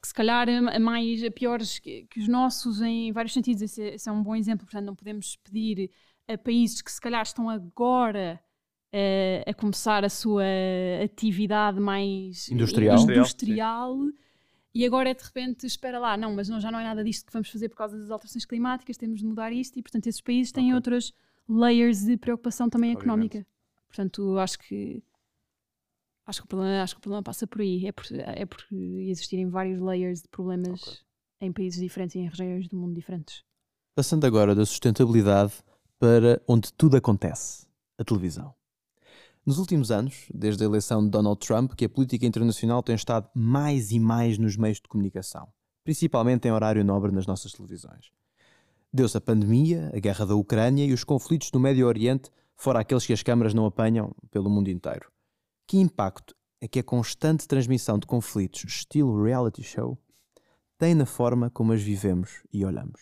que 0.01 0.07
se 0.07 0.13
calhar 0.13 0.47
a 0.49 0.79
mais 0.79 1.23
a 1.23 1.31
piores 1.31 1.79
que, 1.79 2.05
que, 2.07 2.19
os 2.19 2.27
nossos 2.27 2.81
em 2.81 3.11
vários 3.13 3.33
sentidos. 3.33 3.61
Esse, 3.61 3.81
é, 3.81 3.95
esse, 3.95 4.09
é 4.09 4.11
um 4.11 4.21
bom 4.21 4.35
exemplo. 4.35 4.65
Portanto, 4.65 4.85
não 4.85 4.95
podemos 4.95 5.37
pedir 5.37 5.89
a 6.27 6.37
países 6.37 6.81
que 6.81 6.91
se 6.91 6.99
calhar 6.99 7.21
estão 7.21 7.49
agora 7.49 8.39
uh, 8.93 9.49
a 9.49 9.53
começar 9.53 10.05
a 10.05 10.09
sua 10.09 10.43
atividade 11.03 11.79
mais 11.79 12.49
industrial. 12.49 12.99
industrial 12.99 13.97
e 14.73 14.85
agora 14.85 15.09
é 15.09 15.13
de 15.13 15.23
repente, 15.23 15.65
espera 15.65 15.99
lá, 15.99 16.17
não, 16.17 16.33
mas 16.35 16.49
não, 16.49 16.59
já 16.59 16.71
não 16.71 16.79
é 16.79 16.83
nada 16.83 17.03
disto 17.03 17.25
que 17.25 17.33
vamos 17.33 17.49
fazer 17.49 17.69
por 17.69 17.75
causa 17.75 17.97
das 17.97 18.09
alterações 18.09 18.45
climáticas, 18.45 18.97
temos 18.97 19.19
de 19.19 19.25
mudar 19.25 19.51
isto 19.51 19.77
e, 19.77 19.83
portanto, 19.83 20.07
esses 20.07 20.21
países 20.21 20.51
têm 20.51 20.65
okay. 20.65 20.75
outras 20.75 21.13
layers 21.47 22.03
de 22.05 22.17
preocupação 22.17 22.69
também 22.69 22.95
Obviamente. 22.95 23.37
económica. 23.37 23.47
Portanto, 23.87 24.37
acho 24.39 24.57
que 24.57 25.03
Acho 26.25 26.39
que 26.39 26.45
o 26.45 26.47
problema, 26.47 26.81
acho 26.81 26.95
que 26.95 26.99
o 26.99 27.01
problema 27.01 27.23
passa 27.23 27.45
por 27.45 27.61
aí. 27.61 27.85
É 27.85 27.91
por, 27.91 28.05
é 28.11 28.45
por 28.45 28.65
existirem 28.71 29.49
vários 29.49 29.79
layers 29.79 30.21
de 30.21 30.27
problemas 30.29 30.81
okay. 30.81 30.97
em 31.41 31.51
países 31.51 31.79
diferentes 31.79 32.15
e 32.15 32.19
em 32.19 32.29
regiões 32.29 32.67
do 32.69 32.77
mundo 32.77 32.95
diferentes. 32.95 33.43
Passando 33.93 34.25
agora 34.25 34.55
da 34.55 34.65
sustentabilidade 34.65 35.53
para 35.99 36.41
onde 36.47 36.71
tudo 36.73 36.95
acontece 36.95 37.67
a 37.97 38.03
televisão. 38.03 38.55
Nos 39.45 39.57
últimos 39.57 39.91
anos, 39.91 40.25
desde 40.33 40.63
a 40.63 40.65
eleição 40.65 41.03
de 41.03 41.09
Donald 41.09 41.37
Trump, 41.45 41.73
que 41.73 41.83
a 41.83 41.89
política 41.89 42.25
internacional 42.25 42.81
tem 42.81 42.95
estado 42.95 43.29
mais 43.33 43.91
e 43.91 43.99
mais 43.99 44.37
nos 44.37 44.55
meios 44.55 44.77
de 44.77 44.87
comunicação, 44.87 45.49
principalmente 45.83 46.47
em 46.47 46.51
horário 46.51 46.83
nobre 46.85 47.11
nas 47.11 47.27
nossas 47.27 47.51
televisões. 47.51 48.09
Deu-se 48.91 49.17
a 49.17 49.21
pandemia, 49.21 49.91
a 49.93 49.99
guerra 49.99 50.25
da 50.25 50.35
Ucrânia 50.35 50.85
e 50.85 50.93
os 50.93 51.03
conflitos 51.03 51.51
no 51.51 51.59
Médio 51.59 51.87
Oriente, 51.87 52.29
fora 52.55 52.79
aqueles 52.79 53.05
que 53.05 53.11
as 53.11 53.21
câmaras 53.21 53.53
não 53.53 53.65
apanham 53.65 54.15
pelo 54.31 54.49
mundo 54.49 54.69
inteiro. 54.69 55.11
Que 55.67 55.77
impacto 55.77 56.33
é 56.61 56.67
que 56.67 56.79
a 56.79 56.83
constante 56.83 57.45
transmissão 57.45 57.99
de 57.99 58.07
conflitos, 58.07 58.63
estilo 58.63 59.21
reality 59.21 59.61
show, 59.61 59.97
tem 60.77 60.95
na 60.95 61.05
forma 61.05 61.49
como 61.49 61.73
as 61.73 61.81
vivemos 61.81 62.43
e 62.53 62.63
olhamos? 62.63 63.01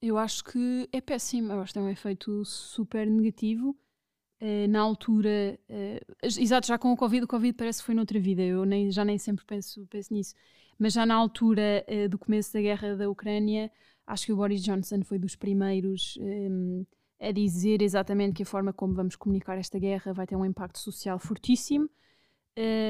Eu 0.00 0.16
acho 0.16 0.42
que 0.42 0.88
é 0.90 1.02
péssimo. 1.02 1.52
Eu 1.52 1.60
acho 1.60 1.74
que 1.74 1.78
tem 1.78 1.86
um 1.86 1.90
efeito 1.90 2.42
super 2.46 3.06
negativo. 3.06 3.76
Uh, 4.40 4.66
na 4.68 4.80
altura, 4.80 5.58
uh, 5.68 6.16
exato, 6.22 6.66
já 6.66 6.78
com 6.78 6.92
o 6.92 6.96
Covid, 6.96 7.24
o 7.24 7.28
Covid 7.28 7.52
parece 7.52 7.80
que 7.80 7.86
foi 7.86 7.94
noutra 7.94 8.18
vida. 8.18 8.42
Eu 8.42 8.64
nem, 8.64 8.90
já 8.90 9.04
nem 9.04 9.18
sempre 9.18 9.44
penso, 9.44 9.86
penso 9.90 10.14
nisso. 10.14 10.34
Mas 10.78 10.94
já 10.94 11.04
na 11.04 11.14
altura 11.14 11.84
uh, 11.86 12.08
do 12.08 12.18
começo 12.18 12.52
da 12.52 12.60
guerra 12.60 12.96
da 12.96 13.10
Ucrânia, 13.10 13.70
acho 14.06 14.24
que 14.24 14.32
o 14.32 14.36
Boris 14.36 14.62
Johnson 14.62 15.02
foi 15.02 15.18
dos 15.18 15.36
primeiros. 15.36 16.18
Um, 16.20 16.86
a 17.22 17.32
dizer 17.32 17.82
exatamente 17.82 18.32
que 18.32 18.44
a 18.44 18.46
forma 18.46 18.72
como 18.72 18.94
vamos 18.94 19.14
comunicar 19.14 19.58
esta 19.58 19.78
guerra 19.78 20.10
vai 20.10 20.26
ter 20.26 20.36
um 20.36 20.44
impacto 20.44 20.78
social 20.78 21.18
fortíssimo, 21.18 21.86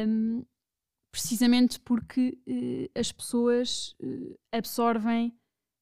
um, 0.07 0.45
precisamente 1.11 1.81
porque 1.81 2.39
as 2.95 3.11
pessoas 3.11 3.97
absorvem 4.53 5.35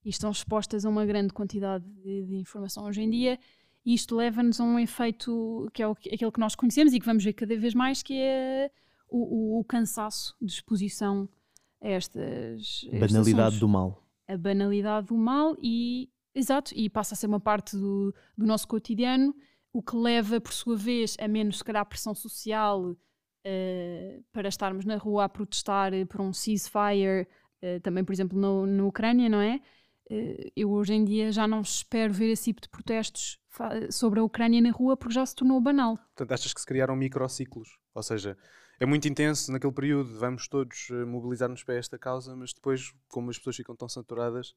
e 0.03 0.09
estão 0.09 0.31
expostas 0.31 0.87
a 0.87 0.89
uma 0.89 1.05
grande 1.05 1.35
quantidade 1.35 1.85
de, 1.85 2.25
de 2.25 2.37
informação 2.37 2.87
hoje 2.87 3.03
em 3.03 3.11
dia, 3.11 3.39
e 3.89 3.95
isto 3.95 4.15
leva-nos 4.15 4.61
a 4.61 4.65
um 4.65 4.79
efeito 4.79 5.69
que 5.73 5.83
é 5.83 5.87
aquele 5.87 6.33
que 6.33 6.41
nós 6.41 6.55
conhecemos 6.55 6.93
e 6.93 7.01
que 7.01 7.07
vamos 7.07 7.25
ver 7.25 7.33
cada 7.33 7.57
vez 7.57 7.75
mais, 7.75 8.03
que 8.03 8.21
é 8.21 8.71
o, 9.09 9.57
o, 9.57 9.61
o 9.61 9.65
cansaço 9.65 10.37
de 10.41 10.53
exposição 10.53 11.29
a 11.81 11.89
estas. 11.89 12.85
Banalidade 12.93 13.59
do 13.59 13.69
mal. 13.69 14.05
A 14.27 14.37
banalidade 14.37 15.07
do 15.07 15.17
mal 15.17 15.57
e 15.63 16.11
Exato, 16.39 16.73
e 16.77 16.89
passa 16.89 17.15
a 17.15 17.17
ser 17.17 17.27
uma 17.27 17.41
parte 17.41 17.77
do, 17.77 18.15
do 18.37 18.47
nosso 18.47 18.69
cotidiano, 18.69 19.35
o 19.73 19.83
que 19.83 19.97
leva, 19.97 20.41
por 20.41 20.53
sua 20.53 20.77
vez, 20.77 21.17
a 21.19 21.27
menos, 21.27 21.59
se 21.59 21.65
calhar, 21.65 21.85
pressão 21.85 22.15
social 22.15 22.91
uh, 22.91 24.25
para 24.33 24.49
estarmos 24.49 24.85
na 24.85 24.97
rua 24.97 25.25
a 25.25 25.29
protestar 25.29 25.91
por 26.09 26.21
um 26.21 26.33
ceasefire, 26.33 27.27
uh, 27.61 27.81
também, 27.83 28.05
por 28.05 28.13
exemplo, 28.13 28.39
no, 28.39 28.67
na 28.67 28.85
Ucrânia, 28.85 29.29
não 29.29 29.41
é? 29.41 29.61
Uh, 30.09 30.53
eu 30.55 30.71
hoje 30.71 30.95
em 30.95 31.05
dia 31.05 31.33
já 31.33 31.49
não 31.49 31.61
espero 31.61 32.13
ver 32.13 32.31
esse 32.31 32.45
tipo 32.45 32.61
de 32.61 32.69
protestos 32.69 33.41
sobre 33.91 34.21
a 34.21 34.23
Ucrânia 34.23 34.61
na 34.61 34.71
rua 34.71 34.97
porque 34.97 35.15
já 35.15 35.25
se 35.25 35.35
tornou 35.35 35.61
banal. 35.61 35.97
Portanto, 35.97 36.33
achas 36.33 36.53
que 36.53 36.61
se 36.61 36.67
criaram 36.67 36.97
microciclos? 36.97 37.79
Ou 37.95 38.03
seja, 38.03 38.37
é 38.81 38.87
muito 38.87 39.09
intenso 39.09 39.51
naquele 39.51 39.73
período, 39.73 40.19
vamos 40.19 40.47
todos 40.49 40.89
mobilizar-nos 41.07 41.65
para 41.65 41.75
esta 41.75 41.99
causa, 41.99 42.37
mas 42.37 42.53
depois, 42.53 42.93
como 43.09 43.31
as 43.31 43.39
pessoas 43.39 43.57
ficam 43.57 43.75
tão 43.75 43.89
saturadas, 43.89 44.55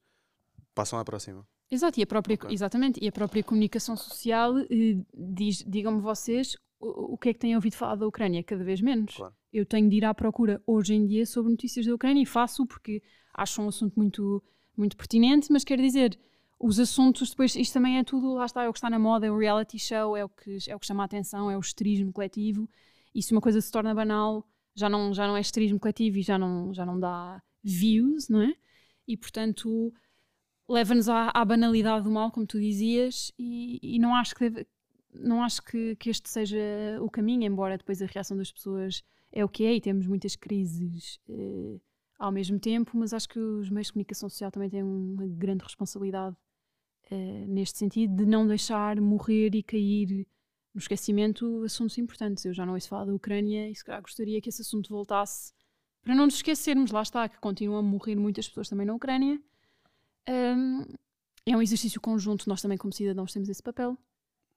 passam 0.74 0.98
à 0.98 1.04
próxima. 1.04 1.46
Exato, 1.70 1.98
e 1.98 2.02
a 2.02 2.06
própria, 2.06 2.34
okay. 2.34 2.52
exatamente, 2.52 3.02
e 3.02 3.08
a 3.08 3.12
própria 3.12 3.42
comunicação 3.42 3.96
social 3.96 4.58
eh, 4.58 5.02
diz, 5.14 5.64
digam-me 5.66 6.00
vocês, 6.00 6.54
o, 6.78 7.14
o, 7.14 7.18
que 7.18 7.30
é 7.30 7.32
que 7.32 7.38
têm 7.38 7.54
ouvido 7.54 7.76
falar 7.76 7.96
da 7.96 8.06
Ucrânia? 8.06 8.42
Cada 8.42 8.62
vez 8.62 8.80
menos. 8.80 9.14
Claro. 9.14 9.34
Eu 9.52 9.64
tenho 9.64 9.88
de 9.88 9.96
ir 9.96 10.04
à 10.04 10.12
procura 10.12 10.62
hoje 10.66 10.94
em 10.94 11.06
dia 11.06 11.24
sobre 11.24 11.50
notícias 11.50 11.86
da 11.86 11.94
Ucrânia 11.94 12.22
e 12.22 12.26
faço 12.26 12.66
porque 12.66 13.02
acho 13.34 13.62
um 13.62 13.68
assunto 13.68 13.94
muito, 13.96 14.42
muito 14.76 14.96
pertinente, 14.96 15.50
mas 15.50 15.64
quero 15.64 15.80
dizer, 15.80 16.18
os 16.62 16.78
assuntos 16.78 17.30
depois, 17.30 17.56
isto 17.56 17.72
também 17.74 17.98
é 17.98 18.04
tudo, 18.04 18.34
lá 18.34 18.46
está, 18.46 18.62
é 18.62 18.68
o 18.68 18.72
que 18.72 18.78
está 18.78 18.88
na 18.88 18.98
moda, 18.98 19.26
é 19.26 19.30
o 19.30 19.36
reality 19.36 19.80
show, 19.80 20.16
é 20.16 20.24
o 20.24 20.28
que, 20.28 20.58
é 20.68 20.76
o 20.76 20.78
que 20.78 20.86
chama 20.86 21.02
a 21.02 21.06
atenção, 21.06 21.50
é 21.50 21.56
o 21.56 21.60
esterismo 21.60 22.12
coletivo, 22.12 22.70
e 23.12 23.20
se 23.20 23.32
uma 23.32 23.40
coisa 23.40 23.60
se 23.60 23.70
torna 23.70 23.92
banal, 23.92 24.46
já 24.72 24.88
não, 24.88 25.12
já 25.12 25.26
não 25.26 25.36
é 25.36 25.40
esterismo 25.40 25.80
coletivo 25.80 26.18
e 26.18 26.22
já 26.22 26.38
não, 26.38 26.72
já 26.72 26.86
não 26.86 27.00
dá 27.00 27.42
views, 27.64 28.28
não 28.28 28.42
é? 28.42 28.54
E 29.08 29.16
portanto 29.16 29.92
leva-nos 30.68 31.08
à, 31.08 31.32
à, 31.34 31.44
banalidade 31.44 32.04
do 32.04 32.12
mal, 32.12 32.30
como 32.30 32.46
tu 32.46 32.60
dizias, 32.60 33.32
e, 33.36 33.80
e 33.82 33.98
não 33.98 34.14
acho, 34.14 34.32
que, 34.36 34.48
deve, 34.48 34.66
não 35.12 35.42
acho 35.42 35.62
que, 35.62 35.96
que, 35.96 36.10
este 36.10 36.28
seja 36.28 36.58
o 37.00 37.10
caminho, 37.10 37.42
embora 37.42 37.76
depois 37.76 38.00
a 38.00 38.06
reação 38.06 38.36
das 38.36 38.52
pessoas 38.52 39.02
é 39.32 39.44
o 39.44 39.48
que 39.48 39.64
é 39.64 39.74
e 39.74 39.80
temos 39.80 40.06
muitas 40.06 40.36
crises 40.36 41.18
eh, 41.28 41.80
ao 42.20 42.30
mesmo 42.30 42.60
tempo, 42.60 42.92
mas 42.94 43.12
acho 43.12 43.28
que 43.28 43.38
os 43.40 43.68
meios 43.68 43.88
de 43.88 43.94
comunicação 43.94 44.28
social 44.28 44.52
também 44.52 44.70
têm 44.70 44.84
uma 44.84 45.26
grande 45.26 45.64
responsabilidade 45.64 46.36
uh, 47.12 47.46
neste 47.46 47.78
sentido 47.78 48.16
de 48.16 48.26
não 48.26 48.46
deixar 48.46 49.00
morrer 49.00 49.54
e 49.54 49.62
cair 49.62 50.26
no 50.74 50.78
esquecimento 50.78 51.62
assuntos 51.64 51.98
importantes. 51.98 52.44
Eu 52.44 52.54
já 52.54 52.64
não 52.64 52.74
ouço 52.74 52.88
falar 52.88 53.04
da 53.04 53.14
Ucrânia 53.14 53.68
e 53.68 53.74
se 53.74 53.84
calhar 53.84 54.00
gostaria 54.00 54.40
que 54.40 54.48
esse 54.48 54.62
assunto 54.62 54.88
voltasse 54.88 55.52
para 56.02 56.14
não 56.14 56.24
nos 56.24 56.34
esquecermos, 56.34 56.90
lá 56.90 57.02
está, 57.02 57.28
que 57.28 57.38
continuam 57.38 57.78
a 57.78 57.82
morrer 57.82 58.16
muitas 58.16 58.48
pessoas 58.48 58.68
também 58.68 58.84
na 58.84 58.94
Ucrânia. 58.94 59.40
Um, 60.28 60.84
é 61.46 61.56
um 61.56 61.62
exercício 61.62 62.00
conjunto, 62.00 62.48
nós 62.48 62.60
também, 62.60 62.76
como 62.76 62.92
cidadãos, 62.92 63.32
temos 63.32 63.48
esse 63.48 63.62
papel. 63.62 63.96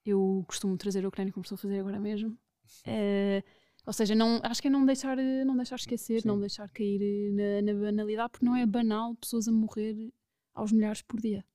Eu 0.04 0.44
costumo 0.48 0.76
trazer 0.76 1.06
a 1.06 1.08
Ucrânia 1.08 1.32
como 1.32 1.44
estou 1.44 1.56
a 1.56 1.60
fazer 1.60 1.80
agora 1.80 2.00
mesmo. 2.00 2.32
Uh, 2.88 3.44
ou 3.86 3.94
seja, 3.94 4.16
não, 4.16 4.40
acho 4.44 4.62
que 4.62 4.68
é 4.68 4.72
não 4.72 4.86
deixar, 4.86 5.18
não 5.18 5.56
deixar 5.56 5.76
esquecer, 5.76 6.22
Sim. 6.22 6.28
não 6.28 6.40
deixar 6.40 6.68
cair 6.72 7.32
na, 7.32 7.62
na, 7.62 7.80
banalidade, 7.80 8.32
porque 8.32 8.46
não 8.46 8.56
é 8.56 8.66
banal 8.66 9.16
pessoas 9.16 9.48
a 9.48 9.52
morrer 9.52 10.12
aos 10.54 10.72
milhares 10.72 11.04
por 11.04 11.22
dia. 11.22 11.46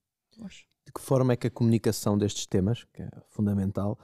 De 0.91 0.95
que 0.95 1.01
forma 1.01 1.32
é 1.32 1.36
que 1.36 1.47
a 1.47 1.51
comunicação 1.51 2.18
destes 2.18 2.47
temas, 2.47 2.82
que 2.93 3.01
é 3.01 3.09
fundamental, 3.28 3.97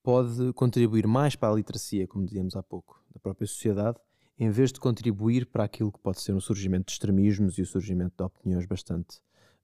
pode 0.00 0.52
contribuir 0.52 1.04
mais 1.04 1.34
para 1.34 1.52
a 1.52 1.56
literacia, 1.56 2.06
como 2.06 2.24
dizíamos 2.24 2.54
há 2.54 2.62
pouco, 2.62 3.02
da 3.12 3.18
própria 3.18 3.48
sociedade, 3.48 3.98
em 4.38 4.48
vez 4.48 4.72
de 4.72 4.78
contribuir 4.78 5.46
para 5.46 5.64
aquilo 5.64 5.90
que 5.90 5.98
pode 5.98 6.20
ser 6.20 6.32
um 6.32 6.40
surgimento 6.40 6.86
de 6.86 6.92
extremismos 6.92 7.58
e 7.58 7.62
o 7.62 7.66
surgimento 7.66 8.14
de 8.16 8.22
opiniões 8.22 8.64
bastante 8.64 9.18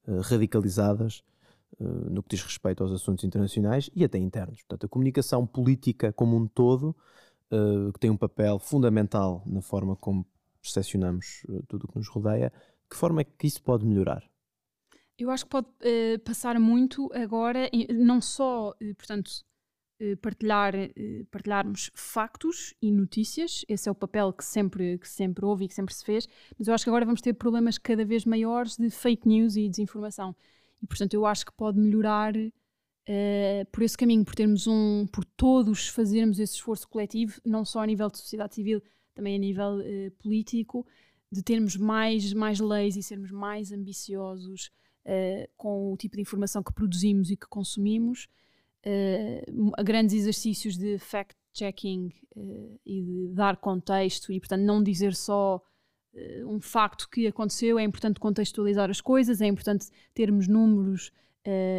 uh, 0.09 0.19
radicalizadas 0.19 1.23
uh, 1.79 1.85
no 1.85 2.21
que 2.21 2.35
diz 2.35 2.43
respeito 2.43 2.83
aos 2.83 2.91
assuntos 2.91 3.23
internacionais 3.23 3.89
e 3.95 4.03
até 4.03 4.17
internos. 4.17 4.57
Portanto, 4.63 4.87
a 4.87 4.89
comunicação 4.89 5.47
política 5.47 6.11
como 6.11 6.35
um 6.35 6.45
todo, 6.49 6.93
uh, 7.49 7.93
que 7.93 7.99
tem 8.01 8.09
um 8.09 8.17
papel 8.17 8.59
fundamental 8.59 9.41
na 9.45 9.61
forma 9.61 9.95
como 9.95 10.27
percepcionamos 10.61 11.43
tudo 11.69 11.85
o 11.85 11.87
que 11.87 11.97
nos 11.97 12.09
rodeia, 12.09 12.49
de 12.49 12.89
que 12.89 12.97
forma 12.97 13.21
é 13.21 13.23
que 13.23 13.47
isso 13.47 13.63
pode 13.63 13.85
melhorar? 13.85 14.21
Eu 15.17 15.31
acho 15.31 15.45
que 15.45 15.49
pode 15.49 15.67
passar 16.23 16.59
muito 16.59 17.09
agora, 17.13 17.69
não 17.89 18.21
só, 18.21 18.75
portanto, 18.97 19.31
eh, 19.99 20.15
partilhar, 20.15 20.73
partilharmos 21.31 21.89
factos 21.95 22.75
e 22.79 22.91
notícias. 22.91 23.65
Esse 23.67 23.89
é 23.89 23.91
o 23.91 23.95
papel 23.95 24.31
que 24.31 24.45
sempre, 24.45 24.99
que 24.99 25.09
sempre 25.09 25.43
houve 25.43 25.65
e 25.65 25.67
que 25.67 25.73
sempre 25.73 25.93
se 25.93 26.05
fez. 26.05 26.27
Mas 26.57 26.67
eu 26.67 26.73
acho 26.73 26.83
que 26.83 26.89
agora 26.89 27.05
vamos 27.05 27.19
ter 27.19 27.33
problemas 27.33 27.79
cada 27.79 28.05
vez 28.05 28.23
maiores 28.23 28.77
de 28.77 28.91
fake 28.91 29.27
news 29.27 29.55
e 29.55 29.67
desinformação. 29.67 30.35
E, 30.81 30.85
portanto, 30.85 31.15
eu 31.15 31.25
acho 31.25 31.47
que 31.47 31.51
pode 31.51 31.79
melhorar 31.79 32.35
uh, 32.35 33.65
por 33.71 33.81
esse 33.81 33.97
caminho, 33.97 34.23
por 34.23 34.35
termos 34.35 34.67
um, 34.67 35.07
por 35.07 35.25
todos 35.25 35.87
fazermos 35.87 36.39
esse 36.39 36.53
esforço 36.53 36.87
coletivo, 36.87 37.41
não 37.43 37.65
só 37.65 37.81
a 37.81 37.87
nível 37.87 38.09
de 38.09 38.19
sociedade 38.19 38.53
civil, 38.53 38.83
também 39.15 39.35
a 39.35 39.39
nível 39.39 39.79
uh, 39.79 40.11
político, 40.19 40.85
de 41.31 41.41
termos 41.41 41.75
mais, 41.75 42.33
mais 42.33 42.59
leis 42.59 42.95
e 42.95 43.01
sermos 43.01 43.31
mais 43.31 43.71
ambiciosos 43.71 44.69
uh, 45.07 45.49
com 45.55 45.93
o 45.93 45.97
tipo 45.97 46.15
de 46.15 46.21
informação 46.21 46.61
que 46.61 46.73
produzimos 46.73 47.31
e 47.31 47.37
que 47.37 47.47
consumimos 47.47 48.27
uh, 48.85 49.83
grandes 49.83 50.15
exercícios 50.15 50.77
de 50.77 50.99
fact-checking 50.99 52.13
uh, 52.35 52.79
e 52.85 53.01
de 53.01 53.27
dar 53.33 53.57
contexto 53.57 54.31
e, 54.31 54.39
portanto, 54.39 54.61
não 54.61 54.83
dizer 54.83 55.15
só 55.15 55.61
um 56.47 56.59
facto 56.59 57.07
que 57.11 57.27
aconteceu, 57.27 57.77
é 57.77 57.83
importante 57.83 58.19
contextualizar 58.19 58.89
as 58.89 58.99
coisas, 58.99 59.39
é 59.39 59.45
importante 59.45 59.87
termos 60.15 60.47
números 60.47 61.11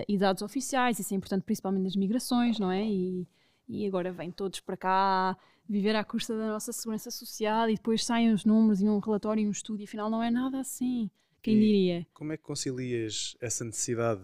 e 0.06 0.16
dados 0.16 0.42
oficiais, 0.42 1.00
isso 1.00 1.12
é 1.12 1.16
importante 1.16 1.42
principalmente 1.42 1.82
nas 1.82 1.96
migrações, 1.96 2.56
não 2.56 2.70
é? 2.70 2.86
E, 2.86 3.26
e 3.66 3.84
agora 3.84 4.12
vêm 4.12 4.30
todos 4.30 4.60
para 4.60 4.76
cá 4.76 5.36
viver 5.68 5.96
à 5.96 6.04
custa 6.04 6.36
da 6.36 6.46
nossa 6.46 6.72
segurança 6.72 7.10
social 7.10 7.68
e 7.68 7.74
depois 7.74 8.04
saem 8.04 8.32
os 8.32 8.44
números 8.44 8.80
e 8.80 8.88
um 8.88 9.00
relatório 9.00 9.42
e 9.42 9.48
um 9.48 9.50
estudo 9.50 9.80
e 9.80 9.84
afinal 9.84 10.08
não 10.08 10.22
é 10.22 10.30
nada 10.30 10.60
assim. 10.60 11.10
Quem 11.42 11.56
e 11.56 11.60
diria? 11.60 12.06
Como 12.12 12.32
é 12.32 12.36
que 12.36 12.42
concilias 12.42 13.36
essa 13.40 13.64
necessidade 13.64 14.22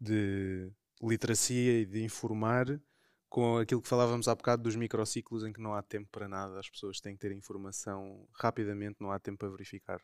de 0.00 0.70
literacia 1.02 1.80
e 1.80 1.86
de 1.86 2.02
informar 2.02 2.80
com 3.28 3.58
aquilo 3.58 3.82
que 3.82 3.88
falávamos 3.88 4.26
há 4.26 4.34
bocado 4.34 4.62
dos 4.62 4.74
microciclos 4.74 5.44
em 5.44 5.52
que 5.52 5.60
não 5.60 5.74
há 5.74 5.82
tempo 5.82 6.08
para 6.10 6.26
nada, 6.26 6.58
as 6.58 6.68
pessoas 6.68 7.00
têm 7.00 7.14
que 7.14 7.20
ter 7.20 7.32
informação 7.32 8.26
rapidamente, 8.32 8.96
não 9.00 9.10
há 9.10 9.18
tempo 9.18 9.38
para 9.38 9.50
verificar. 9.50 10.00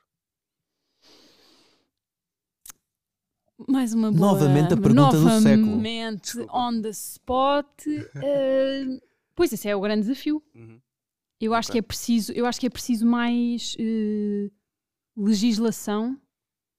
Mais 3.68 3.94
uma 3.94 4.10
boa. 4.10 4.32
Novamente 4.32 4.74
a 4.74 4.76
pergunta 4.76 5.16
do 5.16 5.40
século. 5.40 5.66
Novamente, 5.66 6.38
on 6.50 6.82
the 6.82 6.90
spot. 6.90 7.86
Uh, 7.86 9.00
pois 9.34 9.52
esse 9.52 9.68
é 9.68 9.76
o 9.76 9.80
grande 9.80 10.02
desafio. 10.02 10.42
Uhum. 10.54 10.80
Eu 11.40 11.52
okay. 11.52 11.58
acho 11.58 11.72
que 11.72 11.78
é 11.78 11.82
preciso, 11.82 12.32
eu 12.32 12.46
acho 12.46 12.60
que 12.60 12.66
é 12.66 12.70
preciso 12.70 13.06
mais 13.06 13.76
uh, 13.78 14.52
legislação, 15.16 16.20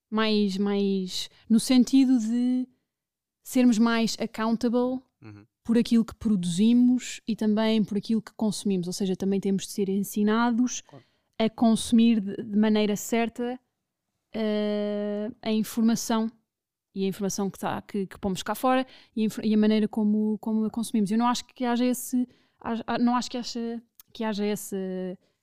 mais, 0.10 0.58
mais 0.58 1.30
no 1.50 1.60
sentido 1.60 2.20
de 2.20 2.68
sermos 3.44 3.78
mais 3.78 4.18
accountable 4.20 5.02
uhum. 5.22 5.46
por 5.64 5.78
aquilo 5.78 6.04
que 6.04 6.16
produzimos 6.16 7.22
e 7.28 7.36
também 7.36 7.84
por 7.84 7.98
aquilo 7.98 8.22
que 8.22 8.34
consumimos. 8.34 8.88
Ou 8.88 8.94
seja, 8.94 9.16
também 9.16 9.40
temos 9.40 9.66
de 9.66 9.72
ser 9.72 9.90
ensinados 9.90 10.82
claro. 10.82 11.06
a 11.40 11.50
consumir 11.50 12.20
de, 12.20 12.36
de 12.44 12.58
maneira 12.58 12.96
certa 12.96 13.60
uh, 14.36 15.36
a 15.42 15.52
informação 15.52 16.32
e 16.94 17.04
a 17.04 17.08
informação 17.08 17.50
que, 17.50 17.60
tá, 17.60 17.82
que, 17.82 18.08
que 18.08 18.18
pomos 18.18 18.42
cá 18.42 18.56
fora 18.56 18.88
e 19.16 19.26
a, 19.26 19.30
e 19.44 19.54
a, 19.54 19.58
maneira 19.58 19.88
como, 19.88 20.38
como 20.40 20.66
a 20.66 20.70
consumimos. 20.70 21.12
Eu 21.12 21.18
não 21.18 21.28
acho 21.28 21.46
que 21.46 21.66
haja 21.66 21.86
esse, 21.86 22.28
não 23.02 23.16
acho 23.16 23.30
que 23.30 23.38
haja, 23.38 23.84
que 24.14 24.24
haja 24.24 24.46
essa, 24.46 24.78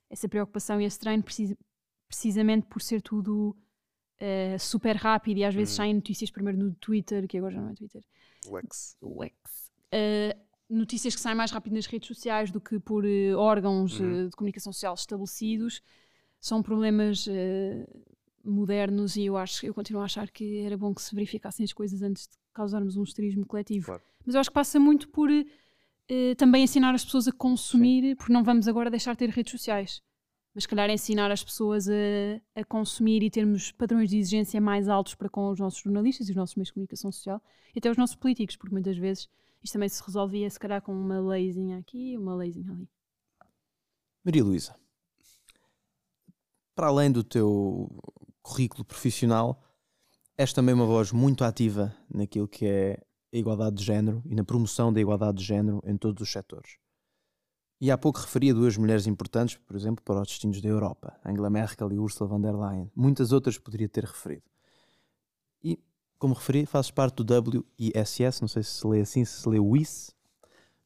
essa 0.09 0.27
preocupação 0.27 0.81
e 0.81 0.85
esse 0.85 0.99
treino 0.99 1.23
precisamente 2.07 2.65
por 2.65 2.81
ser 2.81 3.01
tudo 3.01 3.55
uh, 4.23 4.59
super 4.59 4.95
rápido 4.95 5.37
e 5.37 5.43
às 5.43 5.53
vezes 5.53 5.73
hum. 5.73 5.77
saem 5.77 5.93
notícias 5.93 6.31
primeiro 6.31 6.57
no 6.57 6.73
Twitter, 6.75 7.27
que 7.27 7.37
agora 7.37 7.53
já 7.53 7.61
não 7.61 7.69
é 7.69 7.73
Twitter. 7.73 8.03
O 8.47 8.57
X. 8.57 8.97
O 9.01 9.23
X. 9.23 9.33
Uh, 9.93 10.39
notícias 10.69 11.15
que 11.15 11.21
saem 11.21 11.35
mais 11.35 11.51
rápido 11.51 11.73
nas 11.73 11.85
redes 11.85 12.07
sociais 12.07 12.49
do 12.49 12.59
que 12.61 12.79
por 12.79 13.03
uh, 13.03 13.37
órgãos 13.37 13.99
uhum. 13.99 14.29
de 14.29 14.35
comunicação 14.35 14.71
social 14.71 14.93
estabelecidos 14.93 15.81
são 16.39 16.61
problemas 16.61 17.25
modernos 18.43 19.15
e 19.15 19.27
eu 19.27 19.37
acho 19.37 19.65
eu 19.65 19.73
continuo 19.73 20.01
a 20.01 20.05
achar 20.05 20.29
que 20.29 20.59
era 20.59 20.77
bom 20.77 20.93
que 20.93 21.01
se 21.01 21.15
verificassem 21.15 21.63
as 21.63 21.71
coisas 21.71 22.01
antes 22.01 22.27
de 22.27 22.33
causarmos 22.53 22.97
um 22.97 23.03
esterismo 23.03 23.45
coletivo. 23.45 23.85
Claro. 23.85 24.01
Mas 24.25 24.35
eu 24.35 24.41
acho 24.41 24.49
que 24.49 24.53
passa 24.53 24.77
muito 24.77 25.07
por 25.07 25.29
também 26.35 26.65
ensinar 26.65 26.93
as 26.93 27.05
pessoas 27.05 27.29
a 27.29 27.31
consumir, 27.31 28.01
Sim. 28.01 28.15
porque 28.15 28.33
não 28.33 28.43
vamos 28.43 28.67
agora 28.67 28.89
deixar 28.89 29.13
de 29.13 29.19
ter 29.19 29.29
redes 29.29 29.51
sociais 29.51 30.01
mas 30.53 30.65
calhar 30.65 30.89
ensinar 30.89 31.31
as 31.31 31.43
pessoas 31.43 31.87
a, 31.89 31.93
a, 32.55 32.63
consumir 32.63 33.23
e 33.23 33.29
termos 33.29 33.71
padrões 33.71 34.09
de 34.09 34.17
exigência 34.17 34.61
mais 34.61 34.87
altos 34.87 35.15
para 35.15 35.29
com 35.29 35.49
os 35.49 35.59
nossos 35.59 35.79
jornalistas 35.79 36.27
e 36.27 36.31
os 36.31 36.35
nossos 36.35 36.55
meios 36.55 36.67
de 36.67 36.73
comunicação 36.73 37.11
social 37.11 37.41
e 37.75 37.79
até 37.79 37.89
os 37.89 37.97
nossos 37.97 38.15
políticos, 38.15 38.55
porque 38.55 38.73
muitas 38.73 38.97
vezes 38.97 39.27
isto 39.63 39.73
também 39.73 39.89
se 39.89 40.03
resolvia 40.03 40.49
se 40.49 40.59
calhar 40.59 40.81
com 40.81 40.93
uma 40.93 41.19
leizinha 41.19 41.79
aqui 41.79 42.11
e 42.11 42.17
uma 42.17 42.35
leizinha 42.35 42.71
ali. 42.71 42.87
Maria 44.23 44.43
Luísa, 44.43 44.75
para 46.75 46.87
além 46.87 47.11
do 47.11 47.23
teu 47.23 47.89
currículo 48.41 48.85
profissional, 48.85 49.61
és 50.37 50.53
também 50.53 50.73
uma 50.75 50.85
voz 50.85 51.11
muito 51.11 51.43
ativa 51.43 51.95
naquilo 52.13 52.47
que 52.47 52.65
é 52.65 53.03
a 53.33 53.37
igualdade 53.37 53.77
de 53.77 53.83
género 53.83 54.21
e 54.25 54.35
na 54.35 54.43
promoção 54.43 54.93
da 54.93 55.01
igualdade 55.01 55.39
de 55.39 55.43
género 55.43 55.81
em 55.85 55.97
todos 55.97 56.21
os 56.21 56.31
setores. 56.31 56.77
E 57.83 57.91
há 57.91 57.97
pouco 57.97 58.21
referia 58.21 58.53
duas 58.53 58.77
mulheres 58.77 59.07
importantes, 59.07 59.57
por 59.57 59.75
exemplo, 59.75 60.01
para 60.05 60.21
os 60.21 60.29
destinos 60.29 60.61
da 60.61 60.69
Europa, 60.69 61.19
Angela 61.25 61.49
Merkel 61.49 61.91
e 61.91 61.99
Ursula 61.99 62.29
von 62.29 62.39
der 62.39 62.55
Leyen. 62.55 62.89
Muitas 62.95 63.33
outras 63.33 63.57
poderia 63.57 63.89
ter 63.89 64.05
referido. 64.05 64.43
E, 65.61 65.77
como 66.17 66.33
referi, 66.33 66.65
fazes 66.65 66.91
parte 66.91 67.21
do 67.21 67.33
WISS, 67.33 68.39
não 68.39 68.47
sei 68.47 68.63
se 68.63 68.69
se 68.69 68.87
lê 68.87 69.01
assim, 69.01 69.25
se 69.25 69.41
se 69.41 69.49
lê 69.49 69.59
WIS, 69.59 70.15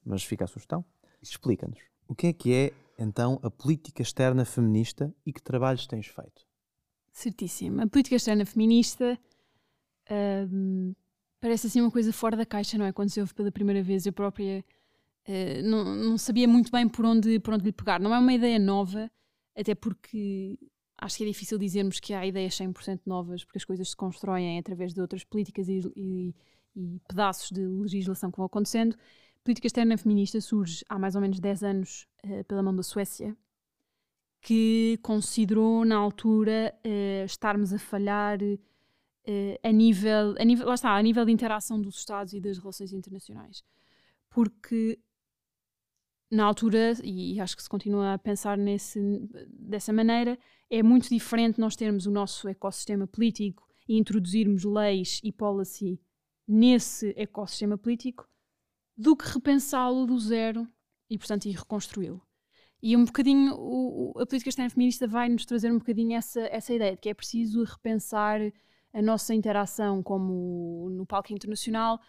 mas 0.03 0.23
fica 0.23 0.45
a 0.45 0.47
sugestão. 0.47 0.83
Explica-nos, 1.21 1.77
o 2.07 2.15
que 2.15 2.25
é 2.25 2.33
que 2.33 2.51
é, 2.51 2.73
então, 2.97 3.39
a 3.43 3.51
política 3.51 4.01
externa 4.01 4.43
feminista 4.43 5.13
e 5.23 5.31
que 5.31 5.43
trabalhos 5.43 5.85
tens 5.85 6.07
feito? 6.07 6.47
Certíssimo. 7.13 7.79
A 7.79 7.85
política 7.85 8.15
externa 8.15 8.43
feminista 8.43 9.19
hum, 10.51 10.95
parece 11.39 11.67
assim 11.67 11.79
uma 11.79 11.91
coisa 11.91 12.11
fora 12.11 12.35
da 12.35 12.43
caixa, 12.43 12.75
não 12.75 12.87
é? 12.87 12.91
Quando 12.91 13.11
se 13.11 13.21
ouve 13.21 13.35
pela 13.35 13.51
primeira 13.51 13.83
vez, 13.83 14.07
eu 14.07 14.13
própria 14.13 14.65
eh, 15.27 15.61
não, 15.61 15.83
não, 15.83 16.17
sabia 16.17 16.47
muito 16.47 16.71
bem 16.71 16.87
por 16.87 17.05
onde, 17.05 17.39
por 17.39 17.53
onde 17.53 17.65
lhe 17.65 17.71
pegar. 17.73 17.99
Não 17.99 18.15
é 18.15 18.19
uma 18.19 18.33
ideia 18.33 18.57
nova, 18.57 19.11
até 19.55 19.75
porque 19.75 20.57
acho 20.97 21.17
que 21.17 21.23
é 21.23 21.27
difícil 21.27 21.57
dizermos 21.57 21.99
que 21.99 22.13
há 22.13 22.25
ideias 22.25 22.55
100% 22.55 23.01
novas, 23.05 23.43
porque 23.43 23.57
as 23.57 23.65
coisas 23.65 23.89
se 23.89 23.95
constroem 23.95 24.57
através 24.57 24.93
de 24.93 25.01
outras 25.01 25.25
políticas 25.25 25.67
e, 25.67 25.81
e, 25.95 26.35
e 26.75 27.01
pedaços 27.07 27.51
de 27.51 27.61
legislação 27.61 28.31
que 28.31 28.37
vão 28.37 28.45
acontecendo. 28.45 28.95
A 28.95 29.43
política 29.43 29.67
externa 29.67 29.97
feminista 29.97 30.39
surge 30.39 30.83
há 30.87 30.97
mais 30.97 31.15
ou 31.15 31.21
menos 31.21 31.39
10 31.39 31.63
anos 31.63 32.07
uh, 32.25 32.43
pela 32.45 32.63
mão 32.63 32.75
da 32.75 32.83
Suécia, 32.83 33.35
que 34.41 34.97
considerou 35.01 35.83
na 35.83 35.97
altura 35.97 36.73
uh, 36.85 37.25
estarmos 37.25 37.73
a 37.73 37.79
falhar 37.79 38.39
uh, 38.41 38.59
a 39.61 39.71
nível, 39.73 40.35
a 40.39 40.43
nível, 40.45 40.67
lá 40.67 40.75
está, 40.75 40.95
a 40.95 41.01
nível 41.01 41.25
de 41.25 41.33
interação 41.33 41.81
dos 41.81 41.97
Estados 41.97 42.33
e 42.33 42.39
das 42.39 42.57
relações 42.57 42.93
internacionais. 42.93 43.61
Porque 44.29 44.99
na 46.29 46.45
altura, 46.45 46.93
e 47.03 47.39
acho 47.39 47.55
que 47.55 47.63
se 47.63 47.69
continua 47.69 48.13
a 48.13 48.17
pensar 48.17 48.57
nesse, 48.57 48.99
dessa 49.49 49.93
maneira, 49.93 50.37
é 50.69 50.83
muito 50.83 51.09
diferente 51.09 51.59
nós 51.59 51.75
termos 51.75 52.05
o 52.05 52.11
nosso 52.11 52.47
ecossistema 52.47 53.07
político 53.07 53.65
e 53.87 53.97
introduzirmos 53.97 54.63
leis 54.65 55.21
e 55.23 55.31
policy 55.31 55.99
nesse 56.47 57.13
ecossistema 57.17 57.77
político 57.77 58.27
do 58.95 59.15
que 59.15 59.29
repensá-lo 59.29 60.05
do 60.05 60.19
zero 60.19 60.67
e, 61.09 61.17
portanto, 61.17 61.45
ir 61.45 61.55
reconstruí-lo. 61.55 62.21
E 62.81 62.95
um 62.95 63.05
bocadinho, 63.05 63.55
o, 63.55 64.13
a 64.19 64.25
política 64.25 64.49
externa 64.49 64.69
feminista 64.69 65.07
vai-nos 65.07 65.45
trazer 65.45 65.71
um 65.71 65.79
bocadinho 65.79 66.15
essa, 66.15 66.41
essa 66.41 66.73
ideia 66.73 66.95
de 66.95 67.01
que 67.01 67.09
é 67.09 67.13
preciso 67.13 67.63
repensar 67.63 68.39
a 68.93 69.01
nossa 69.01 69.33
interação 69.33 70.03
como 70.03 70.89
no 70.91 71.05
palco 71.05 71.33
internacional 71.33 71.99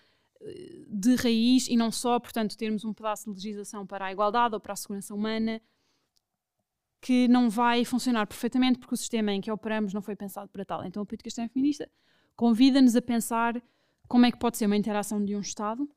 de 0.89 1.15
raiz 1.17 1.69
e 1.69 1.77
não 1.77 1.91
só, 1.91 2.19
portanto, 2.19 2.57
termos 2.57 2.85
um 2.85 2.93
pedaço 2.93 3.25
de 3.25 3.31
legislação 3.31 3.87
para 3.87 4.07
a 4.07 4.13
igualdade 4.13 4.55
ou 4.55 4.61
para 4.61 4.73
a 4.73 4.77
segurança 4.77 5.15
humana 5.15 5.61
que 7.01 7.29
não 7.29 7.49
vai 7.49 7.85
funcionar 7.85 8.27
perfeitamente 8.27 8.79
porque 8.79 8.95
o 8.95 8.97
sistema 8.97 9.33
em 9.33 9.41
que 9.41 9.51
operamos 9.51 9.95
não 9.95 10.03
foi 10.03 10.17
pensado 10.17 10.49
para 10.49 10.65
tal. 10.65 10.85
Então 10.85 11.03
a 11.03 11.07
política 11.07 11.29
externa 11.29 11.49
feminista 11.49 11.91
convida-nos 12.37 12.97
a 12.97 13.03
pensar 13.03 13.63
como 14.09 14.27
é 14.27 14.33
que 14.33 14.39
pode 14.39 14.57
ser 14.57 14.67
uma 14.67 14.77
interação 14.77 15.25
de 15.25 15.37
um 15.37 15.41
Estado 15.41 15.89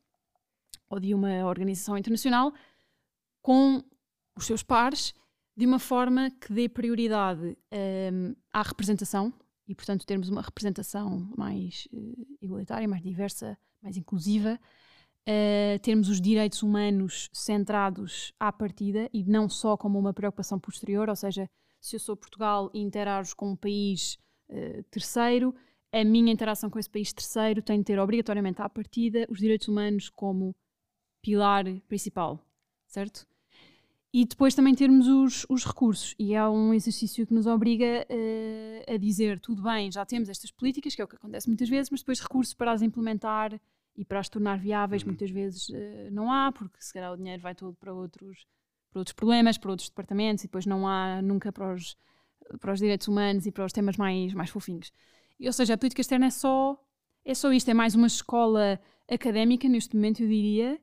ou 0.89 1.00
de 1.00 1.14
uma 1.14 1.46
organização 1.46 1.98
internacional 1.98 2.54
com 3.42 3.84
os 4.36 4.46
seus 4.46 4.62
pares 4.62 5.14
de 5.56 5.66
uma 5.66 5.80
forma 5.80 6.30
que 6.32 6.52
dê 6.54 6.70
prioridade 6.70 7.58
um, 8.14 8.36
à 8.52 8.62
representação 8.62 9.34
e, 9.72 9.76
portanto, 9.76 10.06
termos 10.06 10.28
uma 10.28 10.42
representação 10.42 11.32
mais 11.38 11.88
uh, 11.94 12.28
igualitária, 12.42 12.86
mais 12.90 13.02
diversa, 13.02 13.58
mais 13.82 13.96
inclusiva, 13.96 14.60
uh, 14.60 15.80
termos 15.80 16.10
os 16.10 16.20
direitos 16.20 16.62
humanos 16.62 17.30
centrados 17.32 18.34
à 18.38 18.52
partida 18.52 19.10
e 19.14 19.24
não 19.24 19.48
só 19.48 19.78
como 19.78 19.98
uma 19.98 20.14
preocupação 20.14 20.60
posterior, 20.60 21.08
ou 21.08 21.16
seja, 21.16 21.50
se 21.80 21.96
eu 21.96 22.02
sou 22.02 22.18
Portugal 22.18 22.70
e 22.74 22.82
interajo 22.82 23.34
com 23.34 23.52
um 23.52 23.56
país 23.56 24.18
uh, 24.50 24.84
terceiro, 24.92 25.56
a 25.90 26.04
minha 26.04 26.34
interação 26.34 26.70
com 26.70 26.78
esse 26.78 26.90
país 26.90 27.14
terceiro 27.14 27.62
tem 27.62 27.80
de 27.80 27.86
ter 27.86 27.98
obrigatoriamente 27.98 28.62
à 28.62 28.68
partida 28.68 29.26
os 29.30 29.40
direitos 29.40 29.70
humanos 29.70 30.10
como 30.10 30.54
pilar 31.22 31.64
principal, 31.88 32.46
certo? 32.88 33.26
E 34.14 34.26
depois 34.26 34.53
também 34.53 34.76
termos 34.76 35.07
os, 35.07 35.45
os 35.49 35.66
recursos. 35.66 36.14
E 36.20 36.34
é 36.34 36.47
um 36.47 36.74
exercício 36.74 37.26
que 37.26 37.34
nos 37.34 37.47
obriga 37.47 38.05
uh, 38.09 38.93
a 38.93 38.97
dizer: 38.97 39.39
tudo 39.39 39.62
bem, 39.62 39.91
já 39.91 40.05
temos 40.05 40.28
estas 40.28 40.51
políticas, 40.51 40.93
que 40.93 41.01
é 41.01 41.05
o 41.05 41.07
que 41.07 41.16
acontece 41.16 41.47
muitas 41.47 41.70
vezes, 41.70 41.89
mas 41.89 42.01
depois 42.01 42.20
recursos 42.20 42.53
para 42.53 42.72
as 42.74 42.82
implementar 42.82 43.59
e 43.95 44.03
para 44.03 44.20
as 44.20 44.28
tornar 44.28 44.57
viáveis, 44.59 45.01
uhum. 45.01 45.09
muitas 45.09 45.30
vezes 45.30 45.70
uh, 45.70 46.12
não 46.12 46.32
há, 46.32 46.51
porque 46.51 46.82
se 46.82 46.93
calhar 46.93 47.12
o 47.14 47.18
dinheiro 47.18 47.41
vai 47.41 47.55
todo 47.55 47.74
para 47.76 47.93
outros, 47.93 48.45
para 48.91 48.99
outros 48.99 49.14
problemas, 49.14 49.57
para 49.57 49.72
outros 49.72 49.89
departamentos, 49.89 50.43
e 50.43 50.47
depois 50.47 50.66
não 50.66 50.88
há 50.88 51.22
nunca 51.22 51.51
para 51.51 51.74
os, 51.74 51.95
para 52.59 52.74
os 52.74 52.80
direitos 52.80 53.07
humanos 53.07 53.45
e 53.45 53.51
para 53.51 53.66
os 53.66 53.72
temas 53.72 53.95
mais, 53.95 54.34
mais 54.34 54.49
fofinhos. 54.49 54.91
E, 55.39 55.47
ou 55.47 55.53
seja, 55.53 55.74
a 55.74 55.78
política 55.78 56.01
externa 56.01 56.26
é 56.26 56.30
só, 56.30 56.78
é 57.24 57.34
só 57.34 57.51
isto, 57.53 57.70
é 57.70 57.74
mais 57.74 57.95
uma 57.95 58.07
escola 58.07 58.80
académica, 59.09 59.70
neste 59.70 59.95
momento, 59.95 60.22
eu 60.22 60.28
diria 60.28 60.80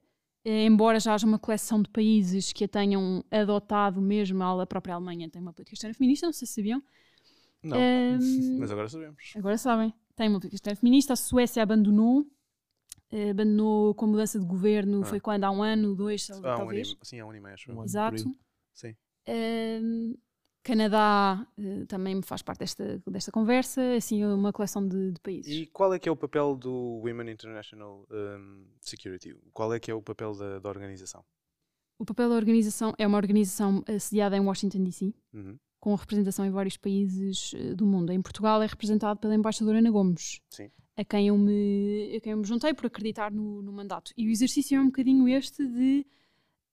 embora 0.50 0.98
já 1.00 1.14
haja 1.14 1.26
uma 1.26 1.38
coleção 1.38 1.82
de 1.82 1.90
países 1.90 2.52
que 2.52 2.64
a 2.64 2.68
tenham 2.68 3.24
adotado 3.30 4.00
mesmo, 4.00 4.42
a 4.42 4.66
própria 4.66 4.94
Alemanha 4.94 5.28
tem 5.28 5.40
uma 5.40 5.52
política 5.52 5.74
externa 5.74 5.94
feminista, 5.94 6.26
não 6.26 6.32
sei 6.32 6.46
se 6.46 6.54
sabiam. 6.54 6.82
Não, 7.62 7.76
um, 7.76 7.80
ehm, 7.80 8.18
mas 8.60 8.70
agora 8.70 8.88
sabemos. 8.88 9.32
Agora 9.36 9.58
sabem. 9.58 9.94
Tem 10.16 10.28
uma 10.28 10.40
política 10.40 10.56
externa 10.56 10.76
feminista, 10.76 11.12
a 11.12 11.16
Suécia 11.16 11.62
abandonou, 11.62 12.26
eh, 13.10 13.30
abandonou 13.30 13.94
com 13.94 14.06
mudança 14.06 14.38
de 14.38 14.44
governo, 14.44 15.02
ah. 15.02 15.04
foi 15.04 15.20
quando? 15.20 15.44
Há 15.44 15.50
um 15.50 15.62
ano, 15.62 15.94
dois, 15.94 16.28
ah, 16.30 16.56
talvez? 16.56 16.88
Um 16.88 16.92
ano, 16.92 17.00
sim, 17.02 17.20
há 17.20 17.26
um 17.26 17.28
ano 17.30 17.38
e 17.38 17.40
meio, 17.40 17.54
acho. 17.54 17.72
Um 17.72 17.84
Exato. 17.84 18.36
Sim. 18.74 18.90
Um, 18.90 18.94
ehm, 19.26 20.14
Canadá 20.62 21.46
uh, 21.58 21.86
também 21.86 22.20
faz 22.22 22.42
parte 22.42 22.60
desta, 22.60 23.02
desta 23.06 23.32
conversa, 23.32 23.80
assim, 23.96 24.24
uma 24.24 24.52
coleção 24.52 24.86
de, 24.86 25.12
de, 25.12 25.20
países. 25.20 25.50
E 25.50 25.66
qual 25.66 25.94
é 25.94 25.98
que 25.98 26.08
é 26.08 26.12
o 26.12 26.16
papel 26.16 26.56
do 26.56 27.00
Women 27.02 27.30
International 27.30 28.06
um, 28.10 28.66
Security? 28.80 29.34
Qual 29.52 29.72
é 29.72 29.80
que 29.80 29.90
é 29.90 29.94
o 29.94 30.02
papel 30.02 30.34
da, 30.34 30.58
da, 30.58 30.68
organização? 30.68 31.24
O 31.98 32.04
papel 32.04 32.28
da 32.28 32.34
organização 32.34 32.92
é 32.98 33.06
uma 33.06 33.16
organização 33.16 33.82
sediada 33.98 34.36
em 34.36 34.40
Washington, 34.40 34.84
D.C., 34.84 35.14
uhum. 35.32 35.58
com 35.80 35.94
representação 35.94 36.44
em 36.44 36.50
vários 36.50 36.76
países 36.76 37.52
uh, 37.54 37.74
do 37.74 37.86
mundo. 37.86 38.12
Em 38.12 38.20
Portugal 38.20 38.62
é 38.62 38.66
representado 38.66 39.18
pela 39.18 39.34
embaixadora 39.34 39.78
Ana 39.78 39.90
Gomes, 39.90 40.40
Sim. 40.50 40.70
A, 40.96 41.04
quem 41.04 41.28
eu 41.28 41.38
me, 41.38 42.16
a 42.16 42.20
quem 42.20 42.32
eu 42.32 42.38
me 42.38 42.44
juntei 42.44 42.74
por 42.74 42.86
acreditar 42.86 43.30
no, 43.30 43.62
no 43.62 43.72
mandato. 43.72 44.12
E 44.16 44.26
o 44.26 44.30
exercício 44.30 44.76
é 44.76 44.80
um 44.80 44.86
bocadinho 44.86 45.28
este 45.28 45.66
de 45.66 46.06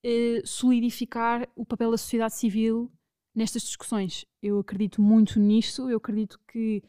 uh, 0.04 0.48
solidificar 0.48 1.48
o 1.56 1.66
papel 1.66 1.92
da 1.92 1.98
sociedade 1.98 2.36
civil 2.36 2.92
nestas 3.36 3.64
discussões. 3.64 4.26
Eu 4.42 4.60
acredito 4.60 5.02
muito 5.02 5.40
nisso, 5.40 5.90
eu 5.90 5.98
acredito 5.98 6.40
que 6.48 6.84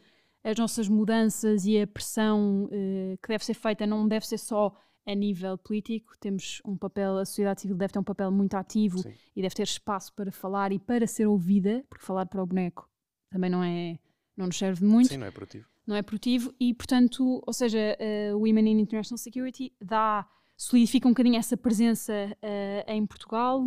as 0.44 0.56
nossas 0.56 0.88
mudanças 0.88 1.66
e 1.66 1.80
a 1.80 1.86
pressão 1.86 2.66
uh, 2.66 3.18
que 3.20 3.28
deve 3.28 3.44
ser 3.44 3.54
feita 3.54 3.86
não 3.86 4.06
deve 4.06 4.26
ser 4.26 4.38
só 4.38 4.74
a 5.04 5.14
nível 5.14 5.56
político, 5.56 6.14
temos 6.18 6.60
um 6.64 6.76
papel, 6.76 7.18
a 7.18 7.24
sociedade 7.24 7.60
civil 7.60 7.76
deve 7.76 7.92
ter 7.92 7.98
um 7.98 8.04
papel 8.04 8.30
muito 8.30 8.54
ativo 8.54 8.98
Sim. 8.98 9.14
e 9.36 9.42
deve 9.42 9.54
ter 9.54 9.62
espaço 9.62 10.12
para 10.12 10.32
falar 10.32 10.72
e 10.72 10.80
para 10.80 11.06
ser 11.06 11.26
ouvida, 11.26 11.84
porque 11.88 12.04
falar 12.04 12.26
para 12.26 12.42
o 12.42 12.46
boneco 12.46 12.88
também 13.30 13.48
não 13.48 13.62
é 13.62 13.98
não 14.36 14.46
nos 14.46 14.58
serve 14.58 14.84
muito. 14.84 15.08
Sim, 15.08 15.16
não 15.16 15.26
é 15.26 15.30
produtivo. 15.30 15.66
Não 15.86 15.96
é 15.96 16.02
produtivo 16.02 16.52
e, 16.58 16.74
portanto, 16.74 17.42
ou 17.46 17.52
seja, 17.52 17.78
uh, 17.78 18.36
Women 18.36 18.72
in 18.72 18.80
International 18.80 19.16
Security 19.16 19.72
dá, 19.80 20.28
solidifica 20.56 21.06
um 21.06 21.12
bocadinho 21.12 21.36
essa 21.36 21.56
presença 21.56 22.12
uh, 22.12 22.90
em 22.90 23.06
Portugal, 23.06 23.64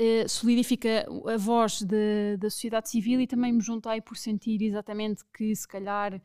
uh, 0.00 0.28
solidifica 0.28 1.06
a 1.32 1.36
voz 1.36 1.82
de, 1.82 2.36
da 2.38 2.50
sociedade 2.50 2.88
civil 2.88 3.20
e 3.20 3.26
também 3.26 3.52
me 3.52 3.60
juntei 3.60 4.00
por 4.00 4.16
sentir 4.16 4.62
exatamente 4.62 5.24
que 5.32 5.54
se 5.54 5.66
calhar 5.66 6.20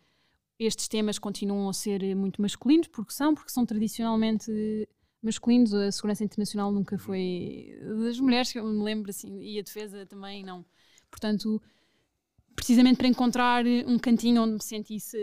estes 0.60 0.88
temas 0.88 1.18
continuam 1.18 1.70
a 1.70 1.74
ser 1.74 2.16
muito 2.16 2.42
masculinos, 2.42 2.88
porque 2.88 3.14
são, 3.14 3.34
porque 3.34 3.52
são 3.52 3.66
tradicionalmente 3.66 4.52
masculinos, 5.22 5.74
a 5.74 5.92
segurança 5.92 6.24
internacional 6.24 6.72
nunca 6.72 6.98
foi 6.98 7.78
das 8.06 8.20
mulheres, 8.20 8.52
que 8.52 8.60
eu 8.60 8.66
me 8.66 8.84
lembro 8.84 9.10
assim, 9.10 9.40
e 9.42 9.60
a 9.60 9.64
defesa 9.64 10.06
também 10.06 10.44
não. 10.44 10.66
Portanto, 11.10 11.62
precisamente 12.56 12.98
para 12.98 13.08
encontrar 13.08 13.66
um 13.88 13.98
cantinho 13.98 14.44
onde 14.44 14.54
me 14.54 14.64
sentisse 14.64 15.18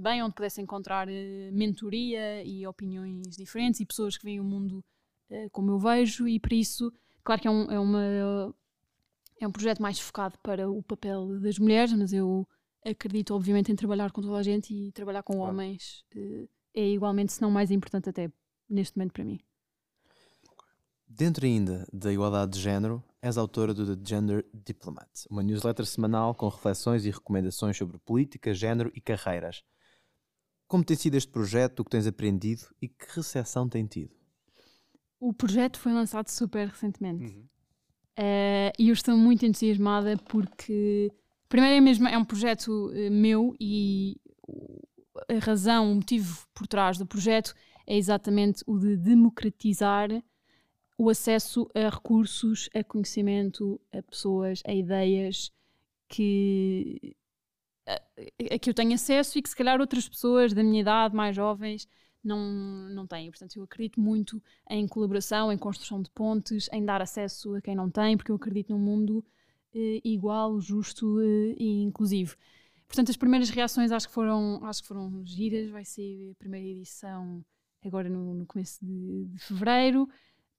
bem, 0.00 0.22
onde 0.22 0.34
pudesse 0.34 0.60
encontrar 0.60 1.08
eh, 1.08 1.50
mentoria 1.52 2.42
e 2.44 2.66
opiniões 2.66 3.36
diferentes 3.36 3.80
e 3.80 3.86
pessoas 3.86 4.16
que 4.16 4.24
veem 4.24 4.40
o 4.40 4.44
mundo 4.44 4.84
uh, 5.30 5.50
como 5.50 5.72
eu 5.72 5.78
vejo, 5.78 6.28
e 6.28 6.38
para 6.38 6.54
isso 6.54 6.92
Claro 7.24 7.40
que 7.40 7.48
é 7.48 7.50
um, 7.50 7.70
é, 7.70 7.80
uma, 7.80 8.54
é 9.40 9.48
um 9.48 9.52
projeto 9.52 9.80
mais 9.80 9.98
focado 9.98 10.38
para 10.42 10.70
o 10.70 10.82
papel 10.82 11.40
das 11.40 11.58
mulheres, 11.58 11.92
mas 11.94 12.12
eu 12.12 12.46
acredito, 12.84 13.34
obviamente, 13.34 13.72
em 13.72 13.76
trabalhar 13.76 14.12
com 14.12 14.20
toda 14.20 14.36
a 14.36 14.42
gente 14.42 14.74
e 14.74 14.92
trabalhar 14.92 15.22
com 15.22 15.34
claro. 15.34 15.50
homens 15.50 16.04
eh, 16.14 16.46
é 16.74 16.86
igualmente, 16.90 17.32
se 17.32 17.40
não 17.40 17.50
mais 17.50 17.70
importante, 17.70 18.10
até 18.10 18.30
neste 18.68 18.98
momento 18.98 19.12
para 19.12 19.24
mim. 19.24 19.40
Dentro 21.06 21.46
ainda 21.46 21.86
da 21.92 22.12
igualdade 22.12 22.52
de 22.52 22.60
género, 22.60 23.02
és 23.22 23.38
autora 23.38 23.72
do 23.72 23.96
The 23.96 24.02
Gender 24.06 24.44
Diplomat, 24.52 25.26
uma 25.30 25.42
newsletter 25.42 25.86
semanal 25.86 26.34
com 26.34 26.48
reflexões 26.48 27.06
e 27.06 27.10
recomendações 27.10 27.76
sobre 27.76 27.98
política, 27.98 28.52
género 28.52 28.92
e 28.94 29.00
carreiras. 29.00 29.62
Como 30.66 30.84
tem 30.84 30.96
sido 30.96 31.14
este 31.14 31.30
projeto, 31.30 31.80
o 31.80 31.84
que 31.84 31.90
tens 31.90 32.06
aprendido 32.06 32.66
e 32.82 32.88
que 32.88 33.06
recepção 33.14 33.68
tem 33.68 33.86
tido? 33.86 34.14
O 35.28 35.32
projeto 35.32 35.78
foi 35.78 35.92
lançado 35.92 36.28
super 36.28 36.68
recentemente. 36.68 37.24
Uhum. 37.24 37.44
Uh, 38.18 38.70
e 38.78 38.88
eu 38.88 38.92
estou 38.92 39.16
muito 39.16 39.44
entusiasmada 39.44 40.16
porque, 40.28 41.10
primeiro, 41.48 41.76
é 41.76 41.80
mesmo 41.80 42.06
é 42.06 42.16
um 42.16 42.24
projeto 42.24 42.68
uh, 42.68 43.10
meu 43.10 43.56
e 43.58 44.16
a 45.28 45.38
razão, 45.44 45.90
o 45.90 45.94
motivo 45.94 46.46
por 46.54 46.66
trás 46.66 46.98
do 46.98 47.06
projeto 47.06 47.54
é 47.86 47.96
exatamente 47.96 48.62
o 48.66 48.78
de 48.78 48.96
democratizar 48.96 50.10
o 50.96 51.08
acesso 51.08 51.68
a 51.74 51.88
recursos, 51.88 52.68
a 52.74 52.84
conhecimento, 52.84 53.80
a 53.92 54.02
pessoas, 54.02 54.62
a 54.66 54.72
ideias 54.72 55.50
que 56.08 57.16
a, 57.86 58.00
a 58.54 58.58
que 58.58 58.70
eu 58.70 58.74
tenho 58.74 58.94
acesso 58.94 59.38
e 59.38 59.42
que 59.42 59.48
se 59.48 59.56
calhar 59.56 59.80
outras 59.80 60.08
pessoas 60.08 60.52
da 60.52 60.62
minha 60.62 60.82
idade, 60.82 61.16
mais 61.16 61.34
jovens, 61.34 61.88
não, 62.26 62.88
não 62.88 63.06
têm. 63.06 63.30
Portanto, 63.30 63.56
eu 63.56 63.62
acredito 63.62 64.00
muito 64.00 64.42
em 64.68 64.86
colaboração, 64.88 65.52
em 65.52 65.58
construção 65.58 66.00
de 66.00 66.10
pontes, 66.10 66.68
em 66.72 66.84
dar 66.84 67.02
acesso 67.02 67.54
a 67.54 67.60
quem 67.60 67.74
não 67.74 67.90
tem, 67.90 68.16
porque 68.16 68.30
eu 68.30 68.36
acredito 68.36 68.72
num 68.72 68.78
mundo 68.78 69.24
eh, 69.74 70.00
igual, 70.04 70.60
justo 70.60 71.20
eh, 71.20 71.54
e 71.58 71.82
inclusivo. 71.82 72.36
Portanto, 72.86 73.10
as 73.10 73.16
primeiras 73.16 73.50
reações 73.50 73.90
acho 73.92 74.08
que 74.08 74.14
foram, 74.14 74.64
acho 74.64 74.82
que 74.82 74.88
foram 74.88 75.24
giras. 75.24 75.70
Vai 75.70 75.84
ser 75.84 76.30
a 76.30 76.34
primeira 76.36 76.66
edição 76.66 77.44
agora 77.84 78.08
no, 78.08 78.34
no 78.34 78.46
começo 78.46 78.84
de, 78.84 79.26
de 79.26 79.38
fevereiro. 79.38 80.08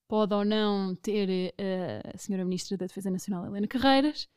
Pode 0.08 0.32
ou 0.34 0.44
não 0.44 0.94
ter 0.94 1.28
uh, 1.28 2.10
a 2.14 2.18
Senhora 2.18 2.44
Ministra 2.44 2.76
da 2.76 2.86
Defesa 2.86 3.10
Nacional, 3.10 3.44
Helena 3.44 3.66
Carreiras. 3.66 4.28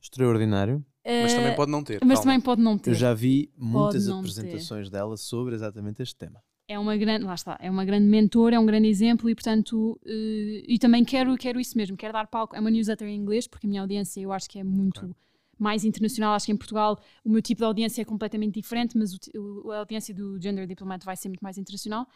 Extraordinário. 0.00 0.84
Mas 1.04 1.34
também 1.34 1.56
pode 1.56 1.72
não 1.72 1.82
ter. 1.82 1.98
Mas 2.04 2.18
calma. 2.18 2.22
também 2.22 2.40
pode 2.40 2.62
não 2.62 2.78
ter. 2.78 2.90
Eu 2.90 2.94
já 2.94 3.14
vi 3.14 3.50
muitas 3.56 4.08
apresentações 4.08 4.88
ter. 4.88 4.92
dela 4.92 5.16
sobre 5.16 5.56
exatamente 5.56 6.02
este 6.02 6.14
tema 6.14 6.40
é 6.68 6.78
uma 6.78 6.96
grande, 6.96 7.24
lá 7.24 7.34
está, 7.34 7.58
é 7.60 7.70
uma 7.70 7.84
grande 7.84 8.06
mentora, 8.06 8.56
é 8.56 8.58
um 8.58 8.66
grande 8.66 8.88
exemplo 8.88 9.28
e 9.30 9.34
portanto, 9.34 9.98
uh, 10.04 10.64
e 10.68 10.78
também 10.78 11.02
quero, 11.02 11.36
quero 11.36 11.58
isso 11.58 11.76
mesmo, 11.76 11.96
quero 11.96 12.12
dar 12.12 12.26
palco, 12.26 12.54
é 12.54 12.60
uma 12.60 12.70
newsletter 12.70 13.08
em 13.08 13.16
inglês 13.16 13.46
porque 13.46 13.66
a 13.66 13.70
minha 13.70 13.80
audiência 13.80 14.20
eu 14.20 14.30
acho 14.30 14.48
que 14.48 14.58
é 14.58 14.64
muito, 14.64 15.06
okay. 15.06 15.14
mais 15.58 15.82
internacional. 15.84 16.34
Acho 16.34 16.46
que 16.46 16.52
em 16.52 16.56
Portugal 16.56 17.00
o 17.24 17.30
meu 17.30 17.40
tipo 17.40 17.60
de 17.60 17.64
audiência 17.64 18.02
é 18.02 18.04
completamente 18.04 18.60
diferente, 18.60 18.98
mas 18.98 19.18
o, 19.34 19.70
a 19.72 19.78
audiência 19.78 20.14
do 20.14 20.40
Gender 20.40 20.66
Diplomat 20.66 21.02
vai 21.04 21.16
ser 21.16 21.28
muito 21.28 21.40
mais 21.40 21.56
internacional. 21.56 22.06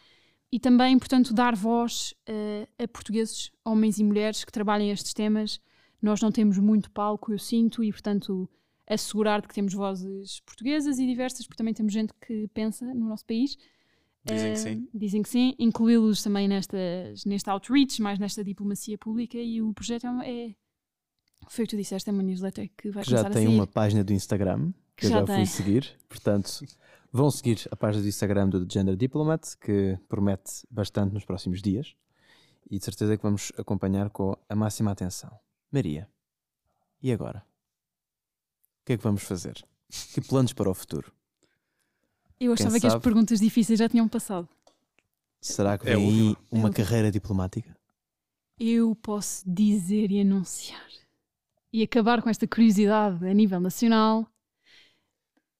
E 0.51 0.59
também, 0.59 0.99
portanto, 0.99 1.33
dar 1.33 1.55
voz 1.55 2.13
uh, 2.29 2.67
a 2.77 2.87
portugueses, 2.87 3.51
homens 3.65 3.97
e 3.97 4.03
mulheres 4.03 4.45
que 4.45 4.51
trabalhem 4.51 4.91
estes 4.91 5.11
temas. 5.11 5.59
Nós 5.99 6.21
não 6.21 6.31
temos 6.31 6.59
muito 6.59 6.91
palco, 6.91 7.31
eu 7.31 7.39
sinto, 7.39 7.83
e, 7.83 7.91
portanto, 7.91 8.47
assegurar 8.87 9.41
de 9.41 9.47
que 9.47 9.53
temos 9.55 9.73
vozes 9.73 10.41
portuguesas 10.41 10.99
e 10.99 11.07
diversas, 11.07 11.47
porque 11.47 11.57
também 11.57 11.73
temos 11.73 11.91
gente 11.91 12.13
que 12.21 12.47
pensa 12.49 12.85
no 12.93 13.09
nosso 13.09 13.25
país. 13.25 13.57
Dizem 14.25 14.53
que 14.53 14.59
sim. 14.59 14.89
Dizem 14.93 15.21
que 15.21 15.29
sim. 15.29 15.55
Incluí-los 15.59 16.23
também 16.23 16.47
nestas, 16.47 17.25
neste 17.25 17.49
outreach, 17.49 18.01
mais 18.01 18.17
nesta 18.19 18.43
diplomacia 18.43 18.97
pública, 18.97 19.37
e 19.37 19.61
o 19.61 19.73
projeto 19.73 20.07
é, 20.21 20.47
é 20.49 20.55
foi 21.49 21.65
o 21.65 21.67
que 21.67 21.75
tu 21.75 21.77
disseste, 21.77 22.09
é 22.09 22.13
uma 22.13 22.23
newsletter 22.23 22.71
que 22.77 22.89
vai 22.89 23.03
que 23.03 23.09
começar 23.09 23.29
já 23.29 23.33
tem 23.33 23.47
a 23.47 23.49
uma 23.49 23.67
página 23.67 24.03
do 24.03 24.13
Instagram 24.13 24.71
que, 24.95 25.01
Que 25.01 25.05
eu 25.07 25.09
já 25.09 25.19
já, 25.19 25.25
tem. 25.25 25.35
fui 25.37 25.45
seguir. 25.45 25.99
Portanto, 26.07 26.61
vão 27.11 27.29
seguir 27.29 27.67
a 27.69 27.75
página 27.75 28.01
do 28.01 28.07
Instagram 28.07 28.49
do 28.49 28.67
Gender 28.71 28.95
Diplomat, 28.95 29.55
que 29.59 29.99
promete 30.07 30.65
bastante 30.69 31.13
nos 31.13 31.25
próximos 31.25 31.61
dias. 31.61 31.95
E 32.69 32.79
de 32.79 32.85
certeza 32.85 33.17
que 33.17 33.23
vamos 33.23 33.51
acompanhar 33.57 34.09
com 34.09 34.37
a 34.47 34.55
máxima 34.55 34.91
atenção. 34.91 35.37
Maria, 35.71 36.09
e 37.01 37.11
agora? 37.11 37.45
O 38.81 38.85
que 38.85 38.93
é 38.93 38.97
que 38.97 39.03
vamos 39.03 39.23
fazer? 39.23 39.63
Que 40.13 40.21
planos 40.21 40.53
para 40.53 40.69
o 40.69 40.73
futuro? 40.73 41.13
Eu 42.45 42.53
achava 42.53 42.79
que 42.79 42.87
as 42.87 42.95
perguntas 42.97 43.39
difíceis 43.39 43.79
já 43.79 43.87
tinham 43.89 44.07
passado. 44.07 44.47
Será 45.41 45.77
que 45.77 45.87
É 45.89 45.93
a 45.93 45.95
vem 45.97 46.05
aí 46.07 46.21
última. 46.29 46.37
É 46.51 46.55
uma 46.55 46.67
última. 46.67 46.85
carreira 46.85 47.11
diplomática? 47.11 47.75
Eu 48.59 48.95
posso 48.95 49.43
dizer 49.49 50.11
e 50.11 50.21
anunciar 50.21 50.87
e 51.71 51.81
acabar 51.81 52.21
com 52.21 52.29
esta 52.29 52.47
curiosidade 52.47 53.25
a 53.27 53.33
nível 53.33 53.59
nacional 53.59 54.27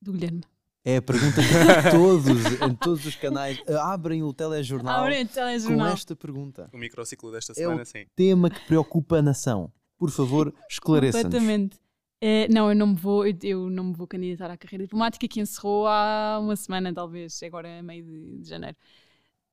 do 0.02 0.14
Guilherme. 0.14 0.44
É 0.86 0.98
a 0.98 1.02
pergunta 1.02 1.38
que 1.42 1.90
todos, 1.92 2.62
em 2.62 2.76
todos 2.76 3.06
os 3.06 3.16
canais, 3.16 3.62
eh, 3.66 3.74
abrem 3.76 4.22
o 4.22 4.34
telejornal 4.34 5.04
Abre 5.06 5.22
o 5.22 5.28
com 5.28 5.34
telejornal. 5.34 5.94
esta 5.94 6.14
pergunta. 6.16 6.70
O 6.74 6.78
microciclo 6.78 7.32
desta 7.32 7.54
É 7.54 7.56
semana, 7.56 7.82
o- 7.84 7.86
sim. 7.86 8.06
Tema 8.16 8.50
que 8.50 8.60
preocupa 8.68 9.18
a 9.18 9.22
nação. 9.22 9.72
Por 9.98 10.12
favor, 10.12 10.54
esclareça-nos. 10.70 11.24
Completamente. 11.24 11.78
Eh, 12.26 12.48
não, 12.50 12.70
eu 12.70 12.76
não 12.76 12.88
me 12.88 12.96
vou, 12.96 13.28
eu, 13.28 13.38
eu 13.44 13.70
não 13.70 13.84
me 13.86 13.94
vou 13.94 14.08
candidatar 14.08 14.50
à 14.50 14.56
carreira 14.56 14.86
diplomática 14.86 15.28
que 15.28 15.42
encerrou 15.42 15.86
há 15.88 16.40
uma 16.42 16.56
semana, 16.56 16.94
talvez, 16.94 17.44
agora 17.44 17.84
meio 17.84 18.06
de, 18.06 18.38
de 18.40 18.48
janeiro. 18.50 18.78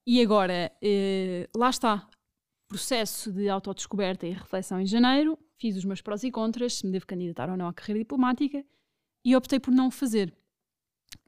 E 0.06 0.22
agora, 0.22 0.70
eh, 0.80 1.48
lá 1.56 1.70
está, 1.70 2.08
processo 2.68 3.32
de 3.32 3.48
autodescoberta 3.48 4.24
e 4.26 4.32
reflexão 4.32 4.80
em 4.80 4.86
janeiro, 4.86 5.36
fiz 5.58 5.76
os 5.76 5.84
meus 5.84 6.00
prós 6.00 6.22
e 6.22 6.30
contras, 6.30 6.74
se 6.74 6.86
me 6.86 6.92
devo 6.92 7.06
candidatar 7.06 7.50
ou 7.50 7.56
não 7.56 7.66
à 7.66 7.74
carreira 7.74 7.98
diplomática, 8.00 8.64
e 9.24 9.34
optei 9.34 9.58
por 9.60 9.72
não 9.72 9.90
fazer. 9.90 10.32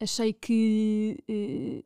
Achei 0.01 0.33
que 0.33 1.19
eh, 1.29 1.83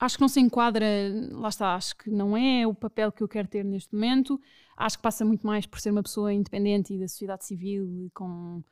acho 0.00 0.16
que 0.16 0.22
não 0.22 0.28
se 0.28 0.40
enquadra, 0.40 0.84
lá 1.32 1.50
está, 1.50 1.74
acho 1.76 1.96
que 1.96 2.10
não 2.10 2.36
é 2.36 2.66
o 2.66 2.74
papel 2.74 3.12
que 3.12 3.22
eu 3.22 3.28
quero 3.28 3.46
ter 3.48 3.64
neste 3.64 3.94
momento. 3.94 4.40
Acho 4.76 4.96
que 4.98 5.02
passa 5.02 5.24
muito 5.24 5.46
mais 5.46 5.66
por 5.66 5.80
ser 5.80 5.92
uma 5.92 6.02
pessoa 6.02 6.32
independente 6.32 6.94
e 6.94 6.98
da 6.98 7.06
sociedade 7.08 7.46
civil, 7.46 8.10
com 8.12 8.62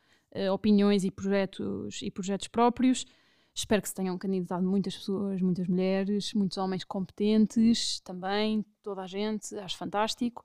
opiniões 0.52 1.04
e 1.04 1.10
projetos, 1.10 2.00
e 2.02 2.10
projetos 2.10 2.48
próprios. 2.48 3.04
Espero 3.54 3.80
que 3.80 3.88
se 3.88 3.94
tenham 3.94 4.18
candidatado 4.18 4.66
muitas 4.66 4.94
pessoas, 4.96 5.40
muitas 5.40 5.66
mulheres, 5.66 6.34
muitos 6.34 6.58
homens 6.58 6.84
competentes 6.84 8.00
também, 8.00 8.64
toda 8.82 9.02
a 9.02 9.06
gente, 9.06 9.54
acho 9.58 9.78
fantástico. 9.78 10.44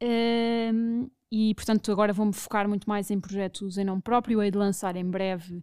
Ehm, 0.00 1.06
e 1.30 1.54
portanto, 1.54 1.92
agora 1.92 2.12
vou-me 2.12 2.32
focar 2.32 2.68
muito 2.68 2.88
mais 2.88 3.10
em 3.10 3.20
projetos 3.20 3.78
em 3.78 3.84
nome 3.84 4.02
próprio. 4.02 4.42
Hei 4.42 4.50
de 4.50 4.58
lançar 4.58 4.96
em 4.96 5.04
breve 5.08 5.62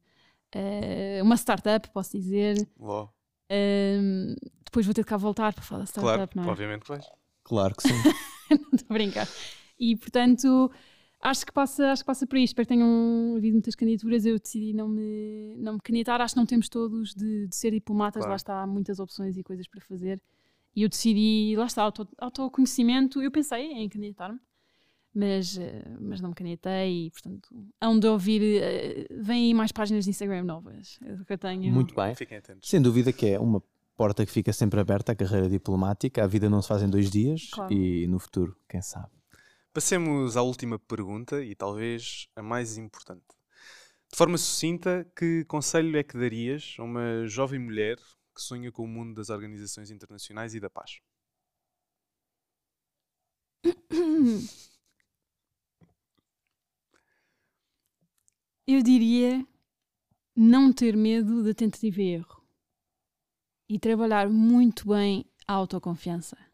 eh, 0.53 1.19
uma 1.21 1.35
startup, 1.35 1.89
posso 1.89 2.11
dizer. 2.17 2.55
Ló. 2.79 3.09
Ehm, 3.49 4.35
depois 4.63 4.85
vou 4.85 4.93
ter 4.93 5.01
de 5.01 5.07
cá 5.07 5.17
voltar 5.17 5.53
para 5.53 5.63
falar 5.63 5.83
da 5.83 5.91
Claro, 5.91 6.07
startup, 6.07 6.35
não 6.37 6.43
é? 6.43 6.47
obviamente 6.47 6.83
que 6.83 6.89
vais. 6.89 7.05
Claro 7.43 7.75
que 7.75 7.83
sim. 7.83 7.93
Estou 8.73 8.85
a 8.89 8.93
brincar. 8.93 9.27
E 9.79 9.95
portanto, 9.97 10.71
acho 11.21 11.45
que 11.45 11.51
passa, 11.51 11.91
acho 11.91 12.03
que 12.03 12.07
passa 12.07 12.25
por 12.27 12.35
aí. 12.37 12.43
Espero 12.43 12.67
que 12.67 12.73
tenham 12.73 13.35
havido 13.37 13.53
muitas 13.53 13.75
candidaturas. 13.75 14.25
Eu 14.25 14.39
decidi 14.39 14.73
não 14.73 14.87
me, 14.87 15.55
não 15.57 15.73
me 15.73 15.79
candidatar. 15.81 16.21
Acho 16.21 16.33
que 16.35 16.39
não 16.39 16.45
temos 16.45 16.69
todos 16.69 17.13
de, 17.13 17.47
de 17.47 17.55
ser 17.55 17.71
diplomatas. 17.71 18.19
Claro. 18.21 18.29
Lá 18.31 18.35
está, 18.35 18.61
há 18.63 18.67
muitas 18.67 18.99
opções 18.99 19.37
e 19.37 19.43
coisas 19.43 19.67
para 19.67 19.81
fazer. 19.81 20.21
E 20.75 20.83
eu 20.83 20.89
decidi, 20.89 21.55
lá 21.57 21.65
está, 21.65 21.81
auto, 21.83 22.07
autoconhecimento. 22.17 23.21
Eu 23.21 23.31
pensei 23.31 23.71
em 23.71 23.89
candidatar-me, 23.89 24.39
mas, 25.13 25.57
eh, 25.57 25.83
mas 25.99 26.21
não 26.21 26.29
me 26.29 26.35
candidatei. 26.35 27.07
E 27.07 27.11
portanto, 27.11 27.49
hão 27.81 27.99
de 27.99 28.07
ouvir. 28.07 28.41
eh, 28.61 29.07
Vêm 29.11 29.45
aí 29.47 29.53
mais 29.53 29.71
páginas 29.71 30.03
de 30.05 30.11
Instagram 30.11 30.43
novas. 30.43 30.99
É 31.03 31.13
o 31.13 31.25
que 31.25 31.33
eu 31.33 31.37
tenho. 31.37 31.73
Muito 31.73 31.95
bem. 31.95 32.13
Fiquem 32.13 32.37
atentos. 32.37 32.69
Sem 32.69 32.81
dúvida 32.81 33.11
que 33.11 33.25
é 33.25 33.39
uma 33.39 33.61
porta 33.95 34.23
que 34.23 34.31
fica 34.31 34.53
sempre 34.53 34.79
aberta 34.79 35.13
à 35.13 35.15
carreira 35.15 35.49
diplomática. 35.49 36.23
A 36.23 36.27
vida 36.27 36.47
não 36.47 36.61
se 36.61 36.67
faz 36.67 36.83
em 36.83 36.89
dois 36.89 37.09
dias 37.09 37.49
Claro. 37.51 37.73
e 37.73 38.05
no 38.05 38.19
futuro, 38.19 38.55
quem 38.69 38.79
sabe. 38.79 39.09
Passemos 39.77 40.35
à 40.35 40.41
última 40.41 40.79
pergunta 40.79 41.43
e 41.43 41.53
talvez 41.53 42.27
a 42.35 42.41
mais 42.41 42.77
importante. 42.77 43.27
De 44.11 44.17
forma 44.17 44.35
sucinta, 44.35 45.05
que 45.15 45.45
conselho 45.45 45.95
é 45.95 46.01
que 46.03 46.17
darias 46.17 46.75
a 46.79 46.83
uma 46.83 47.27
jovem 47.27 47.59
mulher 47.59 47.97
que 48.35 48.41
sonha 48.41 48.71
com 48.71 48.83
o 48.83 48.87
mundo 48.87 49.13
das 49.13 49.29
organizações 49.29 49.91
internacionais 49.91 50.55
e 50.55 50.59
da 50.59 50.67
paz? 50.67 50.99
Eu 58.65 58.81
diria 58.81 59.45
não 60.35 60.73
ter 60.73 60.97
medo 60.97 61.43
da 61.43 61.53
tentativa 61.53 62.01
e 62.01 62.13
erro 62.13 62.43
e 63.69 63.77
trabalhar 63.77 64.27
muito 64.27 64.87
bem 64.87 65.23
a 65.47 65.53
autoconfiança. 65.53 66.46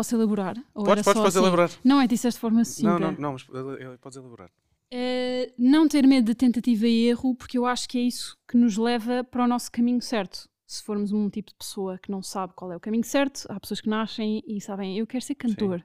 Posso 0.00 0.14
elaborar? 0.14 0.56
Ou 0.74 0.84
Podes, 0.84 1.04
podes, 1.04 1.20
podes 1.20 1.36
assim? 1.36 1.44
elaborar. 1.44 1.70
Não 1.84 2.00
é 2.00 2.06
disseste 2.06 2.36
de 2.38 2.40
forma 2.40 2.64
sucinta. 2.64 2.88
Não, 2.88 2.98
não, 2.98 3.12
não, 3.12 3.32
mas 3.34 3.46
ele- 3.52 3.84
ele- 3.84 3.98
podes 3.98 4.16
elaborar. 4.16 4.50
Eh, 4.90 5.52
não 5.58 5.86
ter 5.86 6.06
medo 6.06 6.24
de 6.26 6.34
tentativa 6.34 6.86
e 6.86 7.06
erro, 7.08 7.34
porque 7.34 7.58
eu 7.58 7.66
acho 7.66 7.88
que 7.88 7.98
é 7.98 8.00
isso 8.02 8.36
que 8.48 8.56
nos 8.56 8.76
leva 8.76 9.22
para 9.22 9.44
o 9.44 9.46
nosso 9.46 9.70
caminho 9.70 10.00
certo. 10.00 10.48
Se 10.66 10.82
formos 10.82 11.12
um 11.12 11.28
tipo 11.28 11.50
de 11.50 11.54
pessoa 11.56 11.98
que 11.98 12.10
não 12.10 12.22
sabe 12.22 12.54
qual 12.54 12.72
é 12.72 12.76
o 12.76 12.80
caminho 12.80 13.04
certo, 13.04 13.44
há 13.48 13.60
pessoas 13.60 13.80
que 13.80 13.88
nascem 13.88 14.42
e 14.46 14.60
sabem, 14.60 14.96
eu 14.98 15.06
quero 15.06 15.22
ser 15.24 15.34
cantor. 15.34 15.84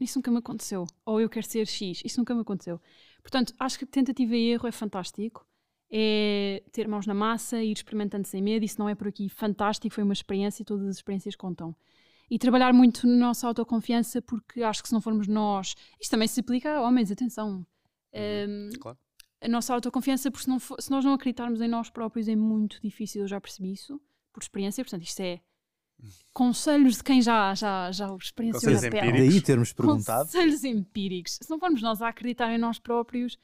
Isso 0.00 0.18
nunca 0.18 0.30
me 0.30 0.38
aconteceu. 0.38 0.84
Ou 1.04 1.20
eu 1.20 1.28
quero 1.28 1.46
ser 1.46 1.66
X. 1.66 2.02
Isso 2.04 2.18
nunca 2.20 2.34
me 2.34 2.40
aconteceu. 2.40 2.80
Portanto, 3.22 3.54
acho 3.60 3.78
que 3.78 3.86
tentativa 3.86 4.34
e 4.34 4.50
erro 4.50 4.66
é 4.66 4.72
fantástico. 4.72 5.46
É 5.90 6.62
ter 6.72 6.88
mãos 6.88 7.06
na 7.06 7.14
massa, 7.14 7.62
ir 7.62 7.72
experimentando 7.72 8.26
sem 8.26 8.42
medo. 8.42 8.64
Isso 8.64 8.78
não 8.78 8.88
é 8.88 8.94
por 8.94 9.06
aqui 9.08 9.28
fantástico. 9.28 9.94
Foi 9.94 10.02
uma 10.04 10.12
experiência, 10.12 10.64
todas 10.64 10.86
as 10.88 10.96
experiências 10.96 11.36
contam. 11.36 11.74
E 12.30 12.38
trabalhar 12.38 12.72
muito 12.72 13.06
na 13.06 13.16
nossa 13.16 13.46
autoconfiança, 13.46 14.20
porque 14.20 14.62
acho 14.62 14.82
que 14.82 14.88
se 14.88 14.94
não 14.94 15.00
formos 15.00 15.28
nós. 15.28 15.74
Isto 16.00 16.10
também 16.10 16.26
se 16.28 16.40
aplica 16.40 16.74
a 16.76 16.82
homens, 16.82 17.10
atenção. 17.12 17.64
Ehm, 18.12 18.70
Claro. 18.80 18.98
a 19.40 19.48
nossa 19.48 19.72
autoconfiança, 19.74 20.30
porque 20.30 20.44
se, 20.44 20.48
não 20.50 20.58
for- 20.58 20.80
se 20.80 20.90
nós 20.90 21.04
não 21.04 21.12
acreditarmos 21.12 21.60
em 21.60 21.68
nós 21.68 21.88
próprios 21.90 22.26
é 22.28 22.34
muito 22.34 22.80
difícil, 22.82 23.22
eu 23.22 23.28
já 23.28 23.40
percebi 23.40 23.72
isso, 23.72 24.00
por 24.32 24.42
experiência, 24.42 24.82
portanto 24.84 25.02
isto 25.04 25.20
é 25.20 25.40
conselhos 26.32 26.96
de 26.96 27.04
quem 27.04 27.22
já, 27.22 27.54
já, 27.54 27.90
já 27.92 28.10
o 28.12 28.16
experienciou 28.16 28.60
Conselhos 28.72 28.82
na 28.82 28.90
pele. 28.90 29.08
empíricos. 29.08 29.32
Daí 29.34 29.42
termos 29.42 29.72
perguntado. 29.72 30.24
Conselhos 30.26 30.64
empíricos. 30.64 31.38
Se 31.42 31.50
não 31.50 31.58
formos 31.58 31.80
nós 31.82 32.02
a 32.02 32.08
acreditar 32.08 32.52
em 32.52 32.58
nós 32.58 32.78
próprios, 32.78 33.38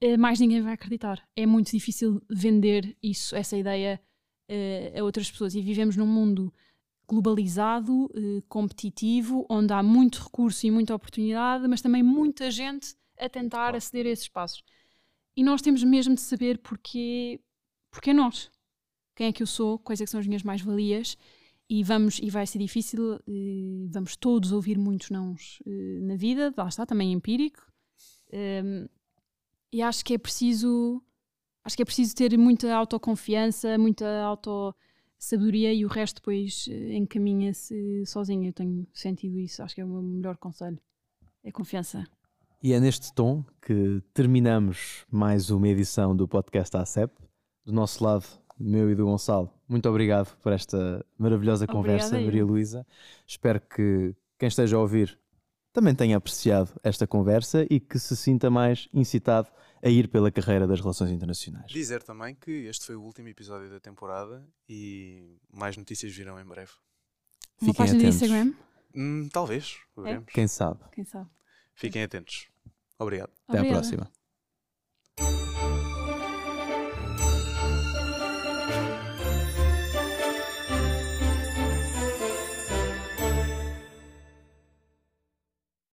eh, 0.00 0.16
mais 0.16 0.38
ninguém 0.38 0.62
vai 0.62 0.74
acreditar. 0.74 1.26
É 1.34 1.44
muito 1.46 1.70
difícil 1.72 2.22
vender 2.30 2.96
isso, 3.02 3.34
essa 3.34 3.56
ideia 3.56 4.00
eh, 4.48 4.94
a 4.98 5.02
outras 5.02 5.30
pessoas. 5.30 5.54
E 5.54 5.60
vivemos 5.60 5.96
num 5.96 6.06
mundo 6.06 6.52
globalizado, 7.08 8.10
eh, 8.14 8.42
competitivo, 8.48 9.46
onde 9.48 9.72
há 9.72 9.82
muito 9.82 10.22
recurso 10.22 10.66
e 10.66 10.70
muita 10.70 10.94
oportunidade, 10.94 11.66
mas 11.66 11.80
também 11.80 12.02
muita 12.02 12.50
gente 12.50 12.94
a 13.18 13.28
tentar 13.28 13.74
aceder 13.74 14.06
a 14.06 14.10
esses 14.10 14.24
espaços. 14.24 14.62
E 15.36 15.42
nós 15.42 15.62
temos 15.62 15.82
mesmo 15.82 16.14
de 16.14 16.20
saber 16.20 16.58
porque, 16.58 17.40
porque 17.90 18.10
é 18.10 18.14
nós. 18.14 18.50
Quem 19.16 19.28
é 19.28 19.32
que 19.32 19.42
eu 19.42 19.46
sou, 19.46 19.78
quais 19.78 20.00
é 20.00 20.04
que 20.04 20.10
são 20.10 20.20
as 20.20 20.26
minhas 20.26 20.42
mais-valias 20.42 21.16
e 21.68 21.82
vamos 21.82 22.18
e 22.22 22.30
vai 22.30 22.46
ser 22.46 22.58
difícil 22.58 23.14
eh, 23.14 23.88
vamos 23.90 24.16
todos 24.16 24.52
ouvir 24.52 24.78
muitos 24.78 25.10
nãos 25.10 25.60
eh, 25.66 26.00
na 26.00 26.16
vida 26.16 26.54
lá 26.56 26.68
está 26.68 26.86
também 26.86 27.12
empírico 27.12 27.68
Ehm, 28.32 28.86
e 29.72 29.82
acho 29.82 30.04
que 30.04 30.14
é 30.14 30.18
preciso 30.18 31.02
acho 31.64 31.76
que 31.76 31.82
é 31.82 31.84
preciso 31.84 32.14
ter 32.14 32.36
muita 32.38 32.74
autoconfiança 32.74 33.78
muita 33.78 34.22
auto 34.22 34.74
sabedoria 35.18 35.72
e 35.72 35.84
o 35.84 35.88
resto 35.88 36.16
depois 36.16 36.66
eh, 36.70 36.94
encaminha-se 36.94 38.04
sozinho 38.06 38.48
eu 38.48 38.52
tenho 38.52 38.86
sentido 38.92 39.38
isso 39.38 39.62
acho 39.62 39.74
que 39.74 39.80
é 39.80 39.84
o 39.84 39.88
meu 39.88 40.02
melhor 40.02 40.36
conselho 40.36 40.78
é 41.44 41.50
confiança 41.50 42.06
E 42.62 42.72
é 42.72 42.80
neste 42.80 43.12
tom 43.12 43.44
que 43.62 44.02
terminamos 44.12 45.04
mais 45.10 45.50
uma 45.50 45.68
edição 45.68 46.14
do 46.16 46.26
podcast 46.26 46.76
ACEP. 46.76 47.12
Do 47.64 47.72
nosso 47.72 48.02
lado, 48.02 48.24
meu 48.58 48.90
e 48.90 48.94
do 48.96 49.04
Gonçalo, 49.04 49.48
muito 49.68 49.88
obrigado 49.88 50.36
por 50.38 50.52
esta 50.52 51.04
maravilhosa 51.16 51.64
Obrigada 51.64 51.86
conversa, 51.86 52.18
eu. 52.18 52.24
Maria 52.24 52.44
Luísa. 52.44 52.86
Espero 53.24 53.60
que 53.60 54.14
quem 54.38 54.48
esteja 54.48 54.76
a 54.76 54.80
ouvir 54.80 55.18
também 55.72 55.94
tenha 55.94 56.16
apreciado 56.16 56.70
esta 56.82 57.06
conversa 57.06 57.64
e 57.70 57.78
que 57.78 57.98
se 57.98 58.16
sinta 58.16 58.50
mais 58.50 58.88
incitado 58.92 59.48
a 59.82 59.88
ir 59.88 60.08
pela 60.08 60.30
carreira 60.30 60.66
das 60.66 60.80
relações 60.80 61.10
internacionais. 61.10 61.70
Dizer 61.70 62.02
também 62.02 62.34
que 62.34 62.50
este 62.66 62.86
foi 62.86 62.96
o 62.96 63.02
último 63.02 63.28
episódio 63.28 63.70
da 63.70 63.80
temporada 63.80 64.46
e 64.68 65.36
mais 65.52 65.76
notícias 65.76 66.12
virão 66.14 66.38
em 66.40 66.44
breve. 66.44 66.72
Uma 67.60 67.72
Fiquem 67.72 67.74
página 67.74 67.98
de 67.98 68.06
atentos. 68.06 68.22
Instagram? 68.22 68.54
Hum, 68.94 69.28
talvez, 69.32 69.78
veremos. 69.96 70.32
Quem 70.32 70.48
sabe? 70.48 70.80
Quem 70.92 71.04
sabe? 71.04 71.28
Fiquem 71.74 72.02
atentos. 72.02 72.48
Obrigado. 72.98 73.30
Até 73.46 73.58
à 73.58 73.60
Obrigada. 73.62 73.80
próxima. 73.80 75.47